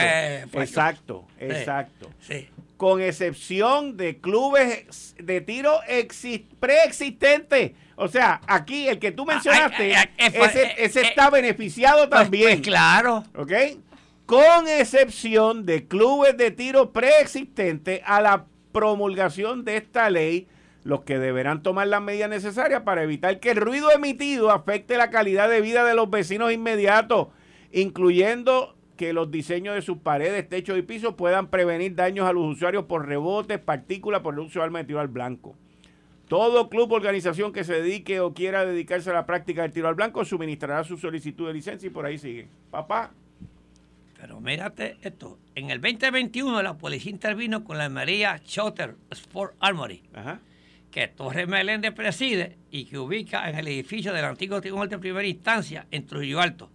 exacto, 0.55 1.27
exacto. 1.39 2.11
Sí 2.19 2.49
con 2.85 3.01
excepción 3.01 3.97
de 3.97 4.19
clubes 4.19 5.17
de 5.17 5.41
tiro 5.41 5.81
preexistentes. 6.61 7.73
O 7.97 8.09
sea, 8.09 8.43
aquí 8.47 8.89
el 8.89 8.99
que 8.99 9.11
tú 9.11 9.23
ah, 9.23 9.33
mencionaste, 9.33 9.95
ese, 10.19 11.01
está 11.01 11.31
beneficiado 11.31 12.07
pues, 12.11 12.11
también. 12.11 12.59
Pues, 12.59 12.61
claro. 12.61 13.25
¿Ok? 13.37 13.53
Con 14.27 14.69
excepción 14.69 15.65
de 15.65 15.89
clubes 15.89 16.37
de 16.37 16.51
tiro 16.51 16.93
preexistentes 16.93 18.03
a 18.05 18.21
la 18.21 18.45
promulgación 18.71 19.65
de 19.65 19.79
esta 19.79 20.11
ley, 20.11 20.47
los 20.83 21.05
que 21.05 21.19
deberán 21.19 21.63
tomar 21.63 21.87
las 21.87 22.03
medidas 22.03 22.29
necesarias 22.29 22.83
para 22.83 23.03
evitar 23.03 23.41
que 23.41 23.53
el 23.53 23.57
ruido 23.57 23.93
emitido 23.93 24.51
afecte 24.51 24.99
la 24.99 25.09
calidad 25.09 25.49
de 25.49 25.63
vida 25.63 25.85
de 25.85 25.95
los 25.95 26.11
vecinos 26.11 26.53
inmediatos, 26.53 27.29
incluyendo 27.73 28.77
que 28.97 29.13
los 29.13 29.31
diseños 29.31 29.75
de 29.75 29.83
sus 29.83 29.99
paredes, 29.99 30.49
techos 30.49 30.79
y 30.79 30.83
pisos 30.83 31.15
puedan 31.15 31.49
prevenir 31.49 31.95
daños 31.95 32.29
a 32.29 32.33
los 32.33 32.45
usuarios 32.45 32.85
por 32.85 33.07
rebotes, 33.07 33.59
partículas, 33.59 34.21
por 34.21 34.35
el 34.35 34.41
uso 34.41 34.61
de 34.61 34.65
armas 34.65 34.83
de 34.83 34.87
tiro 34.87 35.01
al 35.01 35.09
blanco. 35.09 35.57
Todo 36.29 36.71
club 36.71 36.91
o 36.93 36.97
organización 36.97 37.53
que 37.53 37.65
se 37.65 37.75
dedique 37.75 38.21
o 38.21 38.33
quiera 38.33 38.65
dedicarse 38.65 39.11
a 39.11 39.15
la 39.15 39.27
práctica 39.27 39.63
del 39.63 39.73
tiro 39.73 39.89
al 39.89 39.95
blanco 39.95 40.25
suministrará 40.25 40.83
su 40.85 40.97
solicitud 40.97 41.47
de 41.47 41.55
licencia 41.55 41.87
y 41.87 41.91
por 41.91 42.07
ahí 42.07 42.19
sigue. 42.19 42.49
Papá. 42.71 43.13
Pero 44.19 44.41
mírate 44.41 44.97
esto. 45.03 45.39
En 45.55 45.71
el 45.71 45.81
2021 45.81 46.63
la 46.63 46.79
policía 46.79 47.11
intervino 47.11 47.63
con 47.63 47.77
la 47.77 47.91
María 47.91 48.39
Chotter 48.43 48.97
Sport 49.11 49.55
Armory, 49.61 50.03
que 50.91 51.09
Torres 51.09 51.47
Meléndez 51.47 51.93
preside 51.93 52.57
y 52.71 52.87
que 52.87 52.99
ubica 52.99 53.51
en 53.51 53.59
el 53.59 53.69
edificio 53.69 54.15
del 54.15 54.25
antiguo 54.25 54.63
Tribunal 54.63 54.89
de 54.89 54.99
Primera 54.99 55.27
Instancia 55.27 55.87
en 55.91 56.07
Trujillo 56.07 56.41
Alto 56.41 56.71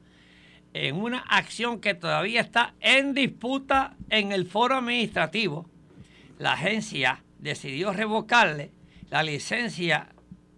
en 0.73 0.95
una 0.95 1.19
acción 1.19 1.79
que 1.79 1.93
todavía 1.93 2.41
está 2.41 2.73
en 2.79 3.13
disputa 3.13 3.95
en 4.09 4.31
el 4.31 4.45
foro 4.45 4.75
administrativo, 4.75 5.69
la 6.37 6.53
agencia 6.53 7.23
decidió 7.39 7.91
revocarle 7.91 8.71
la 9.09 9.23
licencia 9.23 10.09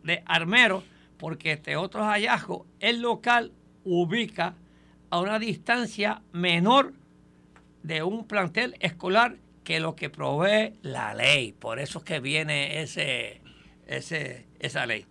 de 0.04 0.24
armero 0.26 0.84
porque 1.18 1.54
este 1.54 1.76
otro 1.76 2.04
hallazgo, 2.04 2.66
el 2.80 3.02
local 3.02 3.52
ubica 3.84 4.56
a 5.10 5.20
una 5.20 5.40
distancia 5.40 6.22
menor 6.32 6.94
de 7.84 8.04
un 8.04 8.26
plantel 8.26 8.76
escolar 8.80 9.38
que 9.64 9.80
lo 9.80 9.96
que 9.96 10.10
provee 10.10 10.74
la 10.82 11.14
ley. 11.14 11.54
Por 11.54 11.80
eso 11.80 12.00
es 12.00 12.06
que 12.06 12.20
viene 12.20 12.82
ese, 12.82 13.42
esa 13.88 14.86
ley. 14.86 15.06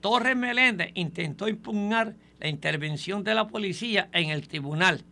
Torres 0.00 0.36
Meléndez 0.36 0.90
intentó 0.94 1.48
impugnar 1.48 2.14
la 2.38 2.48
intervención 2.48 3.24
de 3.24 3.34
la 3.34 3.48
policía 3.48 4.08
en 4.12 4.30
el 4.30 4.46
tribunal 4.48 5.04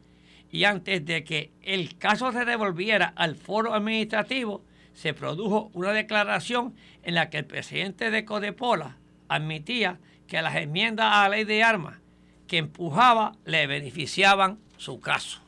y 0.51 0.64
antes 0.64 1.05
de 1.05 1.24
que 1.24 1.51
el 1.62 1.99
caso 1.99 2.33
se 2.33 2.45
devolviera 2.45 3.12
al 3.16 3.37
foro 3.37 3.74
administrativo, 3.74 4.64
se 4.95 5.12
produjo 5.12 5.70
una 5.74 5.93
declaración 5.93 6.74
en 7.03 7.14
la 7.14 7.29
que 7.29 7.39
el 7.39 7.45
presidente 7.45 8.11
de 8.11 8.24
Codepola 8.24 8.97
admitía 9.29 9.99
que 10.27 10.41
las 10.41 10.57
enmiendas 10.57 11.12
a 11.12 11.29
la 11.29 11.37
ley 11.37 11.45
de 11.45 11.62
armas 11.62 11.99
que 12.47 12.59
empujaba 12.59 13.33
le 13.45 13.66
beneficiaban 13.66 14.59
su 14.77 15.01
caso. 15.01 15.41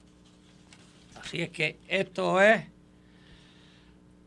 Así 1.20 1.42
es 1.42 1.50
que 1.50 1.78
esto 1.88 2.40
es. 2.40 2.64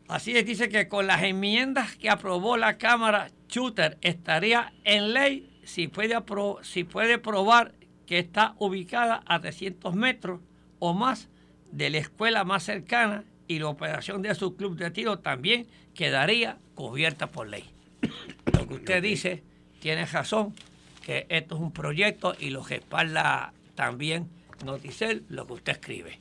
Así 0.08 0.36
es, 0.36 0.44
dice 0.44 0.68
que 0.68 0.88
con 0.88 1.06
las 1.06 1.22
enmiendas 1.22 1.96
que 1.96 2.10
aprobó 2.10 2.56
la 2.56 2.76
Cámara, 2.76 3.30
Shooter 3.48 3.98
estaría 4.02 4.72
en 4.84 5.12
ley 5.14 5.51
si 5.64 5.88
puede, 5.88 6.16
si 6.62 6.84
puede 6.84 7.18
probar 7.18 7.74
que 8.06 8.18
está 8.18 8.54
ubicada 8.58 9.22
a 9.26 9.40
300 9.40 9.94
metros 9.94 10.40
o 10.78 10.94
más 10.94 11.28
de 11.70 11.90
la 11.90 11.98
escuela 11.98 12.44
más 12.44 12.64
cercana 12.64 13.24
y 13.48 13.58
la 13.58 13.68
operación 13.68 14.22
de 14.22 14.34
su 14.34 14.56
club 14.56 14.76
de 14.76 14.90
tiro 14.90 15.18
también 15.18 15.66
quedaría 15.94 16.58
cubierta 16.74 17.28
por 17.28 17.48
ley. 17.48 17.64
Lo 18.52 18.66
que 18.66 18.74
usted 18.74 19.02
dice 19.02 19.42
tiene 19.80 20.06
razón, 20.06 20.54
que 21.04 21.26
esto 21.28 21.56
es 21.56 21.60
un 21.60 21.72
proyecto 21.72 22.34
y 22.38 22.50
lo 22.50 22.64
respalda 22.64 23.52
también 23.74 24.28
Noticel, 24.64 25.24
lo 25.28 25.46
que 25.46 25.54
usted 25.54 25.72
escribe. 25.72 26.18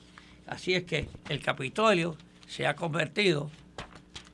Así 0.47 0.73
es 0.73 0.83
que 0.83 1.07
el 1.29 1.39
Capitolio 1.41 2.17
se 2.47 2.65
ha 2.65 2.75
convertido 2.75 3.51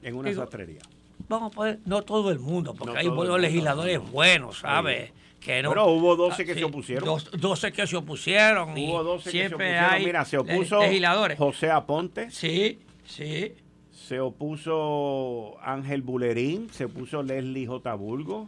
en 0.02 0.16
una 0.16 0.34
sastrería. 0.34 0.82
Vamos 1.30 1.52
a 1.52 1.56
poder, 1.56 1.80
no 1.86 2.02
todo 2.04 2.32
el 2.32 2.40
mundo, 2.40 2.74
porque 2.74 2.98
hay 3.00 3.10
buenos 3.10 3.40
legisladores 3.40 4.00
buenos, 4.12 4.60
¿sabes? 4.60 5.12
Que 5.40 5.62
no, 5.62 5.70
Pero 5.70 5.88
hubo 5.88 6.16
12 6.16 6.46
que 6.46 6.56
se 6.56 6.64
opusieron. 6.64 7.20
12 7.40 7.72
que 7.72 7.88
se 7.88 7.96
opusieron. 7.96 8.72
Hubo 8.72 9.04
12 9.04 9.32
siempre 9.32 9.58
que 9.58 9.74
se 9.74 9.80
opusieron. 9.80 9.94
Hay 9.94 10.06
Mira, 10.06 10.26
se 10.26 10.38
opuso 10.38 10.80
legisladores. 10.80 11.38
José 11.38 11.70
Aponte. 11.70 12.32
Sí, 12.32 12.80
sí. 13.06 13.54
Se 13.92 14.20
opuso 14.20 15.58
Ángel 15.62 16.02
Bulerín, 16.02 16.70
se 16.72 16.86
opuso 16.86 17.24
Leslie 17.24 17.68
J. 17.68 17.94
Bulgo, 17.96 18.48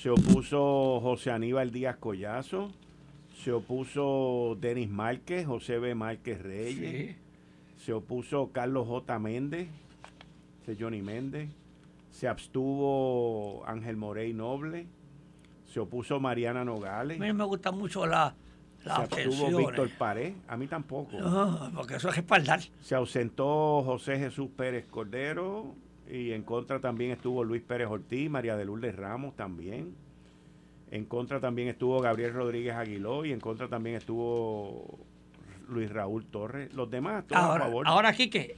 se 0.00 0.10
opuso 0.10 1.00
José 1.00 1.32
Aníbal 1.32 1.72
Díaz 1.72 1.96
Collazo, 1.96 2.70
se 3.42 3.52
opuso 3.52 4.56
Denis 4.60 4.88
Márquez, 4.88 5.46
José 5.46 5.78
B. 5.78 5.96
Márquez 5.96 6.40
Reyes, 6.40 7.16
se 7.84 7.92
opuso 7.92 8.50
Carlos 8.52 8.86
J. 8.86 9.18
Méndez, 9.18 9.68
Johnny 10.78 11.02
Méndez, 11.02 11.48
se 12.12 12.28
abstuvo 12.28 13.66
Ángel 13.66 13.96
Morey 13.96 14.32
Noble, 14.32 14.86
se 15.66 15.80
opuso 15.80 16.20
Mariana 16.20 16.64
Nogales. 16.64 17.20
A 17.20 17.24
mí 17.24 17.32
me 17.32 17.44
gusta 17.44 17.72
mucho 17.72 18.06
la, 18.06 18.34
la 18.84 18.96
Se 18.96 19.02
abstuvo 19.02 19.58
Víctor 19.58 19.90
Pared, 19.98 20.34
a 20.46 20.56
mí 20.56 20.68
tampoco. 20.68 21.16
porque 21.74 21.96
eso 21.96 22.10
es 22.10 22.18
espaldar. 22.18 22.60
Se 22.82 22.94
ausentó 22.94 23.82
José 23.82 24.18
Jesús 24.18 24.50
Pérez 24.54 24.86
Cordero 24.86 25.74
y 26.08 26.32
en 26.32 26.42
contra 26.42 26.80
también 26.80 27.10
estuvo 27.10 27.42
Luis 27.42 27.62
Pérez 27.62 27.88
Ortiz, 27.88 28.30
María 28.30 28.56
de 28.56 28.66
Lourdes 28.66 28.94
Ramos 28.94 29.34
también. 29.34 29.94
En 30.90 31.06
contra 31.06 31.40
también 31.40 31.68
estuvo 31.68 31.98
Gabriel 32.00 32.34
Rodríguez 32.34 32.74
Aguiló 32.74 33.24
y 33.24 33.32
en 33.32 33.40
contra 33.40 33.68
también 33.68 33.96
estuvo 33.96 34.98
Luis 35.66 35.90
Raúl 35.90 36.26
Torres. 36.26 36.74
Los 36.74 36.90
demás, 36.90 37.26
todos 37.26 37.40
ahora, 37.40 37.64
a 37.64 37.68
favor. 37.68 37.86
Ahora, 37.88 38.12
Quique, 38.12 38.56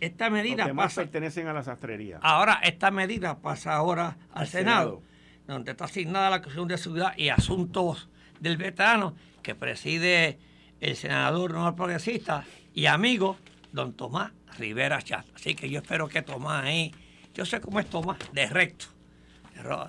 esta 0.00 0.30
medida 0.30 0.58
Los 0.58 0.66
demás 0.68 0.94
pertenecen 0.94 1.48
a 1.48 1.52
la 1.52 1.62
sastrería. 1.62 2.18
Ahora, 2.22 2.60
esta 2.62 2.90
medida 2.90 3.38
pasa 3.38 3.74
ahora 3.74 4.16
al, 4.32 4.46
Senado, 4.46 5.02
donde 5.46 5.70
está 5.70 5.86
asignada 5.86 6.30
la 6.30 6.42
Comisión 6.42 6.68
de 6.68 6.78
Seguridad 6.78 7.16
y 7.16 7.30
Asuntos 7.30 8.08
del 8.40 8.56
Veterano, 8.56 9.14
que 9.42 9.54
preside 9.54 10.38
el 10.80 10.96
senador 10.96 11.54
no 11.54 11.74
progresista 11.74 12.44
y 12.74 12.86
amigo, 12.86 13.38
don 13.72 13.94
Tomás 13.94 14.32
Rivera 14.58 15.00
Chat. 15.00 15.26
Así 15.34 15.54
que 15.54 15.70
yo 15.70 15.80
espero 15.80 16.08
que 16.08 16.22
Tomás 16.22 16.64
ahí, 16.64 16.94
yo 17.34 17.46
sé 17.46 17.60
cómo 17.60 17.80
es 17.80 17.88
Tomás, 17.88 18.18
de 18.32 18.46
recto. 18.46 18.86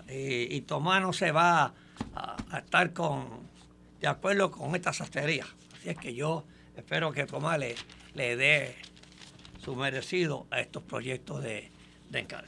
Y, 0.09 0.61
Tomás 0.61 1.01
no 1.01 1.11
se 1.11 1.31
va 1.31 1.73
a, 2.15 2.57
estar 2.57 2.93
con 2.93 3.47
de 3.99 4.07
acuerdo 4.07 4.51
con 4.51 4.73
esta 4.75 4.93
sastrería. 4.93 5.45
Así 5.77 5.89
es 5.89 5.97
que 5.97 6.13
yo 6.13 6.45
espero 6.77 7.11
que 7.11 7.25
Tomás 7.25 7.59
le, 7.59 7.75
le 8.13 8.37
dé 8.37 8.75
su 9.68 9.76
merecido 9.76 10.47
a 10.49 10.61
estos 10.61 10.82
proyectos 10.82 11.43
de, 11.43 11.70
de 12.09 12.20
encargo. 12.20 12.47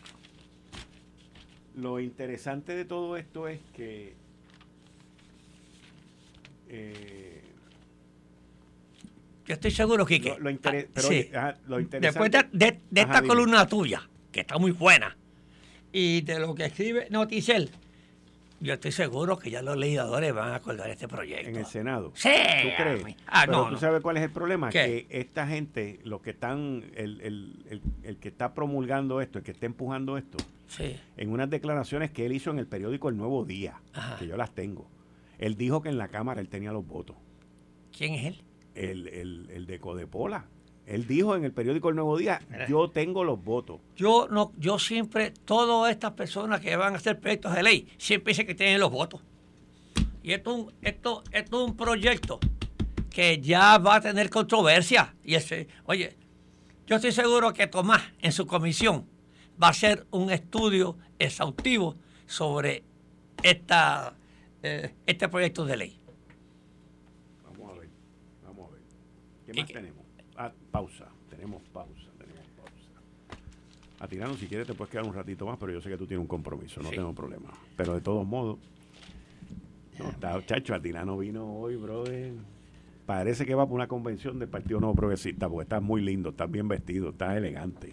Lo 1.75 1.99
interesante 1.99 2.73
de 2.73 2.85
todo 2.85 3.17
esto 3.17 3.49
es 3.49 3.59
que 3.73 4.13
eh, 6.69 7.41
yo 9.45 9.53
estoy 9.53 9.71
seguro, 9.71 10.05
Quique. 10.05 10.37
Lo, 10.39 10.49
lo, 10.49 10.59
ah, 11.35 11.55
lo 11.67 11.79
Después 11.79 12.31
de, 12.31 12.79
esta 12.95 13.21
columna 13.23 13.67
tuya, 13.67 14.01
que 14.31 14.39
está 14.39 14.57
muy 14.57 14.71
buena, 14.71 15.17
y 15.91 16.21
de 16.21 16.39
lo 16.39 16.55
que 16.55 16.67
escribe 16.67 17.07
Noticel, 17.09 17.69
yo 18.59 18.73
estoy 18.73 18.91
seguro 18.91 19.37
que 19.39 19.49
ya 19.49 19.61
los 19.61 19.77
legisladores 19.77 20.33
van 20.33 20.49
a 20.51 20.55
acordar 20.55 20.89
este 20.89 21.07
proyecto. 21.07 21.49
En 21.49 21.55
el 21.55 21.65
Senado. 21.65 22.11
Sí. 22.15 22.29
¿Tú 22.29 22.67
crees? 22.77 23.15
Ah, 23.27 23.43
Pero 23.45 23.69
tú 23.69 23.77
sabes 23.77 24.01
cuál 24.01 24.17
es 24.17 24.23
el 24.23 24.31
problema. 24.31 24.69
Que 24.69 25.07
esta 25.09 25.47
gente, 25.47 25.99
los 26.03 26.21
que 26.21 26.31
están, 26.31 26.83
el, 26.95 27.21
el, 27.21 27.81
el, 28.03 28.17
que 28.17 28.27
está 28.29 28.53
promulgando 28.53 29.21
esto, 29.21 29.39
el 29.39 29.43
que 29.43 29.51
está 29.51 29.65
empujando 29.65 30.17
esto, 30.17 30.37
en 31.17 31.31
unas 31.31 31.49
declaraciones 31.49 32.11
que 32.11 32.25
él 32.25 32.33
hizo 32.33 32.51
en 32.51 32.59
el 32.59 32.67
periódico 32.67 33.09
El 33.09 33.17
Nuevo 33.17 33.45
Día, 33.45 33.81
que 34.19 34.27
yo 34.27 34.37
las 34.37 34.53
tengo, 34.53 34.87
él 35.37 35.55
dijo 35.55 35.81
que 35.81 35.89
en 35.89 35.97
la 35.97 36.09
Cámara 36.09 36.41
él 36.41 36.49
tenía 36.49 36.71
los 36.71 36.85
votos. 36.85 37.15
¿Quién 37.97 38.13
es 38.13 38.25
él? 38.25 38.43
El, 38.75 39.07
el, 39.07 39.49
el 39.51 39.65
de 39.65 39.79
Codepola. 39.79 40.45
Él 40.89 41.05
dijo 41.05 41.35
en 41.35 41.43
el 41.43 41.51
periódico 41.51 41.89
El 41.89 41.95
Nuevo 41.97 42.17
Día, 42.17 42.41
yo 42.67 42.89
tengo 42.89 43.23
los 43.23 43.43
votos. 43.43 43.79
Yo 43.95 44.27
no, 44.31 44.53
yo 44.57 44.79
siempre, 44.79 45.29
todas 45.45 45.91
estas 45.91 46.13
personas 46.13 46.61
que 46.61 46.75
van 46.75 46.93
a 46.93 46.97
hacer 46.97 47.19
proyectos 47.19 47.53
de 47.53 47.61
ley, 47.61 47.87
siempre 47.99 48.31
dicen 48.31 48.47
que 48.47 48.55
tienen 48.55 48.79
los 48.79 48.89
votos. 48.89 49.21
Y 50.23 50.31
esto, 50.31 50.71
esto, 50.81 51.23
esto 51.31 51.63
es 51.63 51.69
un 51.69 51.77
proyecto 51.77 52.39
que 53.11 53.39
ya 53.39 53.77
va 53.77 53.97
a 53.97 54.01
tener 54.01 54.31
controversia. 54.31 55.13
Y 55.23 55.35
ese, 55.35 55.67
oye, 55.85 56.17
yo 56.87 56.95
estoy 56.95 57.11
seguro 57.11 57.53
que 57.53 57.67
Tomás 57.67 58.01
en 58.19 58.31
su 58.31 58.47
comisión 58.47 59.05
va 59.61 59.67
a 59.67 59.69
hacer 59.69 60.07
un 60.09 60.31
estudio 60.31 60.97
exhaustivo 61.19 61.97
sobre 62.25 62.83
esta, 63.43 64.15
eh, 64.63 64.95
este 65.05 65.29
proyecto 65.29 65.65
de 65.65 65.77
ley. 65.77 65.99
Vamos 67.43 67.77
a 67.77 67.79
ver, 67.79 67.89
vamos 68.43 68.69
a 68.69 68.71
ver. 68.71 68.81
¿Qué 69.45 69.53
más 69.53 69.71
tenemos? 69.71 69.98
Pausa, 70.71 71.05
tenemos 71.29 71.61
pausa, 71.73 72.09
tenemos 72.17 72.45
pausa. 72.55 73.39
A 73.99 74.07
Tirano, 74.07 74.35
si 74.35 74.47
quieres, 74.47 74.67
te 74.67 74.73
puedes 74.73 74.91
quedar 74.91 75.05
un 75.05 75.13
ratito 75.13 75.45
más, 75.45 75.57
pero 75.57 75.73
yo 75.73 75.81
sé 75.81 75.89
que 75.89 75.97
tú 75.97 76.05
tienes 76.05 76.21
un 76.21 76.27
compromiso, 76.27 76.81
no 76.81 76.89
tengo 76.89 77.13
problema. 77.13 77.49
Pero 77.75 77.95
de 77.95 78.01
todos 78.01 78.25
modos, 78.25 78.57
no, 79.97 80.09
está, 80.09 80.45
chacho, 80.45 80.73
Atilano 80.73 81.17
vino 81.17 81.45
hoy, 81.45 81.75
brother. 81.75 82.33
Parece 83.05 83.45
que 83.45 83.55
va 83.55 83.65
por 83.65 83.75
una 83.75 83.87
convención 83.87 84.37
del 84.37 84.49
Partido 84.49 84.79
Nuevo 84.79 84.95
Progresista, 84.95 85.49
porque 85.49 85.63
estás 85.63 85.81
muy 85.81 86.01
lindo, 86.01 86.29
estás 86.29 86.49
bien 86.49 86.67
vestido, 86.67 87.09
estás 87.09 87.35
elegante 87.35 87.91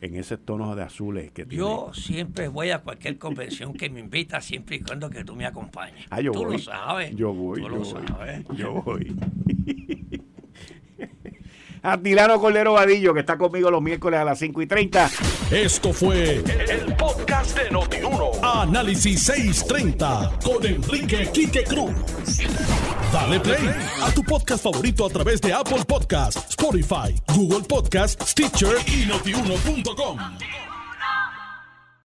en 0.00 0.16
esos 0.16 0.40
tonos 0.40 0.74
de 0.76 0.82
azules 0.82 1.30
que 1.30 1.46
Yo 1.48 1.92
siempre 1.94 2.48
voy 2.48 2.70
a 2.70 2.80
cualquier 2.80 3.18
convención 3.18 3.72
que 3.72 3.88
me 3.88 4.00
invita, 4.00 4.40
siempre 4.40 4.76
y 4.76 4.80
cuando 4.80 5.10
que 5.10 5.24
tú 5.24 5.34
me 5.36 5.46
acompañes. 5.46 6.06
Ah, 6.10 6.20
yo 6.20 6.32
tú 6.32 6.44
voy. 6.44 6.52
lo 6.52 6.58
sabes. 6.58 7.14
Yo 7.16 7.32
voy. 7.32 7.60
Tú 7.60 7.62
yo 7.62 7.68
lo 7.68 7.78
voy. 7.78 8.06
sabes. 8.06 8.44
Yo 8.56 8.82
voy. 8.82 9.16
Atilano 11.82 12.40
Cordero 12.40 12.74
Vadillo, 12.74 13.14
que 13.14 13.20
está 13.20 13.36
conmigo 13.36 13.70
los 13.70 13.82
miércoles 13.82 14.20
a 14.20 14.24
las 14.24 14.38
5 14.38 14.62
y 14.62 14.66
30. 14.66 15.10
Esto 15.50 15.92
fue 15.92 16.36
el, 16.36 16.94
podcast 16.96 17.58
de 17.58 17.70
Notiuno. 17.70 18.30
Análisis 18.42 19.22
630 19.24 20.38
con 20.44 20.64
Enrique 20.64 21.30
Quique 21.32 21.64
Cruz. 21.64 21.92
Dale 23.12 23.40
play 23.40 23.70
a 24.02 24.10
tu 24.12 24.22
podcast 24.22 24.62
favorito 24.62 25.06
a 25.06 25.08
través 25.08 25.40
de 25.40 25.52
Apple 25.52 25.84
Podcasts, 25.86 26.50
Spotify, 26.50 27.14
Google 27.34 27.66
Podcasts, 27.66 28.30
Stitcher 28.30 28.76
y 28.86 29.06
notiuno.com. 29.06 30.67